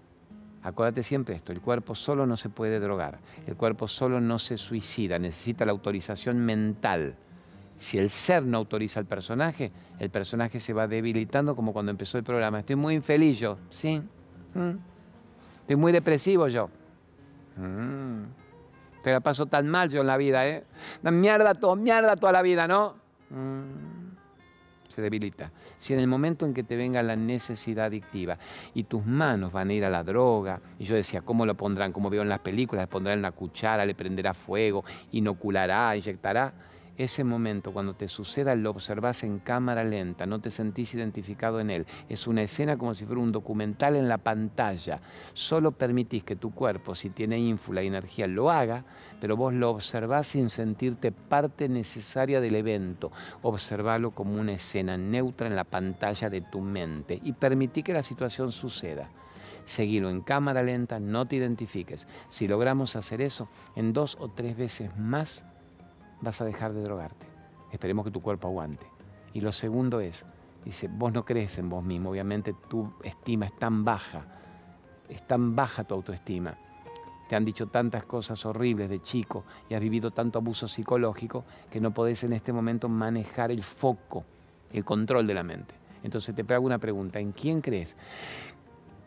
Acuérdate 0.65 1.03
siempre 1.03 1.37
esto, 1.37 1.53
el 1.53 1.61
cuerpo 1.61 1.95
solo 1.95 2.27
no 2.27 2.39
se 2.39 2.49
puede 2.49 2.81
drogar, 2.81 3.19
el 3.47 3.55
cuerpo 3.55 3.87
solo 3.87 4.19
no 4.19 4.39
se 4.39 4.57
suicida, 4.57 5.19
necesita 5.19 5.67
la 5.67 5.73
autorización 5.73 6.39
mental. 6.39 7.17
Si 7.77 7.99
el 7.99 8.09
ser 8.09 8.45
no 8.45 8.57
autoriza 8.57 8.99
al 8.99 9.05
personaje, 9.05 9.73
el 9.99 10.09
personaje 10.09 10.59
se 10.61 10.73
va 10.73 10.89
debilitando 10.89 11.55
como 11.55 11.75
cuando 11.75 11.91
empezó 11.91 12.17
el 12.17 12.25
programa. 12.25 12.61
Estoy 12.61 12.77
muy 12.77 12.95
infeliz 12.95 13.39
yo, 13.39 13.59
sí. 13.69 14.03
Mm. 14.55 14.79
Estoy 15.61 15.77
muy 15.77 15.93
depresivo 15.93 16.49
yo. 16.49 16.71
Mm. 17.59 18.23
Te 19.03 19.13
la 19.13 19.21
paso 19.21 19.45
tan 19.45 19.69
mal 19.69 19.91
yo 19.91 20.01
en 20.01 20.07
la 20.07 20.17
vida, 20.17 20.49
¿eh? 20.49 20.65
Mierda, 21.03 21.55
todo, 21.55 21.77
mierda 21.77 22.17
toda 22.17 22.33
la 22.33 22.41
vida, 22.41 22.67
¿no? 22.67 22.95
Se 24.95 25.03
debilita. 25.03 25.51
Si 25.79 25.93
en 25.93 26.01
el 26.01 26.07
momento 26.07 26.47
en 26.47 26.55
que 26.55 26.63
te 26.63 26.77
venga 26.77 27.03
la 27.03 27.17
necesidad 27.17 27.87
adictiva 27.87 28.39
y 28.75 28.85
tus 28.85 29.05
manos 29.05 29.53
van 29.53 29.71
a 29.71 29.73
ir 29.73 29.85
a 29.85 29.91
la 29.91 30.05
droga, 30.05 30.61
y 30.79 30.85
yo 30.85 30.95
decía, 30.95 31.23
¿cómo 31.23 31.47
lo 31.47 31.57
pondrán? 31.57 31.93
Como 31.93 32.11
veo 32.11 32.23
en 32.23 32.29
las 32.29 32.39
películas, 32.39 32.85
le 32.85 32.87
pondrán 32.87 33.19
una 33.19 33.33
cuchara, 33.33 33.85
le 33.85 33.95
prenderá 33.95 34.35
fuego, 34.35 34.85
inoculará, 35.11 35.97
inyectará 35.97 36.53
ese 36.97 37.25
momento, 37.25 37.73
cuando 37.73 37.95
te 37.95 38.09
suceda, 38.09 38.55
lo 38.55 38.71
observas 38.71 39.25
en 39.25 39.39
cámara 39.39 39.83
lenta, 39.85 40.27
no 40.27 40.41
te 40.41 40.51
sentís 40.51 40.95
identificado 40.95 41.61
en 41.61 41.71
él. 41.71 41.87
Es 42.09 42.27
una 42.27 42.43
escena 42.43 42.77
como 42.77 42.95
si 42.95 43.05
fuera 43.05 43.21
un 43.21 43.33
documental 43.33 43.97
en 43.97 44.09
la 44.09 44.19
pantalla. 44.19 45.01
Solo 45.33 45.73
permitís 45.73 46.23
que 46.25 46.37
tu 46.37 46.53
cuerpo, 46.53 46.95
si 46.95 47.11
tiene 47.11 47.39
ínfula 47.39 47.83
y 47.83 47.89
energía, 47.89 48.27
lo 48.27 48.51
haga, 48.51 48.85
pero 49.21 49.37
vos 49.37 49.53
lo 49.53 49.71
observás 49.71 50.29
sin 50.29 50.51
sentirte 50.51 51.11
parte 51.13 51.69
necesaria 51.69 52.41
del 52.41 52.55
evento. 52.55 53.11
Observalo 53.43 54.13
como 54.13 54.41
una 54.41 54.53
escena 54.53 54.97
neutra 54.97 55.47
en 55.47 55.57
la 55.57 55.65
pantalla 55.65 56.31
de 56.31 56.43
tu 56.43 56.61
mente 56.61 57.21
y 57.25 57.33
permití 57.33 57.83
que 57.83 57.93
la 57.93 58.03
situación 58.03 58.53
suceda 58.53 59.11
seguilo 59.65 60.11
en 60.11 60.21
cámara 60.21 60.63
lenta, 60.63 61.01
no 61.01 61.27
te 61.27 61.37
identifiques. 61.37 62.07
Si 62.29 62.47
logramos 62.47 62.97
hacer 62.97 63.23
eso, 63.23 63.49
en 63.77 63.95
dos 63.95 64.17
o 64.21 64.29
tres 64.29 64.59
veces 64.59 64.97
más 64.99 65.47
vas 66.25 66.41
a 66.41 66.45
dejar 66.45 66.73
de 66.73 66.83
drogarte. 66.83 67.27
Esperemos 67.71 68.05
que 68.05 68.11
tu 68.11 68.21
cuerpo 68.21 68.49
aguante. 68.49 68.87
Y 69.33 69.41
lo 69.41 69.53
segundo 69.53 70.01
es, 70.01 70.25
dice, 70.65 70.89
vos 70.89 71.13
no 71.13 71.25
crees 71.25 71.59
en 71.59 71.69
vos 71.69 71.85
mismo, 71.85 72.11
obviamente 72.11 72.55
tu 72.69 72.93
estima 73.03 73.47
es 73.47 73.57
tan 73.57 73.85
baja, 73.85 74.27
es 75.09 75.27
tan 75.27 75.55
baja 75.55 75.85
tu 75.85 75.95
autoestima. 75.95 76.57
Te 77.29 77.37
han 77.37 77.45
dicho 77.45 77.67
tantas 77.69 78.05
cosas 78.05 78.45
horribles 78.45 78.91
de 78.91 79.01
chico 79.01 79.45
y 79.69 79.75
has 79.75 79.81
vivido 79.81 80.11
tanto 80.11 80.39
abuso 80.39 80.69
psicológico 80.69 81.45
que 81.71 81.81
no 81.81 81.93
podés 81.93 82.23
en 82.25 82.33
este 82.33 82.53
momento 82.53 82.89
manejar 82.89 83.51
el 83.51 83.63
foco, 83.63 84.25
el 84.73 84.85
control 84.85 85.27
de 85.27 85.35
la 85.35 85.43
mente. 85.43 85.75
Entonces 86.03 86.35
te 86.35 86.55
hago 86.55 86.67
una 86.67 86.79
pregunta, 86.79 87.19
¿en 87.19 87.33
quién 87.33 87.63
crees? 87.63 87.97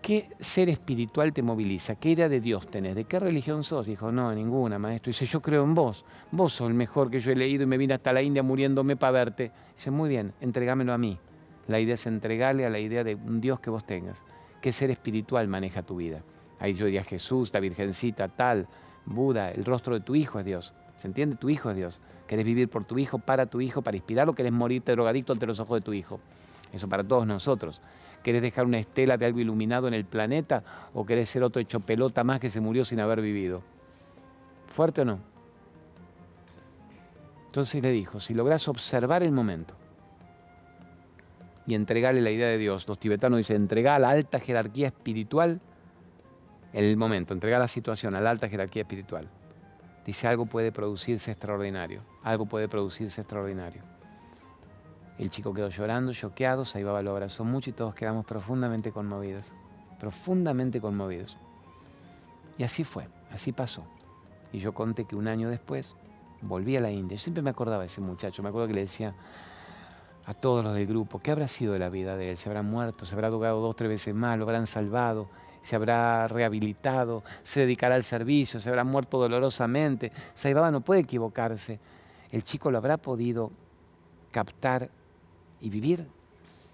¿Qué 0.08 0.30
ser 0.40 0.70
espiritual 0.70 1.34
te 1.34 1.44
moviliza? 1.44 1.96
¿Qué 1.96 2.12
idea 2.12 2.30
de 2.30 2.40
Dios 2.40 2.72
tenés? 2.72 2.96
¿De 2.96 3.04
qué 3.04 3.20
religión 3.20 3.66
sos? 3.66 3.88
Dijo, 3.88 4.10
no, 4.10 4.34
ninguna, 4.34 4.80
maestro. 4.80 5.10
Dice, 5.10 5.26
yo 5.26 5.42
creo 5.42 5.66
en 5.66 5.76
vos. 5.76 6.06
Vos 6.32 6.54
sos 6.54 6.70
el 6.70 6.76
mejor 6.76 7.12
que 7.12 7.20
yo 7.20 7.30
he 7.30 7.36
leído 7.36 7.64
y 7.64 7.66
me 7.66 7.78
vine 7.78 7.96
hasta 7.96 8.14
la 8.14 8.22
India 8.22 8.42
muriéndome 8.42 8.96
para 8.96 9.12
verte. 9.12 9.52
Dice, 9.76 9.92
muy 9.92 10.08
bien, 10.08 10.32
entregámelo 10.40 10.94
a 10.94 10.98
mí. 10.98 11.20
La 11.68 11.82
idea 11.82 11.96
es 11.96 12.06
entregarle 12.06 12.66
a 12.66 12.70
la 12.70 12.80
idea 12.80 13.04
de 13.04 13.16
un 13.16 13.42
Dios 13.42 13.60
que 13.60 13.70
vos 13.70 13.86
tengas. 13.86 14.24
¿Qué 14.62 14.72
ser 14.72 14.92
espiritual 14.92 15.50
maneja 15.50 15.84
tu 15.84 15.98
vida? 15.98 16.22
Ahí 16.58 16.74
yo 16.74 16.86
diría 16.86 17.04
Jesús, 17.04 17.52
la 17.54 17.60
Virgencita, 17.60 18.30
tal, 18.30 18.70
Buda, 19.06 19.52
el 19.52 19.66
rostro 19.66 19.94
de 19.94 20.00
tu 20.00 20.16
Hijo 20.16 20.40
es 20.40 20.46
Dios. 20.46 20.74
¿Se 20.96 21.10
entiende? 21.10 21.36
Tu 21.36 21.50
hijo 21.50 21.70
es 21.70 21.76
Dios. 21.76 22.02
Querés 22.28 22.46
vivir 22.46 22.70
por 22.70 22.86
tu 22.86 22.98
hijo, 22.98 23.20
para 23.20 23.48
tu 23.48 23.60
hijo, 23.60 23.82
para 23.82 23.98
inspirarlo, 23.98 24.34
querés 24.34 24.54
morirte 24.54 24.94
drogadicto 24.94 25.34
ante 25.34 25.46
los 25.46 25.60
ojos 25.60 25.80
de 25.80 25.82
tu 25.82 25.92
hijo. 25.92 26.22
Eso 26.72 26.88
para 26.88 27.04
todos 27.04 27.28
nosotros. 27.28 27.82
¿Querés 28.28 28.42
dejar 28.42 28.66
una 28.66 28.78
estela 28.78 29.16
de 29.16 29.26
algo 29.26 29.40
iluminado 29.40 29.88
en 29.88 29.94
el 29.94 30.04
planeta 30.04 30.62
o 30.94 31.06
querés 31.06 31.30
ser 31.30 31.44
otro 31.44 31.62
hecho 31.62 31.80
pelota 31.80 32.26
más 32.26 32.42
que 32.42 32.50
se 32.50 32.60
murió 32.60 32.84
sin 32.84 33.00
haber 33.00 33.22
vivido? 33.22 33.62
¿Fuerte 34.68 35.04
o 35.04 35.06
no? 35.06 35.20
Entonces 37.46 37.82
le 37.82 37.90
dijo, 37.92 38.20
si 38.20 38.34
logras 38.34 38.68
observar 38.68 39.24
el 39.24 39.32
momento 39.32 39.76
y 41.66 41.76
entregarle 41.76 42.20
la 42.20 42.30
idea 42.30 42.50
de 42.50 42.58
Dios, 42.58 42.86
los 42.90 43.00
tibetanos 43.00 43.38
dicen, 43.38 43.62
entregar 43.62 43.96
a 43.96 44.00
la 44.00 44.10
alta 44.10 44.42
jerarquía 44.42 44.88
espiritual 44.88 45.62
el 46.74 46.98
momento, 46.98 47.34
entregar 47.34 47.62
la 47.62 47.70
situación 47.70 48.14
a 48.14 48.20
la 48.20 48.32
alta 48.32 48.50
jerarquía 48.50 48.82
espiritual. 48.82 49.30
Dice, 50.06 50.28
algo 50.28 50.48
puede 50.48 50.74
producirse 50.74 51.32
extraordinario, 51.32 52.02
algo 52.24 52.46
puede 52.46 52.68
producirse 52.68 53.22
extraordinario. 53.22 53.97
El 55.18 55.30
chico 55.30 55.54
quedó 55.54 55.70
llorando, 55.70 56.14
choqueado, 56.14 56.64
Saibaba 56.64 57.02
lo 57.02 57.12
abrazó 57.12 57.44
mucho 57.44 57.72
y 57.72 57.74
todos 57.74 57.96
quedamos 57.96 58.26
profundamente 58.26 58.92
conmovidos, 58.92 59.54
profundamente 60.00 60.80
conmovidos. 60.80 61.38
Y 62.58 62.64
así 62.64 62.84
fue, 62.84 63.08
así 63.32 63.52
pasó. 63.52 63.84
Y 64.52 64.60
yo 64.60 64.74
conté 64.74 65.06
que 65.06 65.16
un 65.16 65.28
año 65.28 65.50
después 65.50 65.96
volví 66.42 66.78
a 66.78 66.82
la 66.82 66.92
India. 66.92 67.18
Yo 67.18 67.24
siempre 67.24 67.42
me 67.42 67.50
acordaba 67.50 67.80
de 67.80 67.88
ese 67.88 68.02
muchacho, 68.02 68.44
me 68.44 68.50
acuerdo 68.50 68.68
que 68.68 68.76
le 68.76 68.82
decía 68.82 69.16
a 70.26 70.34
todos 70.34 70.64
los 70.64 70.76
del 70.76 70.86
grupo, 70.86 71.20
¿qué 71.20 71.32
habrá 71.32 71.48
sido 71.48 71.74
de 71.74 71.80
la 71.80 71.90
vida 71.90 72.18
de 72.18 72.32
él? 72.32 72.38
¿Se 72.38 72.50
habrá 72.50 72.62
muerto? 72.62 73.06
¿Se 73.06 73.16
habrá 73.16 73.30
drogado 73.30 73.62
dos, 73.62 73.76
tres 73.76 73.90
veces 73.90 74.14
más? 74.14 74.38
¿Lo 74.38 74.44
habrán 74.44 74.68
salvado? 74.68 75.30
¿Se 75.64 75.76
habrá 75.76 76.28
rehabilitado? 76.28 77.24
¿Se 77.44 77.62
dedicará 77.62 77.96
al 77.96 78.04
servicio? 78.04 78.60
¿Se 78.60 78.70
habrá 78.70 78.84
muerto 78.84 79.18
dolorosamente? 79.18 80.12
Saibaba 80.34 80.70
no 80.70 80.82
puede 80.82 81.02
equivocarse. 81.02 81.80
El 82.30 82.44
chico 82.44 82.70
lo 82.72 82.78
habrá 82.78 82.98
podido 82.98 83.52
captar 84.32 84.90
y 85.62 85.70
vivir. 85.70 86.06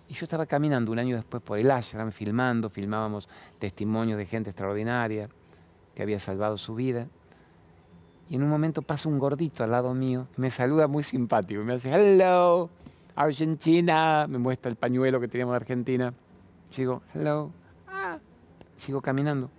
Y 0.10 0.14
yo 0.14 0.26
estaba 0.26 0.46
caminando 0.46 0.92
un 0.92 1.00
año 1.00 1.16
después 1.16 1.42
por 1.42 1.58
el 1.58 1.72
ashram, 1.72 2.12
filmando, 2.12 2.70
filmábamos 2.70 3.30
testimonios 3.60 4.18
de 4.18 4.26
gente 4.26 4.50
extraordinaria 4.50 5.30
que 5.96 6.04
había 6.04 6.20
salvado 6.20 6.58
su 6.58 6.76
vida. 6.76 7.08
Y 8.30 8.36
en 8.36 8.44
un 8.44 8.50
momento 8.50 8.82
pasa 8.82 9.10
un 9.10 9.20
gordito 9.20 9.64
al 9.64 9.72
lado 9.72 9.94
mío, 9.94 10.28
me 10.38 10.50
saluda 10.50 10.88
muy 10.88 11.04
simpático 11.04 11.62
me 11.64 11.74
hace, 11.74 11.94
hello, 11.94 12.70
Argentina, 13.16 14.26
me 14.28 14.38
muestra 14.38 14.70
el 14.70 14.76
pañuelo 14.76 15.20
que 15.20 15.28
teníamos 15.28 15.54
de 15.54 15.58
Argentina. 15.58 16.14
Sigo, 16.70 17.04
hello, 17.14 17.52
ah. 17.88 18.18
sigo 18.78 19.02
caminando. 19.02 19.50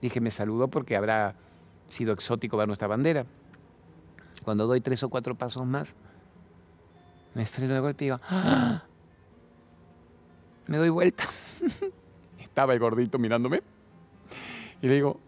Dije, 0.00 0.20
me 0.20 0.30
saludó 0.30 0.68
porque 0.68 0.96
habrá 0.96 1.36
sido 1.88 2.12
exótico 2.12 2.56
ver 2.56 2.66
nuestra 2.66 2.88
bandera. 2.88 3.26
Cuando 4.44 4.66
doy 4.66 4.80
tres 4.80 5.02
o 5.02 5.08
cuatro 5.08 5.34
pasos 5.34 5.66
más, 5.66 5.94
me 7.34 7.46
freno 7.46 7.74
de 7.74 7.80
golpe 7.80 8.04
y 8.04 8.06
digo, 8.06 8.20
¡Ah! 8.28 8.82
me 10.66 10.76
doy 10.76 10.88
vuelta. 10.88 11.24
Estaba 12.38 12.72
el 12.72 12.78
gordito 12.78 13.18
mirándome. 13.18 13.62
Y 14.82 14.88
le 14.88 14.94
digo, 14.94 15.20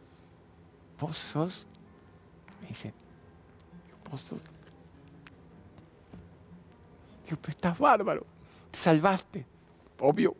¿vos 0.98 1.16
sos? 1.16 1.66
Me 2.62 2.68
dice, 2.68 2.92
vos 4.10 4.20
sos. 4.20 4.42
Digo, 7.24 7.38
pero 7.40 7.50
estás 7.50 7.78
bárbaro. 7.78 8.26
Te 8.70 8.78
salvaste. 8.78 9.46
Obvio. 10.00 10.34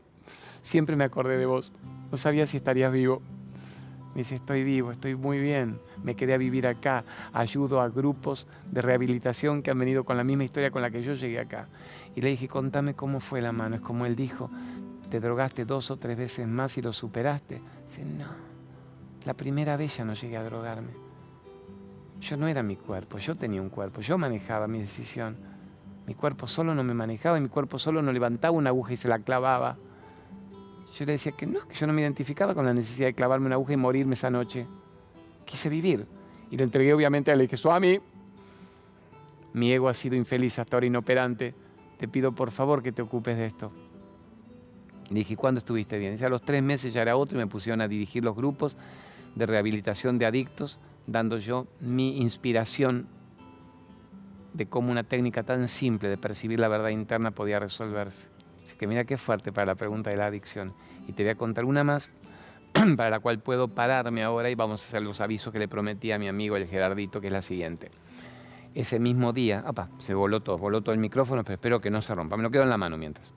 Siempre 0.63 0.97
me 0.97 1.05
acordé 1.05 1.37
de 1.37 1.47
vos. 1.47 1.73
No 2.11 2.17
sabía 2.17 2.47
si 2.47 2.57
estarías 2.57 2.93
vivo. 2.93 3.23
Me 4.15 4.21
dice, 4.21 4.35
estoy 4.35 4.63
vivo, 4.63 4.91
estoy 4.91 5.15
muy 5.15 5.41
bien, 5.41 5.81
me 6.03 6.15
quedé 6.15 6.35
a 6.35 6.39
vivir 6.39 6.67
acá, 6.67 7.05
ayudo 7.33 7.81
a 7.81 7.89
grupos 7.89 8.47
de 8.71 8.83
rehabilitación 8.83 9.63
que 9.63 9.71
han 9.71 9.79
venido 9.79 10.05
con 10.05 10.19
la 10.19 10.25
misma 10.25 10.45
historia 10.45 10.71
con 10.71 10.83
la 10.83 10.91
que 10.91 11.03
yo 11.03 11.15
llegué 11.15 11.39
acá. 11.39 11.69
Y 12.15 12.21
le 12.21 12.29
dije, 12.29 12.47
contame 12.47 12.95
cómo 12.95 13.21
fue 13.21 13.41
la 13.41 13.53
mano. 13.53 13.77
Es 13.77 13.81
como 13.81 14.05
él 14.05 14.15
dijo, 14.15 14.51
te 15.09 15.19
drogaste 15.19 15.65
dos 15.65 15.91
o 15.91 15.97
tres 15.97 16.19
veces 16.19 16.47
más 16.47 16.77
y 16.77 16.83
lo 16.83 16.93
superaste. 16.93 17.63
Dice, 17.87 18.05
no, 18.05 18.27
la 19.25 19.35
primera 19.35 19.79
vez 19.79 19.97
ya 19.97 20.05
no 20.05 20.13
llegué 20.13 20.37
a 20.37 20.45
drogarme. 20.45 20.93
Yo 22.21 22.37
no 22.37 22.47
era 22.47 22.63
mi 22.63 22.77
cuerpo, 22.77 23.19
yo 23.19 23.35
tenía 23.35 23.63
un 23.63 23.71
cuerpo, 23.71 24.01
yo 24.01 24.19
manejaba 24.19 24.69
mi 24.69 24.79
decisión. 24.79 25.37
Mi 26.07 26.15
cuerpo 26.15 26.47
solo 26.47 26.75
no 26.75 26.85
me 26.85 26.95
manejaba 26.95 27.39
y 27.39 27.41
mi 27.41 27.49
cuerpo 27.49 27.79
solo 27.79 28.03
no 28.03 28.13
levantaba 28.13 28.57
una 28.57 28.71
aguja 28.71 28.93
y 28.93 28.97
se 28.97 29.09
la 29.09 29.21
clavaba. 29.21 29.77
Yo 30.99 31.07
le 31.07 31.13
decía 31.13 31.33
que 31.33 31.47
no, 31.47 31.67
que 31.67 31.75
yo 31.75 31.87
no 31.87 31.93
me 31.93 32.03
identificaba 32.03 32.55
con 32.55 32.67
la 32.67 32.75
necesidad 32.75 33.09
de 33.09 33.15
clavarme 33.15 33.47
una 33.47 33.55
aguja 33.55 33.73
y 33.73 33.77
morirme 33.77 34.15
esa 34.15 34.31
noche. 34.31 34.67
Quise 35.45 35.69
vivir. 35.69 36.07
Y 36.51 36.57
lo 36.57 36.65
entregué 36.65 36.93
obviamente 36.93 37.31
a 37.31 37.35
él. 37.35 37.39
Le 37.39 37.45
dije, 37.45 37.57
Suami, 37.57 37.99
mi 39.55 39.73
ego 39.73 39.89
ha 39.89 39.95
sido 39.95 40.17
infeliz 40.17 40.59
hasta 40.59 40.77
ahora 40.77 40.87
inoperante. 40.87 41.55
Te 41.99 42.09
pido 42.09 42.33
por 42.33 42.51
favor 42.51 42.83
que 42.83 42.93
te 42.93 43.01
ocupes 43.01 43.37
de 43.37 43.47
esto. 43.47 43.73
Le 45.09 45.21
dije, 45.21 45.37
¿cuándo 45.37 45.59
estuviste 45.59 45.99
bien? 45.99 46.13
Dice, 46.13 46.27
a 46.27 46.29
los 46.29 46.43
tres 46.43 46.63
meses 46.63 46.93
ya 46.93 47.03
era 47.03 47.17
otro 47.17 47.39
y 47.39 47.41
me 47.41 47.47
pusieron 47.47 47.81
a 47.81 47.89
dirigir 47.89 48.25
los 48.25 48.35
grupos 48.35 48.77
de 49.35 49.47
rehabilitación 49.47 50.19
de 50.19 50.27
adictos, 50.27 50.79
dando 51.07 51.39
yo 51.39 51.67
mi 51.81 52.21
inspiración 52.21 53.09
de 54.53 54.67
cómo 54.67 54.91
una 54.91 55.05
técnica 55.05 55.43
tan 55.43 55.69
simple 55.69 56.09
de 56.09 56.19
percibir 56.19 56.61
la 56.61 56.69
verdad 56.69 56.91
interna 56.91 57.31
podía 57.31 57.59
resolverse. 57.59 58.32
Así 58.65 58.77
que 58.77 58.87
mira 58.87 59.05
qué 59.05 59.17
fuerte 59.17 59.53
para 59.53 59.67
la 59.67 59.75
pregunta 59.75 60.11
de 60.11 60.17
la 60.17 60.27
adicción. 60.27 60.75
Y 61.07 61.13
te 61.13 61.23
voy 61.23 61.31
a 61.31 61.35
contar 61.35 61.65
una 61.65 61.85
más 61.85 62.11
para 62.97 63.11
la 63.11 63.21
cual 63.21 63.39
puedo 63.41 63.69
pararme 63.69 64.23
ahora 64.23 64.51
y 64.51 64.55
vamos 64.55 64.83
a 64.83 64.87
hacer 64.87 65.03
los 65.03 65.21
avisos 65.21 65.53
que 65.53 65.59
le 65.59 65.69
prometí 65.69 66.13
a 66.13 66.19
mi 66.19 66.29
amigo 66.29 66.57
el 66.57 66.67
Gerardito, 66.67 67.21
que 67.21 67.29
es 67.29 67.33
la 67.33 67.43
siguiente. 67.43 67.91
Ese 68.75 68.99
mismo 68.99 69.33
día, 69.33 69.63
apa, 69.67 69.91
se 69.99 70.15
voló 70.15 70.41
todo, 70.41 70.57
voló 70.57 70.81
todo 70.81 70.95
el 70.95 71.01
micrófono, 71.01 71.45
pero 71.45 71.55
espero 71.55 71.81
que 71.81 71.91
no 71.91 72.01
se 72.01 72.15
rompa. 72.15 72.37
Me 72.37 72.43
lo 72.43 72.51
quedo 72.51 72.63
en 72.63 72.71
la 72.71 72.79
mano 72.79 72.97
mientras. 72.97 73.35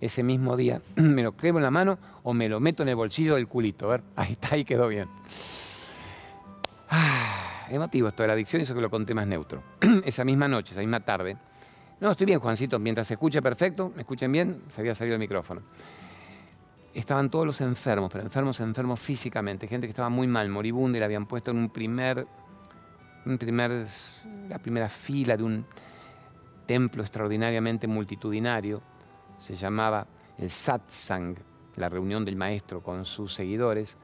Ese 0.00 0.22
mismo 0.22 0.56
día 0.56 0.80
me 0.96 1.22
lo 1.22 1.36
quedo 1.36 1.56
en 1.56 1.64
la 1.64 1.70
mano 1.70 1.98
o 2.22 2.34
me 2.34 2.48
lo 2.48 2.60
meto 2.60 2.82
en 2.82 2.90
el 2.90 2.96
bolsillo 2.96 3.34
del 3.34 3.48
culito. 3.48 3.86
A 3.86 3.88
ver, 3.88 4.02
ahí 4.16 4.32
está, 4.32 4.54
ahí 4.54 4.64
quedó 4.64 4.88
bien. 4.88 5.08
Ah, 6.88 7.66
emotivo 7.70 8.08
esto 8.08 8.22
de 8.22 8.28
la 8.28 8.34
adicción, 8.34 8.62
eso 8.62 8.74
que 8.74 8.80
lo 8.80 8.90
conté 8.90 9.14
más 9.14 9.26
neutro. 9.26 9.62
esa 10.04 10.24
misma 10.24 10.46
noche, 10.46 10.72
esa 10.72 10.80
misma 10.80 11.00
tarde, 11.00 11.36
no, 11.98 12.10
estoy 12.10 12.26
bien, 12.26 12.40
Juancito. 12.40 12.78
Mientras 12.78 13.06
se 13.06 13.14
escuche 13.14 13.40
perfecto, 13.40 13.90
¿me 13.94 14.02
escuchen 14.02 14.30
bien? 14.30 14.62
Se 14.68 14.82
había 14.82 14.94
salido 14.94 15.14
el 15.14 15.20
micrófono. 15.20 15.62
Estaban 16.92 17.30
todos 17.30 17.46
los 17.46 17.60
enfermos, 17.60 18.10
pero 18.12 18.24
enfermos, 18.24 18.60
enfermos 18.60 19.00
físicamente. 19.00 19.66
Gente 19.66 19.86
que 19.86 19.90
estaba 19.90 20.10
muy 20.10 20.26
mal, 20.26 20.48
moribunda, 20.48 20.98
y 20.98 21.00
la 21.00 21.06
habían 21.06 21.26
puesto 21.26 21.50
en 21.50 21.58
un 21.58 21.70
primer, 21.70 22.26
un 23.24 23.38
primer, 23.38 23.86
la 24.48 24.58
primera 24.58 24.88
fila 24.88 25.36
de 25.36 25.42
un 25.42 25.66
templo 26.66 27.02
extraordinariamente 27.02 27.86
multitudinario. 27.86 28.82
Se 29.38 29.54
llamaba 29.54 30.06
el 30.36 30.50
satsang, 30.50 31.36
la 31.76 31.88
reunión 31.88 32.24
del 32.24 32.36
maestro 32.36 32.82
con 32.82 33.06
sus 33.06 33.32
seguidores. 33.32 33.96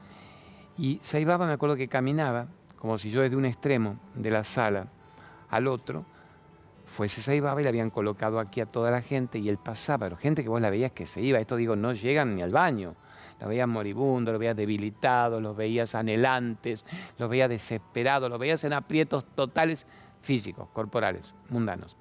Y 0.77 0.99
Saibaba, 1.03 1.45
me 1.45 1.53
acuerdo 1.53 1.75
que 1.75 1.87
caminaba, 1.87 2.47
como 2.77 2.97
si 2.97 3.11
yo 3.11 3.21
desde 3.21 3.35
un 3.35 3.45
extremo 3.45 3.99
de 4.15 4.31
la 4.31 4.43
sala 4.43 4.87
al 5.49 5.67
otro, 5.67 6.05
fuese 6.93 7.21
esa 7.21 7.33
iba 7.33 7.59
y 7.59 7.63
le 7.63 7.69
habían 7.69 7.89
colocado 7.89 8.39
aquí 8.39 8.61
a 8.61 8.67
toda 8.67 8.91
la 8.91 9.01
gente 9.01 9.39
y 9.39 9.49
él 9.49 9.57
pasaba, 9.57 10.05
pero 10.05 10.15
gente 10.15 10.43
que 10.43 10.49
vos 10.49 10.61
la 10.61 10.69
veías 10.69 10.91
que 10.91 11.05
se 11.05 11.21
iba, 11.21 11.39
esto 11.39 11.55
digo, 11.55 11.75
no 11.75 11.91
llegan 11.91 12.35
ni 12.35 12.41
al 12.41 12.51
baño. 12.51 12.95
Los 13.39 13.49
veías 13.49 13.67
moribundos, 13.67 14.31
los 14.31 14.39
veías 14.39 14.55
debilitados, 14.55 15.41
los 15.41 15.57
veías 15.57 15.95
anhelantes, 15.95 16.85
los 17.17 17.29
veías 17.29 17.49
desesperados, 17.49 18.29
los 18.29 18.39
veías 18.39 18.63
en 18.63 18.71
aprietos 18.73 19.25
totales 19.35 19.85
físicos, 20.21 20.69
corporales, 20.71 21.33
mundanos. 21.49 21.97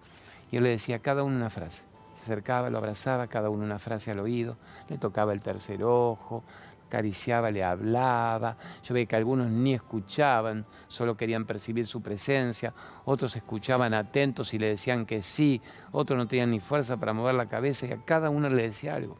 Y 0.52 0.58
él 0.58 0.62
le 0.62 0.68
decía 0.68 0.96
a 0.96 0.98
cada 1.00 1.24
uno 1.24 1.34
una 1.34 1.50
frase. 1.50 1.84
Se 2.14 2.24
acercaba, 2.24 2.70
lo 2.70 2.78
abrazaba, 2.78 3.26
cada 3.26 3.48
uno 3.48 3.64
una 3.64 3.78
frase 3.78 4.10
al 4.10 4.20
oído, 4.20 4.56
le 4.88 4.98
tocaba 4.98 5.32
el 5.32 5.40
tercer 5.40 5.82
ojo, 5.82 6.44
acariciaba, 6.92 7.50
le 7.50 7.64
hablaba. 7.64 8.56
Yo 8.84 8.92
veía 8.92 9.06
que 9.06 9.16
algunos 9.16 9.48
ni 9.48 9.72
escuchaban, 9.72 10.66
solo 10.88 11.16
querían 11.16 11.46
percibir 11.46 11.86
su 11.86 12.02
presencia. 12.02 12.74
Otros 13.06 13.34
escuchaban 13.34 13.94
atentos 13.94 14.52
y 14.52 14.58
le 14.58 14.68
decían 14.68 15.06
que 15.06 15.22
sí. 15.22 15.62
Otros 15.92 16.18
no 16.18 16.28
tenían 16.28 16.50
ni 16.50 16.60
fuerza 16.60 16.98
para 16.98 17.14
mover 17.14 17.34
la 17.34 17.46
cabeza 17.46 17.86
y 17.86 17.92
a 17.92 18.04
cada 18.04 18.28
uno 18.28 18.48
le 18.50 18.64
decía 18.64 18.94
algo. 18.94 19.16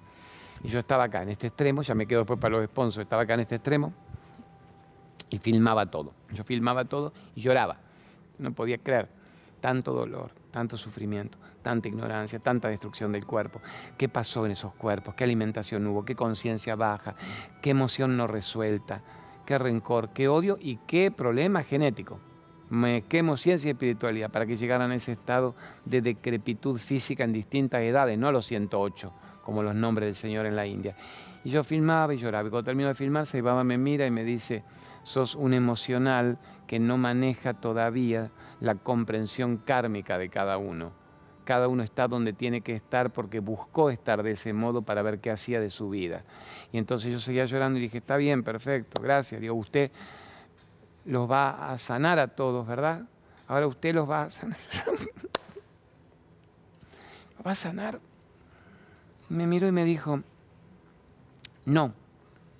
Y 0.62 0.68
yo 0.68 0.78
estaba 0.78 1.04
acá 1.04 1.22
en 1.22 1.30
este 1.30 1.48
extremo, 1.48 1.82
ya 1.82 1.94
me 1.94 2.06
quedo 2.06 2.20
después 2.20 2.38
para 2.38 2.56
los 2.56 2.66
sponsors, 2.66 3.04
estaba 3.04 3.22
acá 3.22 3.34
en 3.34 3.40
este 3.40 3.56
extremo 3.56 3.92
y 5.30 5.38
filmaba 5.38 5.90
todo. 5.90 6.12
Yo 6.32 6.44
filmaba 6.44 6.84
todo 6.84 7.12
y 7.34 7.40
lloraba. 7.40 7.78
No 8.38 8.52
podía 8.52 8.78
creer 8.78 9.08
tanto 9.60 9.92
dolor, 9.92 10.30
tanto 10.50 10.76
sufrimiento 10.76 11.41
tanta 11.62 11.88
ignorancia, 11.88 12.38
tanta 12.38 12.68
destrucción 12.68 13.12
del 13.12 13.24
cuerpo. 13.24 13.60
¿Qué 13.96 14.08
pasó 14.08 14.44
en 14.44 14.52
esos 14.52 14.74
cuerpos? 14.74 15.14
¿Qué 15.14 15.24
alimentación 15.24 15.86
hubo? 15.86 16.04
¿Qué 16.04 16.14
conciencia 16.14 16.76
baja? 16.76 17.14
¿Qué 17.60 17.70
emoción 17.70 18.16
no 18.16 18.26
resuelta? 18.26 19.02
¿Qué 19.46 19.58
rencor? 19.58 20.10
¿Qué 20.12 20.28
odio? 20.28 20.58
¿Y 20.60 20.76
qué 20.86 21.10
problema 21.10 21.62
genético? 21.62 22.20
Me 22.70 23.02
quemo 23.02 23.36
ciencia 23.36 23.68
y 23.68 23.72
espiritualidad 23.72 24.30
para 24.30 24.46
que 24.46 24.56
llegaran 24.56 24.90
a 24.90 24.94
ese 24.94 25.12
estado 25.12 25.54
de 25.84 26.00
decrepitud 26.00 26.78
física 26.78 27.24
en 27.24 27.32
distintas 27.32 27.82
edades, 27.82 28.18
no 28.18 28.28
a 28.28 28.32
los 28.32 28.46
108, 28.46 29.12
como 29.42 29.62
los 29.62 29.74
nombres 29.74 30.06
del 30.06 30.14
Señor 30.14 30.46
en 30.46 30.56
la 30.56 30.66
India. 30.66 30.96
Y 31.44 31.50
yo 31.50 31.64
filmaba 31.64 32.14
y 32.14 32.18
lloraba. 32.18 32.48
Y 32.48 32.50
cuando 32.50 32.64
termino 32.64 32.88
de 32.88 32.94
filmar, 32.94 33.26
Seibaba 33.26 33.64
me 33.64 33.76
mira 33.76 34.06
y 34.06 34.10
me 34.10 34.24
dice, 34.24 34.64
sos 35.02 35.34
un 35.34 35.54
emocional 35.54 36.38
que 36.66 36.78
no 36.78 36.96
maneja 36.96 37.54
todavía 37.54 38.30
la 38.60 38.76
comprensión 38.76 39.58
kármica 39.58 40.16
de 40.18 40.28
cada 40.28 40.56
uno. 40.56 41.01
Cada 41.44 41.68
uno 41.68 41.82
está 41.82 42.08
donde 42.08 42.32
tiene 42.32 42.60
que 42.60 42.74
estar 42.74 43.12
porque 43.12 43.40
buscó 43.40 43.90
estar 43.90 44.22
de 44.22 44.32
ese 44.32 44.52
modo 44.52 44.82
para 44.82 45.02
ver 45.02 45.18
qué 45.18 45.30
hacía 45.30 45.60
de 45.60 45.70
su 45.70 45.90
vida. 45.90 46.24
Y 46.72 46.78
entonces 46.78 47.12
yo 47.12 47.20
seguía 47.20 47.44
llorando 47.44 47.78
y 47.78 47.82
dije, 47.82 47.98
está 47.98 48.16
bien, 48.16 48.42
perfecto, 48.42 49.00
gracias. 49.02 49.40
Digo, 49.40 49.54
usted 49.54 49.90
los 51.04 51.30
va 51.30 51.72
a 51.72 51.78
sanar 51.78 52.18
a 52.18 52.28
todos, 52.28 52.66
¿verdad? 52.66 53.02
Ahora 53.48 53.66
usted 53.66 53.94
los 53.94 54.08
va 54.08 54.22
a 54.22 54.30
sanar. 54.30 54.58
¿Los 57.36 57.46
va 57.46 57.50
a 57.50 57.56
sanar? 57.56 58.00
Me 59.28 59.46
miró 59.46 59.66
y 59.66 59.72
me 59.72 59.84
dijo, 59.84 60.22
no, 61.64 61.92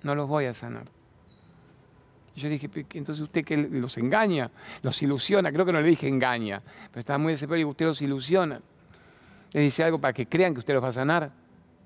no 0.03 0.15
los 0.15 0.27
voy 0.27 0.45
a 0.45 0.53
sanar. 0.53 0.85
yo 2.35 2.49
dije, 2.49 2.69
entonces 2.93 3.21
usted 3.21 3.45
que 3.45 3.57
los 3.57 3.97
engaña, 3.97 4.51
los 4.81 5.01
ilusiona, 5.01 5.51
creo 5.51 5.65
que 5.65 5.73
no 5.73 5.81
le 5.81 5.87
dije 5.87 6.07
engaña, 6.07 6.61
pero 6.89 6.99
estaba 6.99 7.17
muy 7.17 7.33
desesperado 7.33 7.61
y 7.61 7.65
usted 7.65 7.85
los 7.85 8.01
ilusiona. 8.01 8.61
Le 9.53 9.61
dice 9.61 9.83
algo 9.83 9.99
para 10.01 10.13
que 10.13 10.25
crean 10.25 10.53
que 10.53 10.59
usted 10.59 10.73
los 10.73 10.83
va 10.83 10.89
a 10.89 10.93
sanar. 10.93 11.31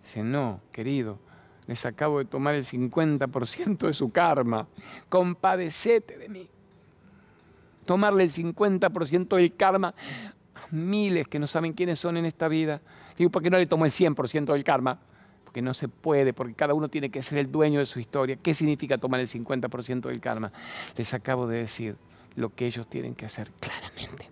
Dice, 0.01 0.24
no, 0.24 0.61
querido, 0.72 1.20
les 1.68 1.86
acabo 1.86 2.20
de 2.20 2.26
tomar 2.26 2.55
el 2.55 2.63
50% 2.63 3.88
de 3.88 3.93
su 3.93 4.09
karma, 4.09 4.68
compadecete 5.09 6.18
de 6.18 6.30
mí. 6.30 6.49
Tomarle 7.86 8.24
el 8.24 8.30
50% 8.30 9.36
del 9.36 9.55
karma 9.55 9.93
a 10.55 10.61
miles 10.72 11.28
que 11.28 11.39
no 11.39 11.47
saben 11.47 11.74
quiénes 11.74 11.99
son 11.99 12.18
en 12.18 12.26
esta 12.26 12.47
vida. 12.47 12.82
Digo, 13.18 13.30
¿por 13.30 13.43
qué 13.43 13.49
no 13.49 13.57
le 13.57 13.65
tomo 13.65 13.86
el 13.86 13.91
100% 13.91 14.53
del 14.53 14.63
karma? 14.63 14.99
Porque 15.43 15.61
no 15.61 15.74
se 15.74 15.89
puede, 15.89 16.34
porque 16.34 16.53
cada 16.53 16.74
uno 16.74 16.89
tiene 16.89 17.09
que 17.09 17.22
ser 17.22 17.38
el 17.38 17.51
dueño 17.51 17.80
de 17.80 17.86
su 17.86 17.99
historia. 17.99 18.38
¿Qué 18.38 18.53
significa 18.53 18.97
tomar 18.97 19.20
el 19.20 19.28
50% 19.28 20.07
del 20.07 20.22
karma? 20.22 20.53
Les 20.95 21.13
acabo 21.13 21.47
de 21.47 21.59
decir 21.59 21.97
lo 22.36 22.53
que 22.53 22.65
ellos 22.65 22.88
tienen 22.88 23.13
que 23.13 23.26
hacer 23.26 23.51
claramente. 23.59 24.30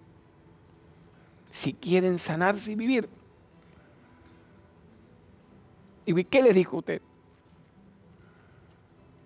Si 1.51 1.73
quieren 1.73 2.17
sanarse 2.19 2.71
y 2.71 2.75
vivir. 2.75 3.09
¿Y 6.06 6.24
qué 6.26 6.41
les 6.41 6.53
dijo 6.53 6.78
usted? 6.78 7.01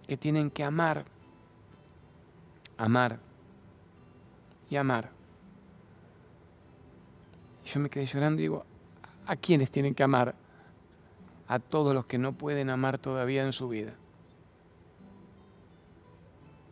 Que 0.08 0.18
tienen 0.18 0.50
que 0.50 0.64
amar, 0.64 1.06
amar 2.78 3.20
y 4.70 4.78
amar. 4.78 5.12
yo 7.66 7.80
me 7.80 7.90
quedé 7.90 8.06
llorando 8.06 8.42
y 8.42 8.46
digo, 8.46 8.66
¿a 9.28 9.36
quiénes 9.36 9.70
tienen 9.70 9.94
que 9.94 10.04
amar? 10.04 10.34
A 11.48 11.60
todos 11.60 11.94
los 11.94 12.06
que 12.06 12.18
no 12.18 12.34
pueden 12.34 12.70
amar 12.70 12.98
todavía 12.98 13.44
en 13.44 13.54
su 13.54 13.68
vida. 13.68 13.94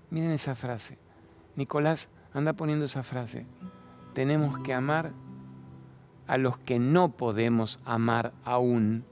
Miren 0.09 0.31
esa 0.31 0.55
frase. 0.55 0.97
Nicolás 1.55 2.09
anda 2.33 2.53
poniendo 2.53 2.85
esa 2.85 3.03
frase. 3.03 3.45
Tenemos 4.13 4.59
que 4.59 4.73
amar 4.73 5.11
a 6.25 6.37
los 6.37 6.57
que 6.57 6.79
no 6.79 7.09
podemos 7.09 7.79
amar 7.85 8.33
aún 8.43 9.05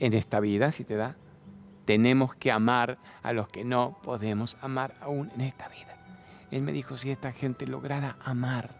en 0.00 0.14
esta 0.14 0.40
vida, 0.40 0.72
si 0.72 0.84
te 0.84 0.96
da. 0.96 1.16
Tenemos 1.84 2.34
que 2.34 2.50
amar 2.50 2.98
a 3.22 3.32
los 3.32 3.48
que 3.48 3.64
no 3.64 3.98
podemos 4.02 4.56
amar 4.60 4.94
aún 5.00 5.30
en 5.34 5.42
esta 5.42 5.68
vida. 5.68 5.96
Él 6.50 6.62
me 6.62 6.72
dijo, 6.72 6.96
si 6.96 7.10
esta 7.10 7.32
gente 7.32 7.66
lograra 7.66 8.16
amar 8.24 8.70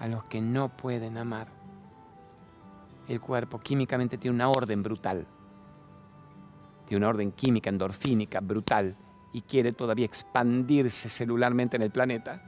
a 0.00 0.08
los 0.08 0.24
que 0.24 0.40
no 0.40 0.68
pueden 0.76 1.16
amar, 1.16 1.48
el 3.08 3.20
cuerpo 3.20 3.60
químicamente 3.60 4.18
tiene 4.18 4.34
una 4.34 4.48
orden 4.48 4.82
brutal, 4.82 5.26
tiene 6.86 7.04
una 7.04 7.10
orden 7.10 7.32
química, 7.32 7.70
endorfínica, 7.70 8.40
brutal, 8.40 8.96
y 9.32 9.42
quiere 9.42 9.72
todavía 9.72 10.04
expandirse 10.04 11.08
celularmente 11.08 11.76
en 11.76 11.82
el 11.82 11.90
planeta, 11.90 12.42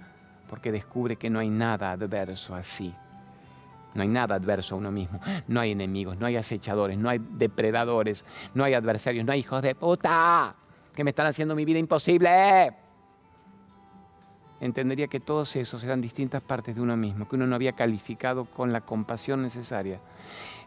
porque 0.49 0.73
descubre 0.73 1.17
que 1.17 1.31
no 1.31 1.39
hay 1.39 1.49
nada 1.49 1.93
adverso 1.93 2.55
así. 2.55 2.95
No 3.95 4.03
hay 4.03 4.09
nada 4.09 4.35
adverso 4.35 4.75
a 4.75 4.79
uno 4.79 4.91
mismo. 4.91 5.21
No 5.47 5.61
hay 5.61 5.73
enemigos, 5.73 6.19
no 6.19 6.27
hay 6.27 6.37
acechadores, 6.37 6.99
no 6.99 7.09
hay 7.09 7.19
depredadores, 7.19 8.25
no 8.55 8.65
hay 8.65 8.75
adversarios, 8.75 9.25
no 9.25 9.33
hay 9.33 9.41
hijos 9.41 9.63
de 9.63 9.75
puta 9.75 10.55
que 10.95 11.05
me 11.05 11.11
están 11.11 11.27
haciendo 11.27 11.55
mi 11.55 11.65
vida 11.65 11.79
imposible. 11.79 12.75
Entendería 14.61 15.09
que 15.09 15.21
todos 15.21 15.57
esos 15.57 15.83
eran 15.85 16.01
distintas 16.01 16.41
partes 16.41 16.77
de 16.77 16.81
uno 16.81 16.97
mismo, 16.97 17.29
que 17.29 17.37
uno 17.37 17.47
no 17.47 17.57
había 17.57 17.73
calificado 17.73 18.45
con 18.47 18.73
la 18.73 18.81
compasión 18.81 19.43
necesaria, 19.43 20.01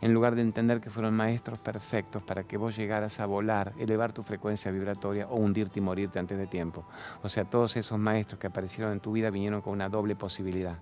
en 0.02 0.14
lugar 0.14 0.36
de 0.36 0.42
entender 0.42 0.82
que 0.82 0.90
fueron 0.90 1.16
maestros 1.16 1.58
perfectos 1.58 2.22
para 2.22 2.44
que 2.44 2.58
vos 2.58 2.76
llegaras 2.76 3.20
a 3.20 3.26
volar, 3.26 3.74
elevar 3.80 4.12
tu 4.12 4.24
frecuencia 4.24 4.72
vibratoria 4.72 5.28
o 5.28 5.38
hundirte 5.38 5.80
y 5.80 5.82
morirte 5.82 6.20
antes 6.20 6.38
de 6.38 6.48
tiempo. 6.48 6.86
O 7.24 7.30
sea, 7.30 7.46
todos 7.46 7.78
esos 7.78 7.98
maestros 7.98 8.40
que 8.40 8.48
aparecieron 8.48 8.92
en 8.92 9.00
tu 9.00 9.14
vida 9.14 9.30
vinieron 9.30 9.62
con 9.62 9.74
una 9.74 9.90
doble 9.90 10.16
posibilidad 10.16 10.78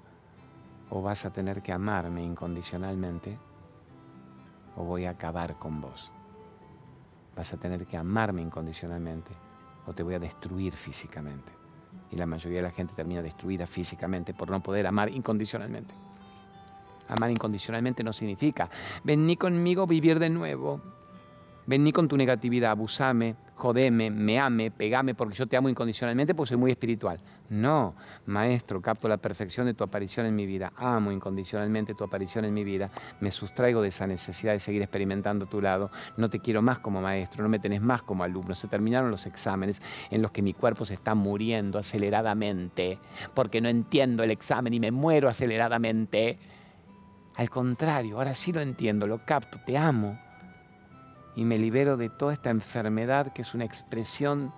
o 0.89 1.01
vas 1.01 1.25
a 1.25 1.31
tener 1.31 1.61
que 1.61 1.71
amarme 1.71 2.23
incondicionalmente 2.23 3.37
o 4.75 4.83
voy 4.83 5.05
a 5.05 5.11
acabar 5.11 5.57
con 5.57 5.81
vos. 5.81 6.11
Vas 7.35 7.53
a 7.53 7.57
tener 7.57 7.85
que 7.85 7.97
amarme 7.97 8.41
incondicionalmente 8.41 9.31
o 9.85 9.93
te 9.93 10.03
voy 10.03 10.15
a 10.15 10.19
destruir 10.19 10.73
físicamente. 10.73 11.51
Y 12.11 12.17
la 12.17 12.25
mayoría 12.25 12.59
de 12.59 12.67
la 12.67 12.71
gente 12.71 12.93
termina 12.93 13.21
destruida 13.21 13.67
físicamente 13.67 14.33
por 14.33 14.49
no 14.49 14.61
poder 14.61 14.87
amar 14.87 15.09
incondicionalmente. 15.09 15.93
Amar 17.07 17.29
incondicionalmente 17.29 18.03
no 18.03 18.13
significa, 18.13 18.69
vení 19.03 19.37
conmigo 19.37 19.85
vivir 19.85 20.19
de 20.19 20.29
nuevo. 20.29 20.81
Vení 21.67 21.91
con 21.91 22.07
tu 22.07 22.17
negatividad, 22.17 22.71
abusame, 22.71 23.35
jodeme, 23.55 24.11
me 24.11 24.39
ame, 24.39 24.69
pegame 24.69 25.15
porque 25.15 25.35
yo 25.35 25.47
te 25.47 25.57
amo 25.57 25.69
incondicionalmente 25.69 26.35
porque 26.35 26.49
soy 26.49 26.57
muy 26.57 26.71
espiritual. 26.71 27.19
No, 27.49 27.95
maestro, 28.25 28.81
capto 28.81 29.07
la 29.07 29.17
perfección 29.17 29.67
de 29.67 29.75
tu 29.75 29.83
aparición 29.83 30.25
en 30.25 30.35
mi 30.35 30.45
vida, 30.45 30.73
amo 30.75 31.11
incondicionalmente 31.11 31.93
tu 31.93 32.03
aparición 32.03 32.43
en 32.43 32.53
mi 32.53 32.63
vida, 32.63 32.89
me 33.19 33.29
sustraigo 33.29 33.83
de 33.83 33.89
esa 33.89 34.07
necesidad 34.07 34.53
de 34.53 34.59
seguir 34.59 34.81
experimentando 34.81 35.45
tu 35.45 35.61
lado, 35.61 35.91
no 36.17 36.27
te 36.27 36.39
quiero 36.39 36.63
más 36.63 36.79
como 36.79 37.01
maestro, 37.01 37.43
no 37.43 37.49
me 37.49 37.59
tenés 37.59 37.81
más 37.81 38.01
como 38.01 38.23
alumno, 38.23 38.55
se 38.55 38.67
terminaron 38.67 39.11
los 39.11 39.27
exámenes 39.27 39.81
en 40.09 40.23
los 40.23 40.31
que 40.31 40.41
mi 40.41 40.53
cuerpo 40.53 40.85
se 40.85 40.95
está 40.95 41.13
muriendo 41.13 41.77
aceleradamente 41.77 42.97
porque 43.33 43.61
no 43.61 43.69
entiendo 43.69 44.23
el 44.23 44.31
examen 44.31 44.73
y 44.73 44.79
me 44.79 44.91
muero 44.91 45.29
aceleradamente. 45.29 46.39
Al 47.35 47.49
contrario, 47.49 48.17
ahora 48.17 48.33
sí 48.33 48.51
lo 48.51 48.61
entiendo, 48.61 49.07
lo 49.07 49.23
capto, 49.25 49.59
te 49.65 49.77
amo 49.77 50.17
y 51.35 51.43
me 51.43 51.57
libero 51.57 51.97
de 51.97 52.09
toda 52.09 52.33
esta 52.33 52.49
enfermedad 52.49 53.33
que 53.33 53.41
es 53.41 53.53
una 53.53 53.65
expresión 53.65 54.53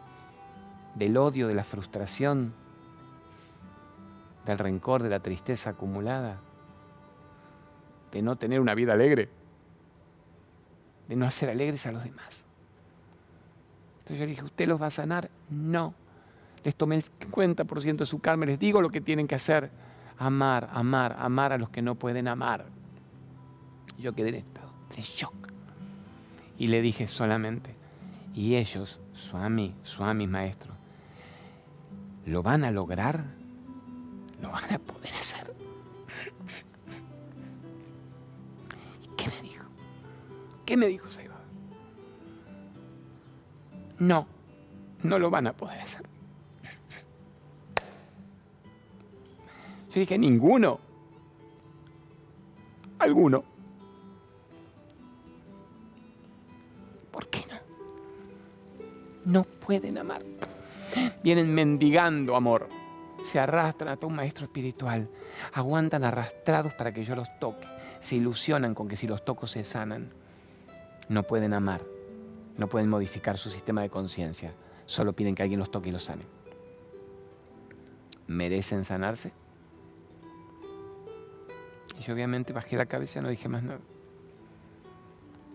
del 0.96 1.18
odio, 1.18 1.48
de 1.48 1.56
la 1.56 1.64
frustración, 1.64 2.54
del 4.46 4.58
rencor, 4.58 5.04
de 5.04 5.10
la 5.10 5.20
tristeza 5.20 5.72
acumulada, 5.72 6.40
de 8.12 8.22
no 8.22 8.36
tener 8.36 8.60
una 8.60 8.76
vida 8.76 8.94
alegre, 8.94 9.30
de 11.08 11.16
no 11.16 11.26
hacer 11.26 11.50
alegres 11.50 11.86
a 11.88 11.92
los 11.92 12.04
demás. 12.04 12.46
Entonces 14.00 14.20
yo 14.20 14.26
dije, 14.26 14.44
¿usted 14.44 14.68
los 14.68 14.82
va 14.82 14.88
a 14.88 14.92
sanar? 14.92 15.30
No. 15.50 15.94
Les 16.64 16.76
tomé 16.76 16.96
el 16.96 17.04
50% 17.04 17.98
de 17.98 18.06
su 18.06 18.20
karma, 18.20 18.46
les 18.46 18.60
digo 18.60 18.82
lo 18.82 18.90
que 18.90 19.02
tienen 19.02 19.28
que 19.28 19.36
hacer. 19.36 19.70
Amar, 20.18 20.70
amar, 20.72 21.16
amar 21.20 21.54
a 21.54 21.58
los 21.58 21.70
que 21.70 21.82
no 21.82 21.96
pueden 21.96 22.28
amar. 22.28 22.66
Yo 23.98 24.14
quedé 24.14 24.30
en 24.30 24.36
estado 24.36 24.72
de 24.96 25.02
shock. 25.02 25.47
Y 26.58 26.68
le 26.68 26.82
dije 26.82 27.08
solamente, 27.08 27.76
y 28.34 28.56
ellos, 28.56 29.00
Swami, 29.14 29.76
Swami 29.84 30.28
maestro, 30.28 30.74
¿lo 32.26 32.44
van 32.44 32.64
a 32.64 32.72
lograr? 32.72 33.26
¿Lo 34.42 34.52
van 34.52 34.74
a 34.74 34.80
poder 34.80 35.12
hacer? 35.14 35.54
¿Y 39.04 39.08
qué 39.16 39.28
me 39.30 39.42
dijo? 39.42 39.66
¿Qué 40.66 40.78
me 40.78 40.88
dijo 40.88 41.10
Saiba? 41.10 41.36
No, 44.00 44.28
no 45.04 45.20
lo 45.20 45.30
van 45.30 45.48
a 45.48 45.54
poder 45.54 45.80
hacer. 45.80 46.06
Yo 49.90 50.00
dije, 50.02 50.18
ninguno. 50.18 50.80
Alguno. 53.00 53.57
No 59.28 59.44
pueden 59.44 59.98
amar. 59.98 60.22
Vienen 61.22 61.54
mendigando 61.54 62.36
amor. 62.36 62.70
Se 63.24 63.40
arrastran 63.40 63.92
hasta 63.92 64.08
un 64.08 64.16
maestro 64.16 64.46
espiritual. 64.46 65.10
Aguantan 65.54 66.06
arrastrados 66.06 66.74
para 66.74 66.94
que 66.94 67.04
yo 67.04 67.16
los 67.16 67.28
toque. 67.40 67.68
Se 68.00 68.16
ilusionan 68.16 68.74
con 68.74 68.88
que 68.88 68.96
si 68.96 69.06
los 69.06 69.26
toco 69.26 69.46
se 69.46 69.64
sanan. 69.66 70.12
No 71.10 71.24
pueden 71.24 71.54
amar. 71.54 71.82
No 72.58 72.68
pueden 72.68 72.90
modificar 72.90 73.38
su 73.38 73.52
sistema 73.52 73.82
de 73.82 73.90
conciencia. 73.90 74.54
Solo 74.86 75.14
piden 75.14 75.36
que 75.36 75.44
alguien 75.44 75.60
los 75.60 75.72
toque 75.72 75.90
y 75.90 75.92
los 75.92 76.06
sane. 76.06 76.24
¿Merecen 78.28 78.86
sanarse? 78.86 79.34
Y 82.00 82.04
yo 82.04 82.14
obviamente 82.14 82.54
bajé 82.54 82.78
la 82.78 82.86
cabeza 82.86 83.20
y 83.20 83.24
no 83.24 83.30
dije 83.30 83.50
más 83.50 83.64
nada. 83.64 83.82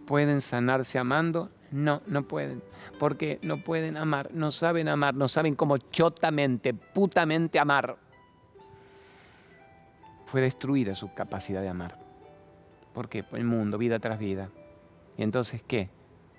¿Pueden 0.06 0.42
sanarse 0.42 0.98
amando? 0.98 1.50
No, 1.72 2.02
no 2.06 2.22
pueden. 2.22 2.62
Porque 2.98 3.38
no 3.42 3.64
pueden 3.64 3.96
amar, 3.96 4.30
no 4.32 4.50
saben 4.50 4.88
amar, 4.88 5.14
no 5.14 5.28
saben 5.28 5.54
cómo 5.54 5.78
chotamente, 5.78 6.74
putamente 6.74 7.58
amar. 7.58 7.96
fue 10.26 10.40
destruida 10.40 10.94
su 10.94 11.12
capacidad 11.12 11.60
de 11.60 11.68
amar. 11.68 11.98
¿Por 12.94 13.08
qué? 13.08 13.22
Por 13.22 13.38
el 13.38 13.44
mundo, 13.44 13.76
vida 13.76 13.98
tras 13.98 14.18
vida. 14.18 14.48
¿Y 15.18 15.22
entonces 15.22 15.62
qué? 15.66 15.90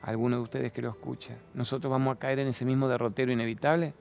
¿Alguno 0.02 0.38
de 0.38 0.42
ustedes 0.42 0.72
que 0.72 0.82
lo 0.82 0.90
escucha? 0.90 1.36
¿Nosotros 1.54 1.92
vamos 1.92 2.16
a 2.16 2.20
caer 2.20 2.40
en 2.40 2.48
ese 2.48 2.66
mismo 2.66 2.88
derrotero 2.88 3.32
inevitable? 3.32 3.94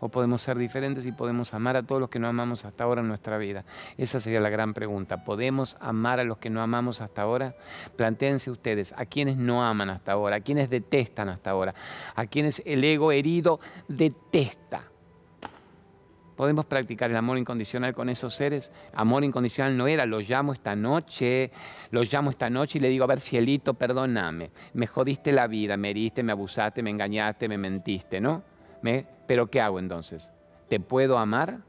¿O 0.00 0.08
podemos 0.08 0.42
ser 0.42 0.58
diferentes 0.58 1.06
y 1.06 1.12
podemos 1.12 1.54
amar 1.54 1.76
a 1.76 1.82
todos 1.82 2.00
los 2.00 2.10
que 2.10 2.18
no 2.18 2.28
amamos 2.28 2.64
hasta 2.64 2.84
ahora 2.84 3.00
en 3.00 3.08
nuestra 3.08 3.38
vida? 3.38 3.64
Esa 3.96 4.20
sería 4.20 4.40
la 4.40 4.50
gran 4.50 4.74
pregunta. 4.74 5.24
¿Podemos 5.24 5.76
amar 5.80 6.20
a 6.20 6.24
los 6.24 6.38
que 6.38 6.50
no 6.50 6.62
amamos 6.62 7.00
hasta 7.00 7.22
ahora? 7.22 7.56
Plantéense 7.96 8.50
ustedes, 8.50 8.94
¿a 8.96 9.06
quienes 9.06 9.36
no 9.36 9.64
aman 9.64 9.90
hasta 9.90 10.12
ahora? 10.12 10.36
¿A 10.36 10.40
quienes 10.40 10.70
detestan 10.70 11.28
hasta 11.28 11.50
ahora? 11.50 11.74
¿A 12.14 12.26
quienes 12.26 12.62
el 12.64 12.84
ego 12.84 13.12
herido 13.12 13.60
detesta? 13.88 14.88
podemos 16.38 16.66
practicar 16.66 17.10
el 17.10 17.16
amor 17.16 17.36
incondicional 17.36 17.92
con 17.94 18.08
esos 18.08 18.32
seres. 18.32 18.70
Amor 18.94 19.24
incondicional 19.24 19.76
no 19.76 19.88
era, 19.88 20.06
lo 20.06 20.20
llamo 20.20 20.52
esta 20.52 20.76
noche, 20.76 21.50
lo 21.90 22.04
llamo 22.04 22.30
esta 22.30 22.48
noche 22.48 22.78
y 22.78 22.80
le 22.80 22.88
digo, 22.90 23.02
a 23.02 23.08
ver, 23.08 23.18
cielito, 23.18 23.74
perdóname, 23.74 24.52
me 24.74 24.86
jodiste 24.86 25.32
la 25.32 25.48
vida, 25.48 25.76
me 25.76 25.90
heriste, 25.90 26.22
me 26.22 26.30
abusaste, 26.30 26.80
me 26.80 26.90
engañaste, 26.90 27.48
me 27.48 27.58
mentiste, 27.58 28.20
¿no? 28.20 28.44
¿Me? 28.82 29.17
Pero 29.28 29.48
¿qué 29.48 29.60
hago 29.60 29.78
entonces? 29.78 30.32
¿Te 30.68 30.80
puedo 30.80 31.18
amar? 31.18 31.60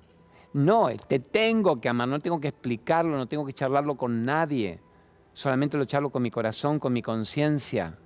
No, 0.53 0.87
te 1.07 1.19
tengo 1.19 1.79
que 1.79 1.89
amar, 1.89 2.07
no 2.07 2.19
tengo 2.19 2.39
que 2.39 2.47
explicarlo, 2.47 3.15
no 3.15 3.27
tengo 3.27 3.45
que 3.45 3.53
charlarlo 3.53 3.95
con 3.95 4.25
nadie. 4.25 4.79
Solamente 5.33 5.77
lo 5.77 5.85
charlo 5.85 6.09
con 6.09 6.23
mi 6.23 6.31
corazón, 6.31 6.79
con 6.79 6.93
mi 6.93 7.01
conciencia. 7.03 7.97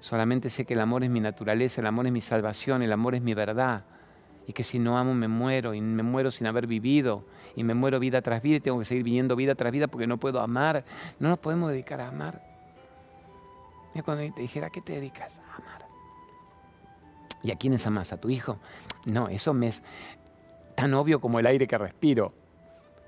Solamente 0.00 0.50
sé 0.50 0.66
que 0.66 0.74
el 0.74 0.80
amor 0.80 1.04
es 1.04 1.10
mi 1.10 1.20
naturaleza, 1.20 1.80
el 1.80 1.86
amor 1.86 2.06
es 2.06 2.12
mi 2.12 2.20
salvación, 2.20 2.82
el 2.82 2.92
amor 2.92 3.14
es 3.14 3.22
mi 3.22 3.32
verdad 3.32 3.84
y 4.46 4.52
que 4.52 4.64
si 4.64 4.78
no 4.78 4.98
amo 4.98 5.14
me 5.14 5.28
muero 5.28 5.72
y 5.72 5.80
me 5.80 6.02
muero 6.02 6.30
sin 6.30 6.46
haber 6.46 6.66
vivido 6.66 7.24
y 7.56 7.64
me 7.64 7.74
muero 7.74 7.98
vida 8.00 8.20
tras 8.20 8.42
vida 8.42 8.56
y 8.56 8.60
tengo 8.60 8.78
que 8.80 8.84
seguir 8.84 9.04
viniendo 9.04 9.36
vida 9.36 9.54
tras 9.54 9.72
vida 9.72 9.86
porque 9.86 10.06
no 10.06 10.18
puedo 10.18 10.40
amar. 10.40 10.84
No 11.20 11.28
nos 11.28 11.38
podemos 11.38 11.70
dedicar 11.70 12.00
a 12.00 12.08
amar. 12.08 12.42
Y 13.94 14.02
cuando 14.02 14.34
te 14.34 14.42
dijera, 14.42 14.66
¿a 14.66 14.70
qué 14.70 14.80
te 14.80 14.94
dedicas? 14.94 15.40
A 15.50 15.56
amar. 15.56 15.83
¿Y 17.44 17.52
a 17.52 17.56
quiénes 17.56 17.86
amas? 17.86 18.12
¿A 18.12 18.16
tu 18.16 18.30
hijo? 18.30 18.58
No, 19.04 19.28
eso 19.28 19.52
me 19.52 19.68
es 19.68 19.82
tan 20.74 20.94
obvio 20.94 21.20
como 21.20 21.38
el 21.38 21.46
aire 21.46 21.66
que 21.66 21.76
respiro. 21.76 22.32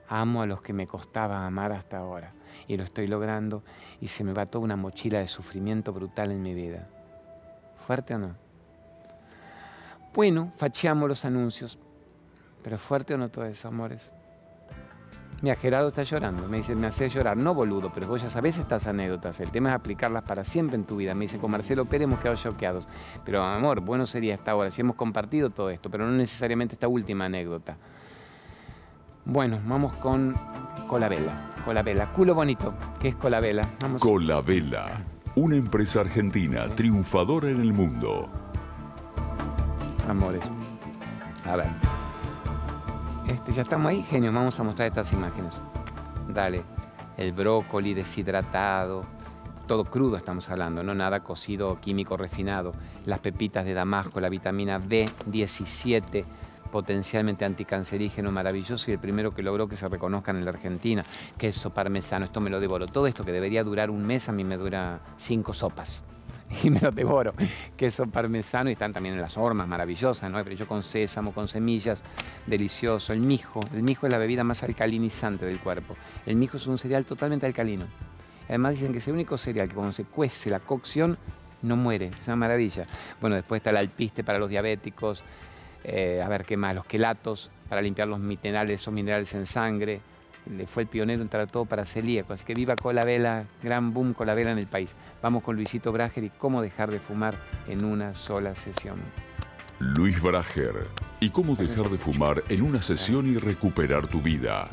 Amo 0.08 0.42
a 0.42 0.46
los 0.46 0.60
que 0.60 0.74
me 0.74 0.86
costaba 0.86 1.46
amar 1.46 1.72
hasta 1.72 1.98
ahora 1.98 2.32
y 2.68 2.76
lo 2.76 2.84
estoy 2.84 3.06
logrando 3.06 3.64
y 4.00 4.08
se 4.08 4.22
me 4.22 4.34
va 4.34 4.46
toda 4.46 4.64
una 4.64 4.76
mochila 4.76 5.18
de 5.18 5.26
sufrimiento 5.26 5.92
brutal 5.92 6.30
en 6.30 6.42
mi 6.42 6.52
vida. 6.52 6.86
¿Fuerte 7.86 8.14
o 8.14 8.18
no? 8.18 8.36
Bueno, 10.14 10.52
facheamos 10.56 11.08
los 11.08 11.24
anuncios. 11.24 11.78
Pero 12.62 12.78
fuerte 12.78 13.14
o 13.14 13.18
no 13.18 13.30
todo 13.30 13.46
eso, 13.46 13.68
amores. 13.68 14.12
Mira, 15.42 15.54
Gerardo 15.56 15.88
está 15.88 16.02
llorando. 16.02 16.48
Me 16.48 16.58
dice, 16.58 16.74
me 16.74 16.86
hace 16.86 17.08
llorar. 17.08 17.36
No, 17.36 17.54
boludo, 17.54 17.92
pero 17.94 18.06
vos 18.06 18.22
ya 18.22 18.30
sabés 18.30 18.58
estas 18.58 18.86
anécdotas. 18.86 19.38
El 19.40 19.50
tema 19.50 19.70
es 19.70 19.74
aplicarlas 19.74 20.22
para 20.22 20.44
siempre 20.44 20.76
en 20.76 20.84
tu 20.84 20.96
vida. 20.96 21.14
Me 21.14 21.22
dice, 21.26 21.38
con 21.38 21.50
Marcelo 21.50 21.84
Pérez 21.84 22.04
hemos 22.04 22.20
quedado 22.20 22.36
choqueados. 22.36 22.88
Pero, 23.24 23.42
amor, 23.42 23.80
bueno 23.80 24.06
sería 24.06 24.34
hasta 24.34 24.52
ahora 24.52 24.70
si 24.70 24.80
hemos 24.80 24.96
compartido 24.96 25.50
todo 25.50 25.70
esto, 25.70 25.90
pero 25.90 26.06
no 26.06 26.12
necesariamente 26.12 26.74
esta 26.74 26.88
última 26.88 27.26
anécdota. 27.26 27.76
Bueno, 29.24 29.60
vamos 29.64 29.92
con 29.94 30.34
Colabela. 30.88 31.50
Colabela, 31.64 32.12
culo 32.12 32.34
bonito. 32.34 32.74
¿Qué 33.00 33.08
es 33.08 33.16
Colabela? 33.16 33.62
Vamos. 33.80 34.00
Colabela, 34.00 35.04
una 35.34 35.56
empresa 35.56 36.00
argentina 36.00 36.66
triunfadora 36.74 37.50
en 37.50 37.60
el 37.60 37.72
mundo 37.72 38.30
amores. 40.08 40.44
A 41.44 41.56
ver. 41.56 41.95
Este, 43.28 43.52
ya 43.52 43.62
estamos 43.62 43.90
ahí, 43.90 44.02
genio. 44.02 44.32
Vamos 44.32 44.58
a 44.60 44.62
mostrar 44.62 44.86
estas 44.86 45.12
imágenes. 45.12 45.60
Dale. 46.28 46.62
El 47.16 47.32
brócoli 47.32 47.92
deshidratado. 47.92 49.04
Todo 49.66 49.84
crudo 49.84 50.16
estamos 50.16 50.48
hablando, 50.48 50.84
no 50.84 50.94
nada 50.94 51.24
cocido 51.24 51.80
químico 51.80 52.16
refinado. 52.16 52.72
Las 53.04 53.18
pepitas 53.18 53.64
de 53.64 53.74
Damasco, 53.74 54.20
la 54.20 54.28
vitamina 54.28 54.78
B17, 54.78 56.24
potencialmente 56.70 57.44
anticancerígeno, 57.44 58.30
maravilloso 58.30 58.90
y 58.90 58.94
el 58.94 59.00
primero 59.00 59.34
que 59.34 59.42
logró 59.42 59.66
que 59.66 59.76
se 59.76 59.88
reconozcan 59.88 60.36
en 60.36 60.44
la 60.44 60.52
Argentina. 60.52 61.04
Queso 61.36 61.70
parmesano, 61.70 62.26
esto 62.26 62.40
me 62.40 62.50
lo 62.50 62.60
devoro. 62.60 62.86
Todo 62.86 63.08
esto 63.08 63.24
que 63.24 63.32
debería 63.32 63.64
durar 63.64 63.90
un 63.90 64.06
mes, 64.06 64.28
a 64.28 64.32
mí 64.32 64.44
me 64.44 64.56
dura 64.56 65.00
cinco 65.16 65.52
sopas. 65.52 66.04
y 66.62 66.70
me 66.70 66.80
lo 66.80 66.90
devoro. 66.90 67.34
Queso 67.76 68.06
parmesano 68.06 68.70
y 68.70 68.74
están 68.74 68.92
también 68.92 69.14
en 69.14 69.20
las 69.20 69.36
hormas, 69.36 69.66
maravillosas, 69.66 70.30
¿no? 70.30 70.42
Pero 70.42 70.56
yo 70.56 70.66
con 70.66 70.82
sésamo, 70.82 71.32
con 71.32 71.48
semillas, 71.48 72.02
delicioso. 72.46 73.12
El 73.12 73.20
mijo, 73.20 73.60
el 73.74 73.82
mijo 73.82 74.06
es 74.06 74.12
la 74.12 74.18
bebida 74.18 74.44
más 74.44 74.62
alcalinizante 74.62 75.44
del 75.44 75.58
cuerpo. 75.58 75.96
El 76.24 76.36
mijo 76.36 76.56
es 76.56 76.66
un 76.66 76.78
cereal 76.78 77.04
totalmente 77.04 77.46
alcalino. 77.46 77.86
Además 78.48 78.74
dicen 78.74 78.92
que 78.92 78.98
es 78.98 79.08
el 79.08 79.14
único 79.14 79.36
cereal 79.38 79.68
que 79.68 79.74
cuando 79.74 79.92
se 79.92 80.04
cuece 80.04 80.50
la 80.50 80.60
cocción 80.60 81.18
no 81.62 81.76
muere, 81.76 82.10
es 82.20 82.26
una 82.28 82.36
maravilla. 82.36 82.86
Bueno, 83.20 83.34
después 83.36 83.60
está 83.60 83.70
el 83.70 83.76
alpiste 83.76 84.22
para 84.22 84.38
los 84.38 84.48
diabéticos, 84.48 85.24
eh, 85.82 86.22
a 86.22 86.28
ver 86.28 86.44
qué 86.44 86.56
más, 86.56 86.74
los 86.74 86.86
quelatos 86.86 87.50
para 87.68 87.82
limpiar 87.82 88.06
los 88.06 88.20
minerales 88.20 88.86
o 88.86 88.92
minerales 88.92 89.34
en 89.34 89.46
sangre, 89.46 90.00
fue 90.66 90.84
el 90.84 90.88
pionero 90.88 91.22
en 91.22 91.28
todo 91.28 91.64
para 91.64 91.84
celíacos. 91.84 92.34
Así 92.34 92.44
que 92.44 92.54
viva 92.54 92.76
Colabela, 92.76 93.44
gran 93.62 93.92
boom 93.92 94.14
Colabela 94.14 94.52
en 94.52 94.58
el 94.58 94.66
país. 94.66 94.94
Vamos 95.22 95.42
con 95.42 95.56
Luisito 95.56 95.92
Brager 95.92 96.24
y 96.24 96.30
cómo 96.30 96.62
dejar 96.62 96.90
de 96.90 97.00
fumar 97.00 97.34
en 97.66 97.84
una 97.84 98.14
sola 98.14 98.54
sesión. 98.54 98.96
Luis 99.78 100.20
Brager. 100.22 100.86
¿Y 101.20 101.30
cómo 101.30 101.54
dejar 101.54 101.90
de 101.90 101.98
fumar 101.98 102.42
en 102.48 102.62
una 102.62 102.80
sesión 102.80 103.26
y 103.26 103.36
recuperar 103.36 104.06
tu 104.06 104.22
vida? 104.22 104.68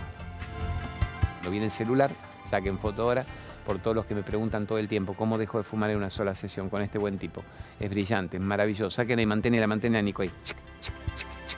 Lo 1.43 1.49
viene 1.49 1.65
el 1.65 1.71
celular, 1.71 2.11
saquen 2.45 2.77
foto 2.79 3.03
ahora. 3.03 3.25
Por 3.65 3.79
todos 3.79 3.95
los 3.95 4.05
que 4.05 4.13
me 4.13 4.23
preguntan 4.23 4.67
todo 4.67 4.77
el 4.77 4.89
tiempo 4.89 5.13
cómo 5.13 5.37
dejo 5.37 5.57
de 5.57 5.63
fumar 5.63 5.89
en 5.89 5.97
una 5.97 6.09
sola 6.09 6.35
sesión 6.35 6.69
con 6.69 6.81
este 6.81 6.97
buen 6.97 7.17
tipo. 7.17 7.43
Es 7.79 7.89
brillante, 7.89 8.37
es 8.37 8.43
maravilloso. 8.43 8.89
Saquen 8.89 9.19
y 9.19 9.25
mantén 9.25 9.59
la 9.59 9.67
mantén 9.67 9.95
a 9.95 10.01
Nico 10.01 10.21
ahí. 10.21 10.31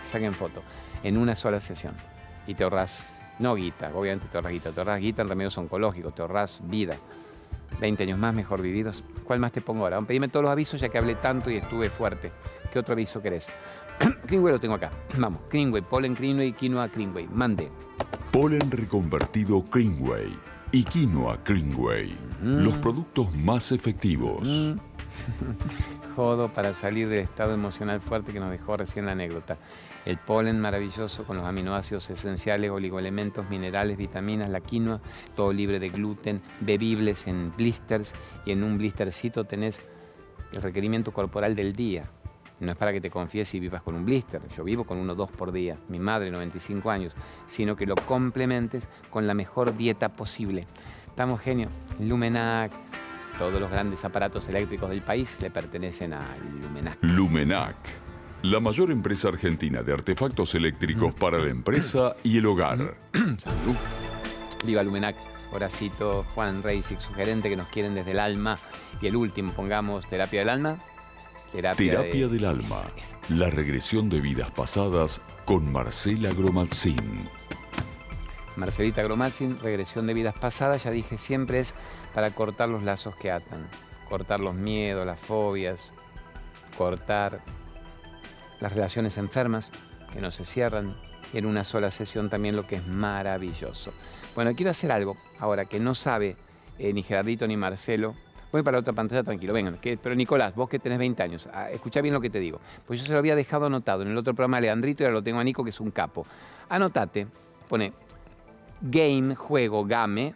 Saquen 0.04 0.34
foto 0.34 0.62
en 1.04 1.18
una 1.18 1.36
sola 1.36 1.60
sesión. 1.60 1.94
Y 2.48 2.54
te 2.54 2.64
ahorras 2.64 3.25
no 3.40 3.56
guita, 3.56 3.92
obviamente 3.94 4.28
te 4.28 4.38
ahorras 4.38 4.54
guita, 4.54 4.72
te 4.72 4.80
ahorras 4.80 5.00
guita 5.00 5.22
en 5.22 5.30
remedios 5.30 5.58
oncológicos, 5.58 6.14
te 6.16 6.22
ahorras 6.22 6.62
vida. 6.64 6.98
20 7.80 8.04
años 8.04 8.20
más 8.20 8.34
mejor 8.34 8.62
vividos. 8.62 9.04
¿Cuál 9.24 9.40
más 9.40 9.52
te 9.52 9.62
pongo 9.62 9.84
ahora? 9.84 10.02
Pedime 10.02 10.28
todos 10.28 10.44
los 10.44 10.52
avisos 10.52 10.80
ya 10.80 10.90
que 10.90 10.98
hablé 10.98 11.16
tanto 11.16 11.50
y 11.50 11.58
estuve 11.58 11.90
fuerte. 11.90 12.32
¿Qué 12.72 12.80
otro 12.80 12.94
aviso 12.94 13.22
querés? 13.22 13.50
Greenway 14.28 14.54
lo 14.54 14.60
tengo 14.60 14.76
acá. 14.76 14.92
Vamos, 15.18 15.42
Greenway, 15.50 15.82
polen 15.82 16.14
Greenway, 16.14 16.54
quinoa 16.54 16.88
Greenway. 16.88 17.28
Mande. 17.28 17.70
Polen 18.32 18.70
reconvertido 18.72 19.64
Greenway 19.72 20.38
y 20.72 20.84
quinoa 20.84 21.38
Greenway. 21.46 22.16
Los 22.42 22.78
productos 22.78 23.34
más 23.36 23.72
efectivos. 23.72 24.48
Jodo 26.16 26.48
para 26.48 26.74
salir 26.74 27.10
del 27.10 27.20
estado 27.20 27.54
emocional 27.54 28.00
fuerte 28.00 28.32
que 28.32 28.40
nos 28.40 28.50
dejó 28.50 28.78
recién 28.78 29.06
la 29.06 29.12
anécdota. 29.12 29.58
El 30.06 30.18
polen 30.18 30.62
maravilloso 30.62 31.26
con 31.26 31.36
los 31.36 31.46
aminoácidos 31.46 32.10
esenciales, 32.10 32.72
oligoelementos, 32.72 33.50
minerales, 33.50 33.98
vitaminas, 33.98 34.50
la 34.50 34.62
quinoa, 34.62 35.02
todo 35.36 35.52
libre 35.52 35.78
de 35.78 35.90
gluten, 35.90 36.42
bebibles 36.62 37.28
en 37.28 37.54
blisters 37.58 38.14
y 38.46 38.52
en 38.52 38.64
un 38.64 38.78
blistercito 38.78 39.44
tenés 39.44 39.82
el 40.54 40.62
requerimiento 40.62 41.12
corporal 41.12 41.54
del 41.54 41.76
día. 41.76 42.10
No 42.62 42.72
es 42.72 42.78
para 42.78 42.94
que 42.94 43.02
te 43.02 43.10
confíes 43.10 43.54
y 43.54 43.60
vivas 43.60 43.84
con 43.84 43.96
un 43.96 44.06
blister, 44.06 44.42
yo 44.56 44.64
vivo 44.64 44.86
con 44.86 44.98
uno 44.98 45.12
o 45.12 45.16
dos 45.16 45.30
por 45.30 45.52
día, 45.52 45.78
mi 45.90 46.00
madre 46.00 46.32
95 46.32 46.90
años, 46.90 47.14
sino 47.46 47.76
que 47.76 47.86
lo 47.86 47.96
complementes 47.96 48.88
con 49.10 49.28
la 49.28 49.34
mejor 49.34 49.76
dieta 49.76 50.08
posible. 50.10 50.66
Estamos 51.08 51.42
genio, 51.42 51.68
Lumenac, 52.00 52.72
todos 53.38 53.60
los 53.60 53.70
grandes 53.70 54.04
aparatos 54.06 54.48
eléctricos 54.50 54.90
del 54.90 55.02
país 55.02 55.38
le 55.42 55.50
pertenecen 55.50 56.14
a 56.14 56.22
Lumenac. 56.62 56.98
Lumenac 57.02 57.76
la 58.46 58.60
mayor 58.60 58.92
empresa 58.92 59.30
argentina 59.30 59.82
de 59.82 59.92
artefactos 59.92 60.54
eléctricos 60.54 61.16
para 61.16 61.40
la 61.40 61.50
empresa 61.50 62.16
y 62.24 62.38
el 62.38 62.46
hogar. 62.46 62.96
Salud. 63.40 63.76
Viva 64.64 64.84
Lumenac, 64.84 65.16
Horacito, 65.52 66.24
Juan 66.36 66.62
Reisig, 66.62 67.02
su 67.02 67.12
gerente 67.14 67.50
que 67.50 67.56
nos 67.56 67.68
quieren 67.70 67.96
desde 67.96 68.12
el 68.12 68.20
alma. 68.20 68.60
Y 69.02 69.08
el 69.08 69.16
último, 69.16 69.54
pongamos 69.54 70.08
terapia 70.08 70.42
del 70.42 70.50
alma. 70.50 70.78
Terapia, 71.52 72.28
del 72.28 72.46
alma. 72.46 72.84
La 73.30 73.50
regresión 73.50 74.10
de 74.10 74.22
vidas 74.22 74.52
pasadas 74.52 75.22
con 75.46 75.72
Marcela 75.72 76.30
Gromalzin. 76.32 77.30
Marcelita 78.56 79.04
Gromalzin, 79.04 79.60
regresión 79.60 80.08
de 80.08 80.14
vidas 80.14 80.36
pasadas, 80.36 80.84
ya 80.84 80.92
dije 80.92 81.18
siempre 81.18 81.60
es 81.60 81.76
para 82.14 82.32
cortar 82.32 82.70
los 82.70 82.84
lazos 82.84 83.16
que 83.16 83.32
atan, 83.32 83.68
cortar 84.08 84.40
los 84.40 84.56
miedos, 84.56 85.06
las 85.06 85.20
fobias, 85.20 85.94
cortar 86.78 87.42
las 88.60 88.74
relaciones 88.74 89.18
enfermas, 89.18 89.72
que 90.14 90.22
no 90.22 90.32
se 90.32 90.46
cierran 90.46 90.96
en 91.34 91.46
una 91.46 91.64
sola 91.64 91.92
sesión 91.92 92.30
también, 92.30 92.56
lo 92.56 92.66
que 92.66 92.78
es 92.78 92.88
maravilloso. 92.88 93.92
Bueno, 94.36 94.54
quiero 94.56 94.72
hacer 94.72 94.92
algo 94.92 95.18
ahora 95.40 95.66
que 95.66 95.80
no 95.80 95.96
sabe 95.96 96.38
eh, 96.80 96.94
ni 96.94 97.04
Gerardito 97.04 97.48
ni 97.48 97.58
Marcelo. 97.58 98.16
Voy 98.52 98.64
para 98.64 98.78
la 98.78 98.82
otra 98.82 98.94
pantalla, 98.94 99.24
tranquilo, 99.24 99.52
vengan. 99.52 99.78
pero 99.82 100.16
Nicolás, 100.16 100.56
vos 100.56 100.70
que 100.70 100.80
tenés 100.80 100.98
20 100.98 101.24
años, 101.24 101.50
ah, 101.52 101.70
escucha 101.72 102.00
bien 102.00 102.14
lo 102.14 102.22
que 102.22 102.30
te 102.30 102.40
digo. 102.40 102.62
Pues 102.88 103.02
yo 103.02 103.06
se 103.06 103.12
lo 103.12 103.20
había 103.20 103.36
dejado 103.36 103.66
anotado 103.66 104.04
en 104.04 104.10
el 104.10 104.18
otro 104.18 104.34
programa 104.34 104.58
de 104.58 104.62
Leandrito 104.64 105.04
y 105.04 105.06
ahora 105.06 105.16
lo 105.16 105.24
tengo 105.24 105.40
a 105.40 105.44
Nico, 105.44 105.64
que 105.64 105.72
es 105.72 105.80
un 105.82 105.92
capo. 105.92 106.26
Anotate, 106.70 107.28
pone 107.68 107.92
Game, 108.82 109.36
juego, 109.36 109.86
game, 109.86 110.34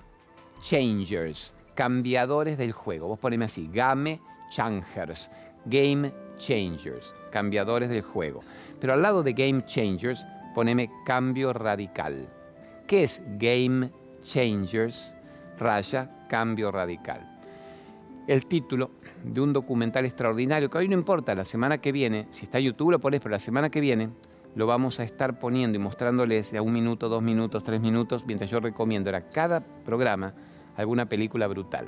changers, 0.62 1.56
cambiadores 1.76 2.58
del 2.58 2.72
juego. 2.72 3.08
Vos 3.08 3.20
poneme 3.20 3.46
así, 3.46 3.70
game 3.72 4.20
changers, 4.52 5.30
game 5.66 6.12
changers, 6.38 7.14
cambiadores 7.32 7.90
del 7.90 8.02
juego. 8.02 8.40
Pero 8.80 8.94
al 8.94 9.02
lado 9.02 9.24
de 9.24 9.34
game 9.34 9.66
changers, 9.66 10.26
poneme 10.56 10.90
cambio 11.06 11.54
radical. 11.54 12.28
¿Qué 12.88 13.04
es 13.04 13.22
game 13.38 13.92
changers? 14.22 15.16
Raya, 15.58 16.26
cambio 16.30 16.72
radical. 16.72 17.26
El 18.28 18.46
título 18.46 18.92
de 19.24 19.42
un 19.42 19.54
documental 19.54 20.06
extraordinario 20.06 20.70
que 20.70 20.78
hoy 20.78 20.88
no 20.88 20.94
importa, 20.94 21.36
la 21.36 21.46
semana 21.46 21.80
que 21.80 21.92
viene, 21.92 22.28
si 22.32 22.46
está 22.46 22.60
en 22.60 22.66
YouTube 22.66 22.92
lo 22.92 23.00
pones, 23.00 23.20
pero 23.20 23.32
la 23.32 23.40
semana 23.40 23.70
que 23.70 23.82
viene 23.82 24.10
lo 24.56 24.68
vamos 24.68 25.00
a 25.00 25.04
estar 25.04 25.40
poniendo 25.40 25.78
y 25.78 25.82
mostrándoles 25.82 26.52
de 26.52 26.60
un 26.60 26.74
minuto, 26.74 27.10
dos 27.10 27.22
minutos, 27.22 27.64
tres 27.64 27.80
minutos, 27.80 28.26
mientras 28.26 28.50
yo 28.50 28.60
recomiendo 28.60 29.16
a 29.16 29.22
cada 29.22 29.62
programa 29.86 30.34
alguna 30.76 31.08
película 31.08 31.48
brutal. 31.48 31.88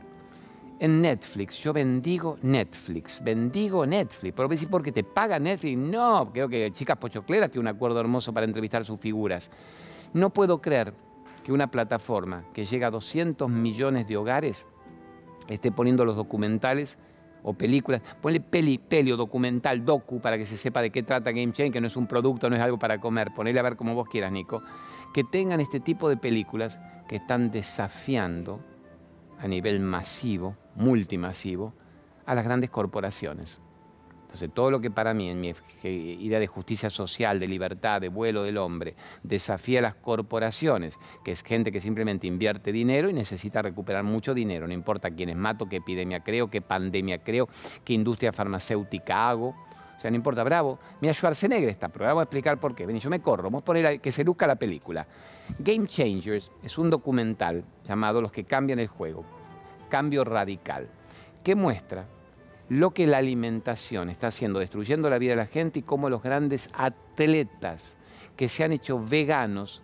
En 0.80 1.00
Netflix, 1.00 1.60
yo 1.60 1.74
bendigo 1.74 2.38
Netflix, 2.42 3.24
bendigo 3.24 3.86
Netflix. 3.86 4.34
Pero 4.36 4.48
decir 4.48 4.68
porque 4.68 4.92
te 4.92 5.04
paga 5.04 5.38
Netflix. 5.38 5.78
No, 5.78 6.32
creo 6.34 6.50
que 6.50 6.72
Chicas 6.72 6.98
Pochocleras 6.98 7.52
tiene 7.52 7.70
un 7.70 7.76
acuerdo 7.76 8.00
hermoso 8.00 8.34
para 8.34 8.48
entrevistar 8.48 8.84
sus 8.84 9.00
figuras. 9.00 9.52
No 10.14 10.32
puedo 10.32 10.60
creer 10.60 10.94
que 11.44 11.52
una 11.52 11.70
plataforma 11.70 12.46
que 12.54 12.66
llega 12.66 12.88
a 12.88 12.92
200 12.92 13.50
millones 13.50 14.08
de 14.08 14.18
hogares 14.18 14.66
esté 15.48 15.72
poniendo 15.72 16.04
los 16.04 16.16
documentales 16.16 16.98
o 17.44 17.54
películas, 17.54 18.02
ponle 18.22 18.40
peli, 18.40 18.78
peli 18.78 19.12
o 19.12 19.18
documental, 19.18 19.84
docu, 19.84 20.20
para 20.22 20.38
que 20.38 20.46
se 20.46 20.58
sepa 20.58 20.82
de 20.82 20.92
qué 20.92 21.04
trata 21.04 21.32
Game 21.32 21.52
Chain, 21.52 21.72
que 21.72 21.82
no 21.82 21.88
es 21.88 21.98
un 21.98 22.08
producto, 22.08 22.50
no 22.50 22.56
es 22.56 22.62
algo 22.62 22.78
para 22.78 23.00
comer, 23.00 23.32
ponele 23.36 23.60
a 23.60 23.64
ver 23.64 23.76
como 23.76 23.96
vos 23.96 24.08
quieras, 24.08 24.32
Nico, 24.32 24.62
que 25.14 25.24
tengan 25.24 25.60
este 25.60 25.80
tipo 25.80 26.10
de 26.10 26.18
películas 26.18 26.80
que 27.08 27.16
están 27.18 27.52
desafiando 27.52 28.60
a 29.40 29.48
nivel 29.48 29.80
masivo, 29.80 30.56
multimasivo, 30.76 31.74
a 32.26 32.36
las 32.36 32.46
grandes 32.46 32.70
corporaciones. 32.70 33.62
Entonces, 34.32 34.50
todo 34.54 34.72
lo 34.72 34.80
que 34.80 34.90
para 34.90 35.14
mí, 35.14 35.30
en 35.30 35.42
mi 35.42 35.54
idea 35.84 36.40
de 36.40 36.48
justicia 36.48 36.90
social, 36.90 37.38
de 37.38 37.50
libertad, 37.50 38.00
de 38.00 38.08
vuelo 38.08 38.44
del 38.44 38.58
hombre, 38.58 38.96
desafía 39.24 39.80
a 39.80 39.82
las 39.82 39.96
corporaciones, 39.96 40.98
que 41.26 41.32
es 41.32 41.44
gente 41.44 41.70
que 41.70 41.82
simplemente 41.82 42.28
invierte 42.28 42.72
dinero 42.72 43.10
y 43.10 43.14
necesita 43.14 43.62
recuperar 43.62 44.06
mucho 44.06 44.34
dinero, 44.34 44.68
no 44.68 44.74
importa 44.74 45.12
quiénes 45.12 45.36
mato, 45.36 45.68
qué 45.68 45.78
epidemia 45.78 46.22
creo, 46.22 46.50
qué 46.50 46.62
pandemia 46.62 47.22
creo, 47.22 47.50
qué 47.84 47.92
industria 47.92 48.32
farmacéutica 48.32 49.30
hago. 49.30 49.50
O 49.50 50.00
sea, 50.00 50.10
no 50.10 50.16
importa, 50.16 50.46
bravo. 50.46 50.80
Mira, 51.02 51.14
Schwarzenegger 51.14 51.68
está, 51.68 51.90
pero 51.90 52.06
vamos 52.06 52.22
a 52.22 52.24
explicar 52.24 52.58
por 52.58 52.74
qué. 52.74 52.86
Ven, 52.86 53.00
yo 53.00 53.10
me 53.10 53.20
corro, 53.20 53.44
vamos 53.44 53.64
a 53.64 53.66
poner 53.66 54.00
que 54.00 54.12
se 54.14 54.24
luzca 54.24 54.48
la 54.48 54.56
película. 54.56 55.06
Game 55.60 55.88
Changers 55.88 56.54
es 56.64 56.78
un 56.78 56.90
documental 56.90 57.66
llamado 57.86 58.22
Los 58.22 58.32
que 58.32 58.46
cambian 58.46 58.80
el 58.80 58.88
juego, 58.88 59.26
Cambio 59.90 60.24
Radical, 60.24 60.88
que 61.44 61.54
muestra 61.54 62.06
lo 62.72 62.92
que 62.92 63.06
la 63.06 63.18
alimentación 63.18 64.10
está 64.10 64.28
haciendo, 64.28 64.60
destruyendo 64.60 65.10
la 65.10 65.18
vida 65.18 65.32
de 65.32 65.36
la 65.36 65.46
gente 65.46 65.80
y 65.80 65.82
cómo 65.82 66.10
los 66.10 66.24
grandes 66.24 66.70
atletas 66.72 67.98
que 68.38 68.48
se 68.48 68.64
han 68.64 68.72
hecho 68.72 68.98
veganos, 68.98 69.82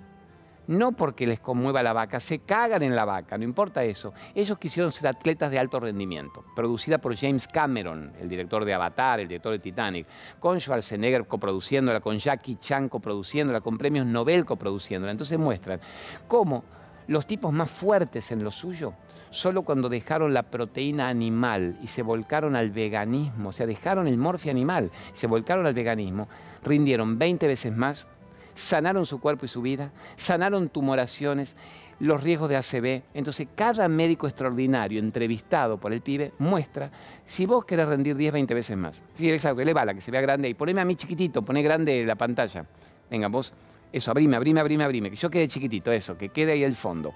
no 0.68 0.94
porque 0.94 1.28
les 1.28 1.42
conmueva 1.42 1.84
la 1.84 1.92
vaca, 1.92 2.22
se 2.22 2.40
cagan 2.40 2.84
en 2.84 2.96
la 2.96 3.04
vaca, 3.04 3.38
no 3.38 3.44
importa 3.44 3.84
eso. 3.84 4.14
Ellos 4.34 4.58
quisieron 4.58 4.94
ser 4.94 5.10
atletas 5.10 5.52
de 5.52 5.60
alto 5.60 5.82
rendimiento, 5.82 6.46
producida 6.56 6.98
por 6.98 7.14
James 7.18 7.46
Cameron, 7.50 8.14
el 8.22 8.30
director 8.30 8.64
de 8.64 8.74
Avatar, 8.74 9.20
el 9.20 9.28
director 9.28 9.52
de 9.52 9.60
Titanic, 9.60 10.08
con 10.40 10.58
Schwarzenegger 10.58 11.28
coproduciéndola, 11.28 12.00
con 12.00 12.18
Jackie 12.18 12.56
Chan 12.56 12.88
coproduciéndola, 12.88 13.60
con 13.60 13.78
premios 13.78 14.06
Nobel 14.06 14.46
coproduciéndola. 14.46 15.12
Entonces 15.12 15.38
muestran 15.38 15.82
cómo 16.26 16.64
los 17.08 17.28
tipos 17.28 17.52
más 17.52 17.70
fuertes 17.70 18.32
en 18.32 18.46
lo 18.46 18.52
suyo 18.52 18.94
solo 19.30 19.64
cuando 19.64 19.90
dejaron 19.90 20.34
la 20.34 20.44
proteína 20.44 21.10
animal 21.10 21.78
y 21.82 21.88
se 21.88 22.02
volcaron 22.02 22.56
al 22.56 22.72
veganismo, 22.72 23.50
o 23.50 23.52
sea, 23.52 23.66
dejaron 23.66 24.08
el 24.08 24.18
morfia 24.18 24.52
animal, 24.52 24.92
se 25.14 25.28
volcaron 25.28 25.66
al 25.66 25.74
veganismo, 25.74 26.28
rindieron 26.64 27.18
20 27.18 27.48
veces 27.48 27.76
más, 27.76 28.08
sanaron 28.56 29.06
su 29.06 29.20
cuerpo 29.20 29.46
y 29.46 29.50
su 29.50 29.62
vida, 29.62 29.92
sanaron 30.16 30.70
tumoraciones, 30.70 31.56
los 32.00 32.22
riesgos 32.22 32.50
de 32.50 32.58
ACV. 32.58 33.04
Entonces, 33.14 33.48
cada 33.56 33.88
médico 33.88 34.28
extraordinario 34.28 35.00
entrevistado 35.00 35.78
por 35.80 35.94
el 35.94 36.02
pibe 36.02 36.34
muestra 36.40 36.92
si 37.26 37.46
vos 37.46 37.66
querés 37.66 37.88
rendir 37.88 38.16
10, 38.16 38.34
20 38.34 38.54
veces 38.54 38.78
más. 38.78 39.04
Sí, 39.14 39.32
exacto, 39.32 39.64
le 39.64 39.74
la 39.74 39.94
que 39.94 40.02
se 40.02 40.12
vea 40.12 40.22
grande 40.22 40.48
ahí. 40.48 40.54
Poneme 40.54 40.82
a 40.82 40.86
mí 40.86 40.96
chiquitito, 40.96 41.42
poné 41.42 41.62
grande 41.62 42.06
la 42.06 42.16
pantalla. 42.16 42.66
Venga, 43.10 43.28
vos, 43.28 43.54
eso, 43.92 44.12
abrime, 44.12 44.36
abrime, 44.36 44.60
abrime, 44.60 44.84
abrime, 44.84 45.10
que 45.10 45.16
yo 45.16 45.30
quede 45.30 45.48
chiquitito, 45.48 45.92
eso, 45.92 46.18
que 46.18 46.30
quede 46.30 46.54
ahí 46.54 46.64
el 46.64 46.76
fondo. 46.76 47.14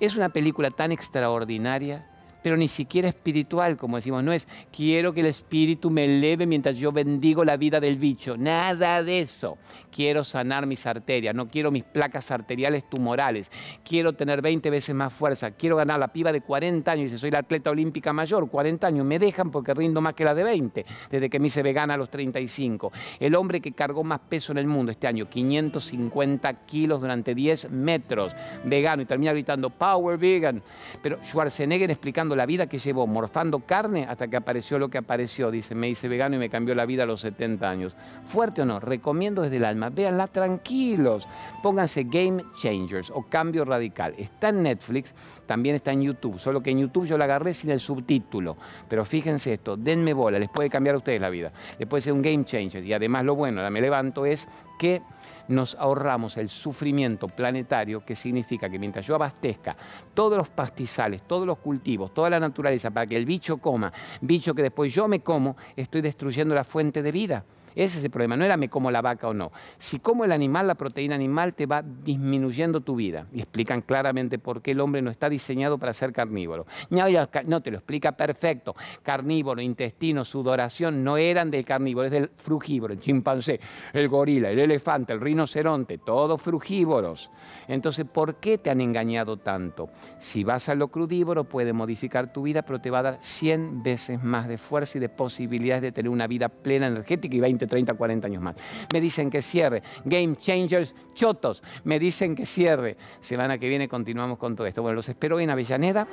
Es 0.00 0.16
una 0.16 0.28
película 0.28 0.70
tan 0.70 0.92
extraordinaria 0.92 2.06
pero 2.42 2.56
ni 2.56 2.68
siquiera 2.68 3.08
espiritual, 3.08 3.76
como 3.76 3.96
decimos, 3.96 4.22
no 4.24 4.32
es 4.32 4.48
quiero 4.74 5.12
que 5.12 5.20
el 5.20 5.26
espíritu 5.26 5.90
me 5.90 6.04
eleve 6.04 6.46
mientras 6.46 6.76
yo 6.76 6.92
bendigo 6.92 7.44
la 7.44 7.56
vida 7.56 7.80
del 7.80 7.96
bicho, 7.96 8.36
nada 8.36 9.02
de 9.02 9.20
eso. 9.20 9.58
Quiero 9.90 10.24
sanar 10.24 10.66
mis 10.66 10.86
arterias, 10.86 11.34
no 11.34 11.48
quiero 11.48 11.70
mis 11.70 11.84
placas 11.84 12.30
arteriales 12.30 12.88
tumorales, 12.88 13.50
quiero 13.84 14.12
tener 14.12 14.42
20 14.42 14.70
veces 14.70 14.94
más 14.94 15.12
fuerza, 15.12 15.52
quiero 15.52 15.76
ganar 15.76 15.98
la 15.98 16.08
piba 16.08 16.32
de 16.32 16.40
40 16.40 16.90
años, 16.90 17.06
y 17.06 17.08
si 17.10 17.18
soy 17.18 17.30
la 17.30 17.40
atleta 17.40 17.70
olímpica 17.70 18.12
mayor, 18.12 18.48
40 18.48 18.86
años, 18.86 19.04
me 19.04 19.18
dejan 19.18 19.50
porque 19.50 19.74
rindo 19.74 20.00
más 20.00 20.14
que 20.14 20.24
la 20.24 20.34
de 20.34 20.44
20, 20.44 20.86
desde 21.10 21.30
que 21.30 21.38
me 21.38 21.48
hice 21.48 21.62
vegana 21.62 21.94
a 21.94 21.96
los 21.96 22.10
35. 22.10 22.92
El 23.18 23.34
hombre 23.34 23.60
que 23.60 23.72
cargó 23.72 24.04
más 24.04 24.20
peso 24.20 24.52
en 24.52 24.58
el 24.58 24.66
mundo 24.66 24.92
este 24.92 25.06
año, 25.06 25.28
550 25.28 26.66
kilos 26.66 27.00
durante 27.00 27.34
10 27.34 27.70
metros, 27.70 28.34
vegano, 28.64 29.02
y 29.02 29.06
termina 29.06 29.32
gritando, 29.32 29.70
Power 29.70 30.18
Vegan. 30.18 30.62
Pero 31.02 31.18
Schwarzenegger 31.24 31.90
explicando 31.90 32.27
la 32.36 32.46
vida 32.46 32.66
que 32.66 32.78
llevó 32.78 33.06
morfando 33.06 33.60
carne 33.60 34.06
hasta 34.08 34.28
que 34.28 34.36
apareció 34.36 34.78
lo 34.78 34.88
que 34.88 34.98
apareció. 34.98 35.50
Dice, 35.50 35.74
me 35.74 35.88
hice 35.88 36.08
vegano 36.08 36.36
y 36.36 36.38
me 36.38 36.50
cambió 36.50 36.74
la 36.74 36.86
vida 36.86 37.02
a 37.02 37.06
los 37.06 37.20
70 37.20 37.68
años. 37.68 37.96
Fuerte 38.24 38.62
o 38.62 38.64
no, 38.64 38.80
recomiendo 38.80 39.42
desde 39.42 39.56
el 39.56 39.64
alma. 39.64 39.90
Véanla 39.90 40.26
tranquilos. 40.28 41.26
Pónganse 41.62 42.04
Game 42.04 42.44
Changers 42.60 43.10
o 43.10 43.22
Cambio 43.28 43.64
Radical. 43.64 44.14
Está 44.18 44.48
en 44.50 44.62
Netflix, 44.62 45.14
también 45.46 45.76
está 45.76 45.92
en 45.92 46.02
YouTube. 46.02 46.38
Solo 46.38 46.62
que 46.62 46.70
en 46.70 46.80
YouTube 46.80 47.06
yo 47.06 47.18
la 47.18 47.24
agarré 47.24 47.54
sin 47.54 47.70
el 47.70 47.80
subtítulo. 47.80 48.56
Pero 48.88 49.04
fíjense 49.04 49.54
esto, 49.54 49.76
denme 49.76 50.12
bola, 50.12 50.38
les 50.38 50.48
puede 50.48 50.70
cambiar 50.70 50.94
a 50.94 50.98
ustedes 50.98 51.20
la 51.20 51.30
vida. 51.30 51.52
Les 51.78 51.88
puede 51.88 52.00
ser 52.00 52.12
un 52.12 52.22
game 52.22 52.44
changer. 52.44 52.84
Y 52.84 52.92
además 52.92 53.24
lo 53.24 53.34
bueno, 53.34 53.60
ahora 53.60 53.70
me 53.70 53.80
levanto, 53.80 54.26
es 54.26 54.48
que 54.78 55.02
nos 55.48 55.74
ahorramos 55.74 56.36
el 56.36 56.48
sufrimiento 56.48 57.28
planetario, 57.28 58.04
que 58.04 58.14
significa 58.14 58.68
que 58.68 58.78
mientras 58.78 59.06
yo 59.06 59.14
abastezca 59.14 59.76
todos 60.14 60.38
los 60.38 60.48
pastizales, 60.48 61.22
todos 61.22 61.46
los 61.46 61.58
cultivos, 61.58 62.12
toda 62.14 62.30
la 62.30 62.40
naturaleza 62.40 62.90
para 62.90 63.06
que 63.06 63.16
el 63.16 63.26
bicho 63.26 63.58
coma, 63.58 63.92
bicho 64.20 64.54
que 64.54 64.62
después 64.62 64.94
yo 64.94 65.08
me 65.08 65.20
como, 65.20 65.56
estoy 65.76 66.00
destruyendo 66.00 66.54
la 66.54 66.64
fuente 66.64 67.02
de 67.02 67.12
vida. 67.12 67.44
Ese 67.74 67.98
es 67.98 68.04
el 68.04 68.10
problema, 68.10 68.36
no 68.36 68.44
era 68.44 68.56
me 68.56 68.68
como 68.68 68.90
la 68.90 69.02
vaca 69.02 69.28
o 69.28 69.34
no. 69.34 69.52
Si 69.78 69.98
como 69.98 70.24
el 70.24 70.32
animal, 70.32 70.66
la 70.66 70.74
proteína 70.74 71.14
animal 71.14 71.54
te 71.54 71.66
va 71.66 71.82
disminuyendo 71.82 72.80
tu 72.80 72.96
vida. 72.96 73.26
Y 73.32 73.40
explican 73.40 73.82
claramente 73.82 74.38
por 74.38 74.62
qué 74.62 74.72
el 74.72 74.80
hombre 74.80 75.02
no 75.02 75.10
está 75.10 75.28
diseñado 75.28 75.78
para 75.78 75.92
ser 75.94 76.12
carnívoro. 76.12 76.66
No, 76.90 77.62
te 77.62 77.70
lo 77.70 77.78
explica 77.78 78.12
perfecto. 78.12 78.74
Carnívoro, 79.02 79.60
intestino, 79.60 80.24
sudoración 80.24 81.04
no 81.04 81.16
eran 81.16 81.50
del 81.50 81.64
carnívoro, 81.64 82.06
es 82.06 82.12
del 82.12 82.30
frugívoro, 82.36 82.92
el 82.92 83.00
chimpancé, 83.00 83.60
el 83.92 84.08
gorila, 84.08 84.50
el 84.50 84.58
elefante, 84.58 85.12
el 85.12 85.20
rinoceronte, 85.20 85.98
todos 85.98 86.40
frugívoros. 86.40 87.30
Entonces, 87.66 88.06
¿por 88.06 88.36
qué 88.36 88.58
te 88.58 88.70
han 88.70 88.80
engañado 88.80 89.36
tanto? 89.36 89.90
Si 90.18 90.44
vas 90.44 90.68
a 90.68 90.74
lo 90.74 90.88
crudívoro, 90.88 91.44
puede 91.44 91.72
modificar 91.72 92.32
tu 92.32 92.42
vida, 92.42 92.62
pero 92.62 92.80
te 92.80 92.90
va 92.90 93.00
a 93.00 93.02
dar 93.02 93.18
100 93.20 93.82
veces 93.82 94.22
más 94.22 94.48
de 94.48 94.58
fuerza 94.58 94.98
y 94.98 95.00
de 95.00 95.08
posibilidades 95.08 95.82
de 95.82 95.92
tener 95.92 96.10
una 96.10 96.26
vida 96.26 96.48
plena, 96.48 96.86
energética 96.86 97.36
y 97.36 97.40
20 97.58 97.66
30, 97.66 97.94
40 97.94 98.26
años 98.26 98.42
más. 98.42 98.56
Me 98.92 99.00
dicen 99.00 99.30
que 99.30 99.42
cierre. 99.42 99.82
Game 100.04 100.36
Changers, 100.36 100.94
chotos. 101.14 101.62
Me 101.84 101.98
dicen 101.98 102.34
que 102.34 102.46
cierre. 102.46 102.96
Semana 103.20 103.58
que 103.58 103.68
viene 103.68 103.88
continuamos 103.88 104.38
con 104.38 104.54
todo 104.54 104.66
esto. 104.66 104.82
Bueno, 104.82 104.96
los 104.96 105.08
espero 105.08 105.36
hoy 105.36 105.44
en 105.44 105.50
Avellaneda. 105.50 106.06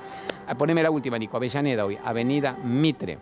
Ah, 0.47 0.55
poneme 0.55 0.81
la 0.83 0.91
última, 0.91 1.17
Nico. 1.17 1.37
Avellaneda 1.37 1.85
hoy. 1.85 1.97
Avenida 2.03 2.53
Mitre. 2.53 3.17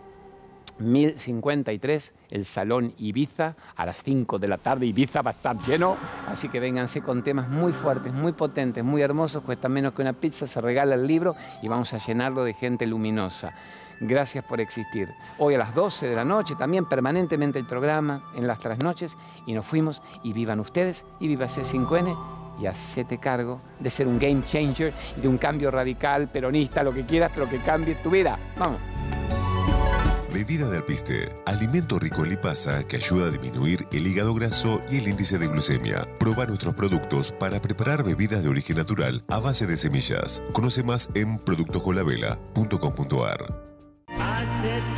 1053, 0.78 2.14
el 2.30 2.44
Salón 2.44 2.94
Ibiza, 2.98 3.54
a 3.76 3.86
las 3.86 4.02
5 4.02 4.38
de 4.38 4.48
la 4.48 4.58
tarde. 4.58 4.86
Ibiza 4.86 5.22
va 5.22 5.30
a 5.30 5.34
estar 5.34 5.56
lleno, 5.64 5.96
así 6.26 6.48
que 6.48 6.58
vénganse 6.58 7.00
con 7.00 7.22
temas 7.22 7.48
muy 7.48 7.72
fuertes, 7.72 8.12
muy 8.12 8.32
potentes, 8.32 8.82
muy 8.82 9.02
hermosos. 9.02 9.44
Cuesta 9.44 9.68
menos 9.68 9.94
que 9.94 10.02
una 10.02 10.14
pizza, 10.14 10.46
se 10.46 10.60
regala 10.60 10.96
el 10.96 11.06
libro 11.06 11.36
y 11.62 11.68
vamos 11.68 11.94
a 11.94 11.98
llenarlo 11.98 12.42
de 12.42 12.54
gente 12.54 12.86
luminosa. 12.86 13.54
Gracias 14.00 14.44
por 14.44 14.60
existir. 14.60 15.12
Hoy 15.38 15.54
a 15.54 15.58
las 15.58 15.74
12 15.74 16.08
de 16.08 16.16
la 16.16 16.24
noche, 16.24 16.54
también 16.56 16.86
permanentemente 16.86 17.58
el 17.58 17.66
programa, 17.66 18.30
en 18.34 18.46
las 18.46 18.58
trasnoches, 18.58 19.16
y 19.46 19.52
nos 19.52 19.64
fuimos, 19.64 20.02
y 20.22 20.32
vivan 20.32 20.60
ustedes, 20.60 21.04
y 21.20 21.28
viva 21.28 21.46
C5N, 21.46 22.16
y 22.60 22.66
hacete 22.66 23.18
cargo 23.18 23.60
de 23.80 23.90
ser 23.90 24.06
un 24.06 24.18
game 24.18 24.44
changer 24.46 24.94
y 25.16 25.20
de 25.20 25.28
un 25.28 25.38
cambio 25.38 25.70
radical, 25.70 26.30
peronista, 26.30 26.82
lo 26.82 26.92
que 26.92 27.04
quieras, 27.04 27.30
pero 27.34 27.48
que 27.48 27.60
cambie 27.60 27.94
tu 27.96 28.10
vida. 28.10 28.38
Vamos. 28.56 28.80
Bebida 30.32 30.68
de 30.68 30.78
alpiste. 30.78 31.32
Alimento 31.46 31.98
rico 32.00 32.24
en 32.24 32.30
lipasa 32.30 32.84
que 32.88 32.96
ayuda 32.96 33.28
a 33.28 33.30
disminuir 33.30 33.86
el 33.92 34.04
hígado 34.04 34.34
graso 34.34 34.80
y 34.90 34.98
el 34.98 35.06
índice 35.08 35.38
de 35.38 35.46
glucemia. 35.46 36.08
Proba 36.18 36.44
nuestros 36.46 36.74
productos 36.74 37.30
para 37.30 37.62
preparar 37.62 38.02
bebidas 38.02 38.42
de 38.42 38.48
origen 38.48 38.78
natural 38.78 39.22
a 39.28 39.38
base 39.38 39.68
de 39.68 39.76
semillas. 39.76 40.42
Conoce 40.52 40.82
más 40.82 41.08
en 41.14 41.38
productoscolavela.com.ar. 41.38 43.73
this 44.64 44.93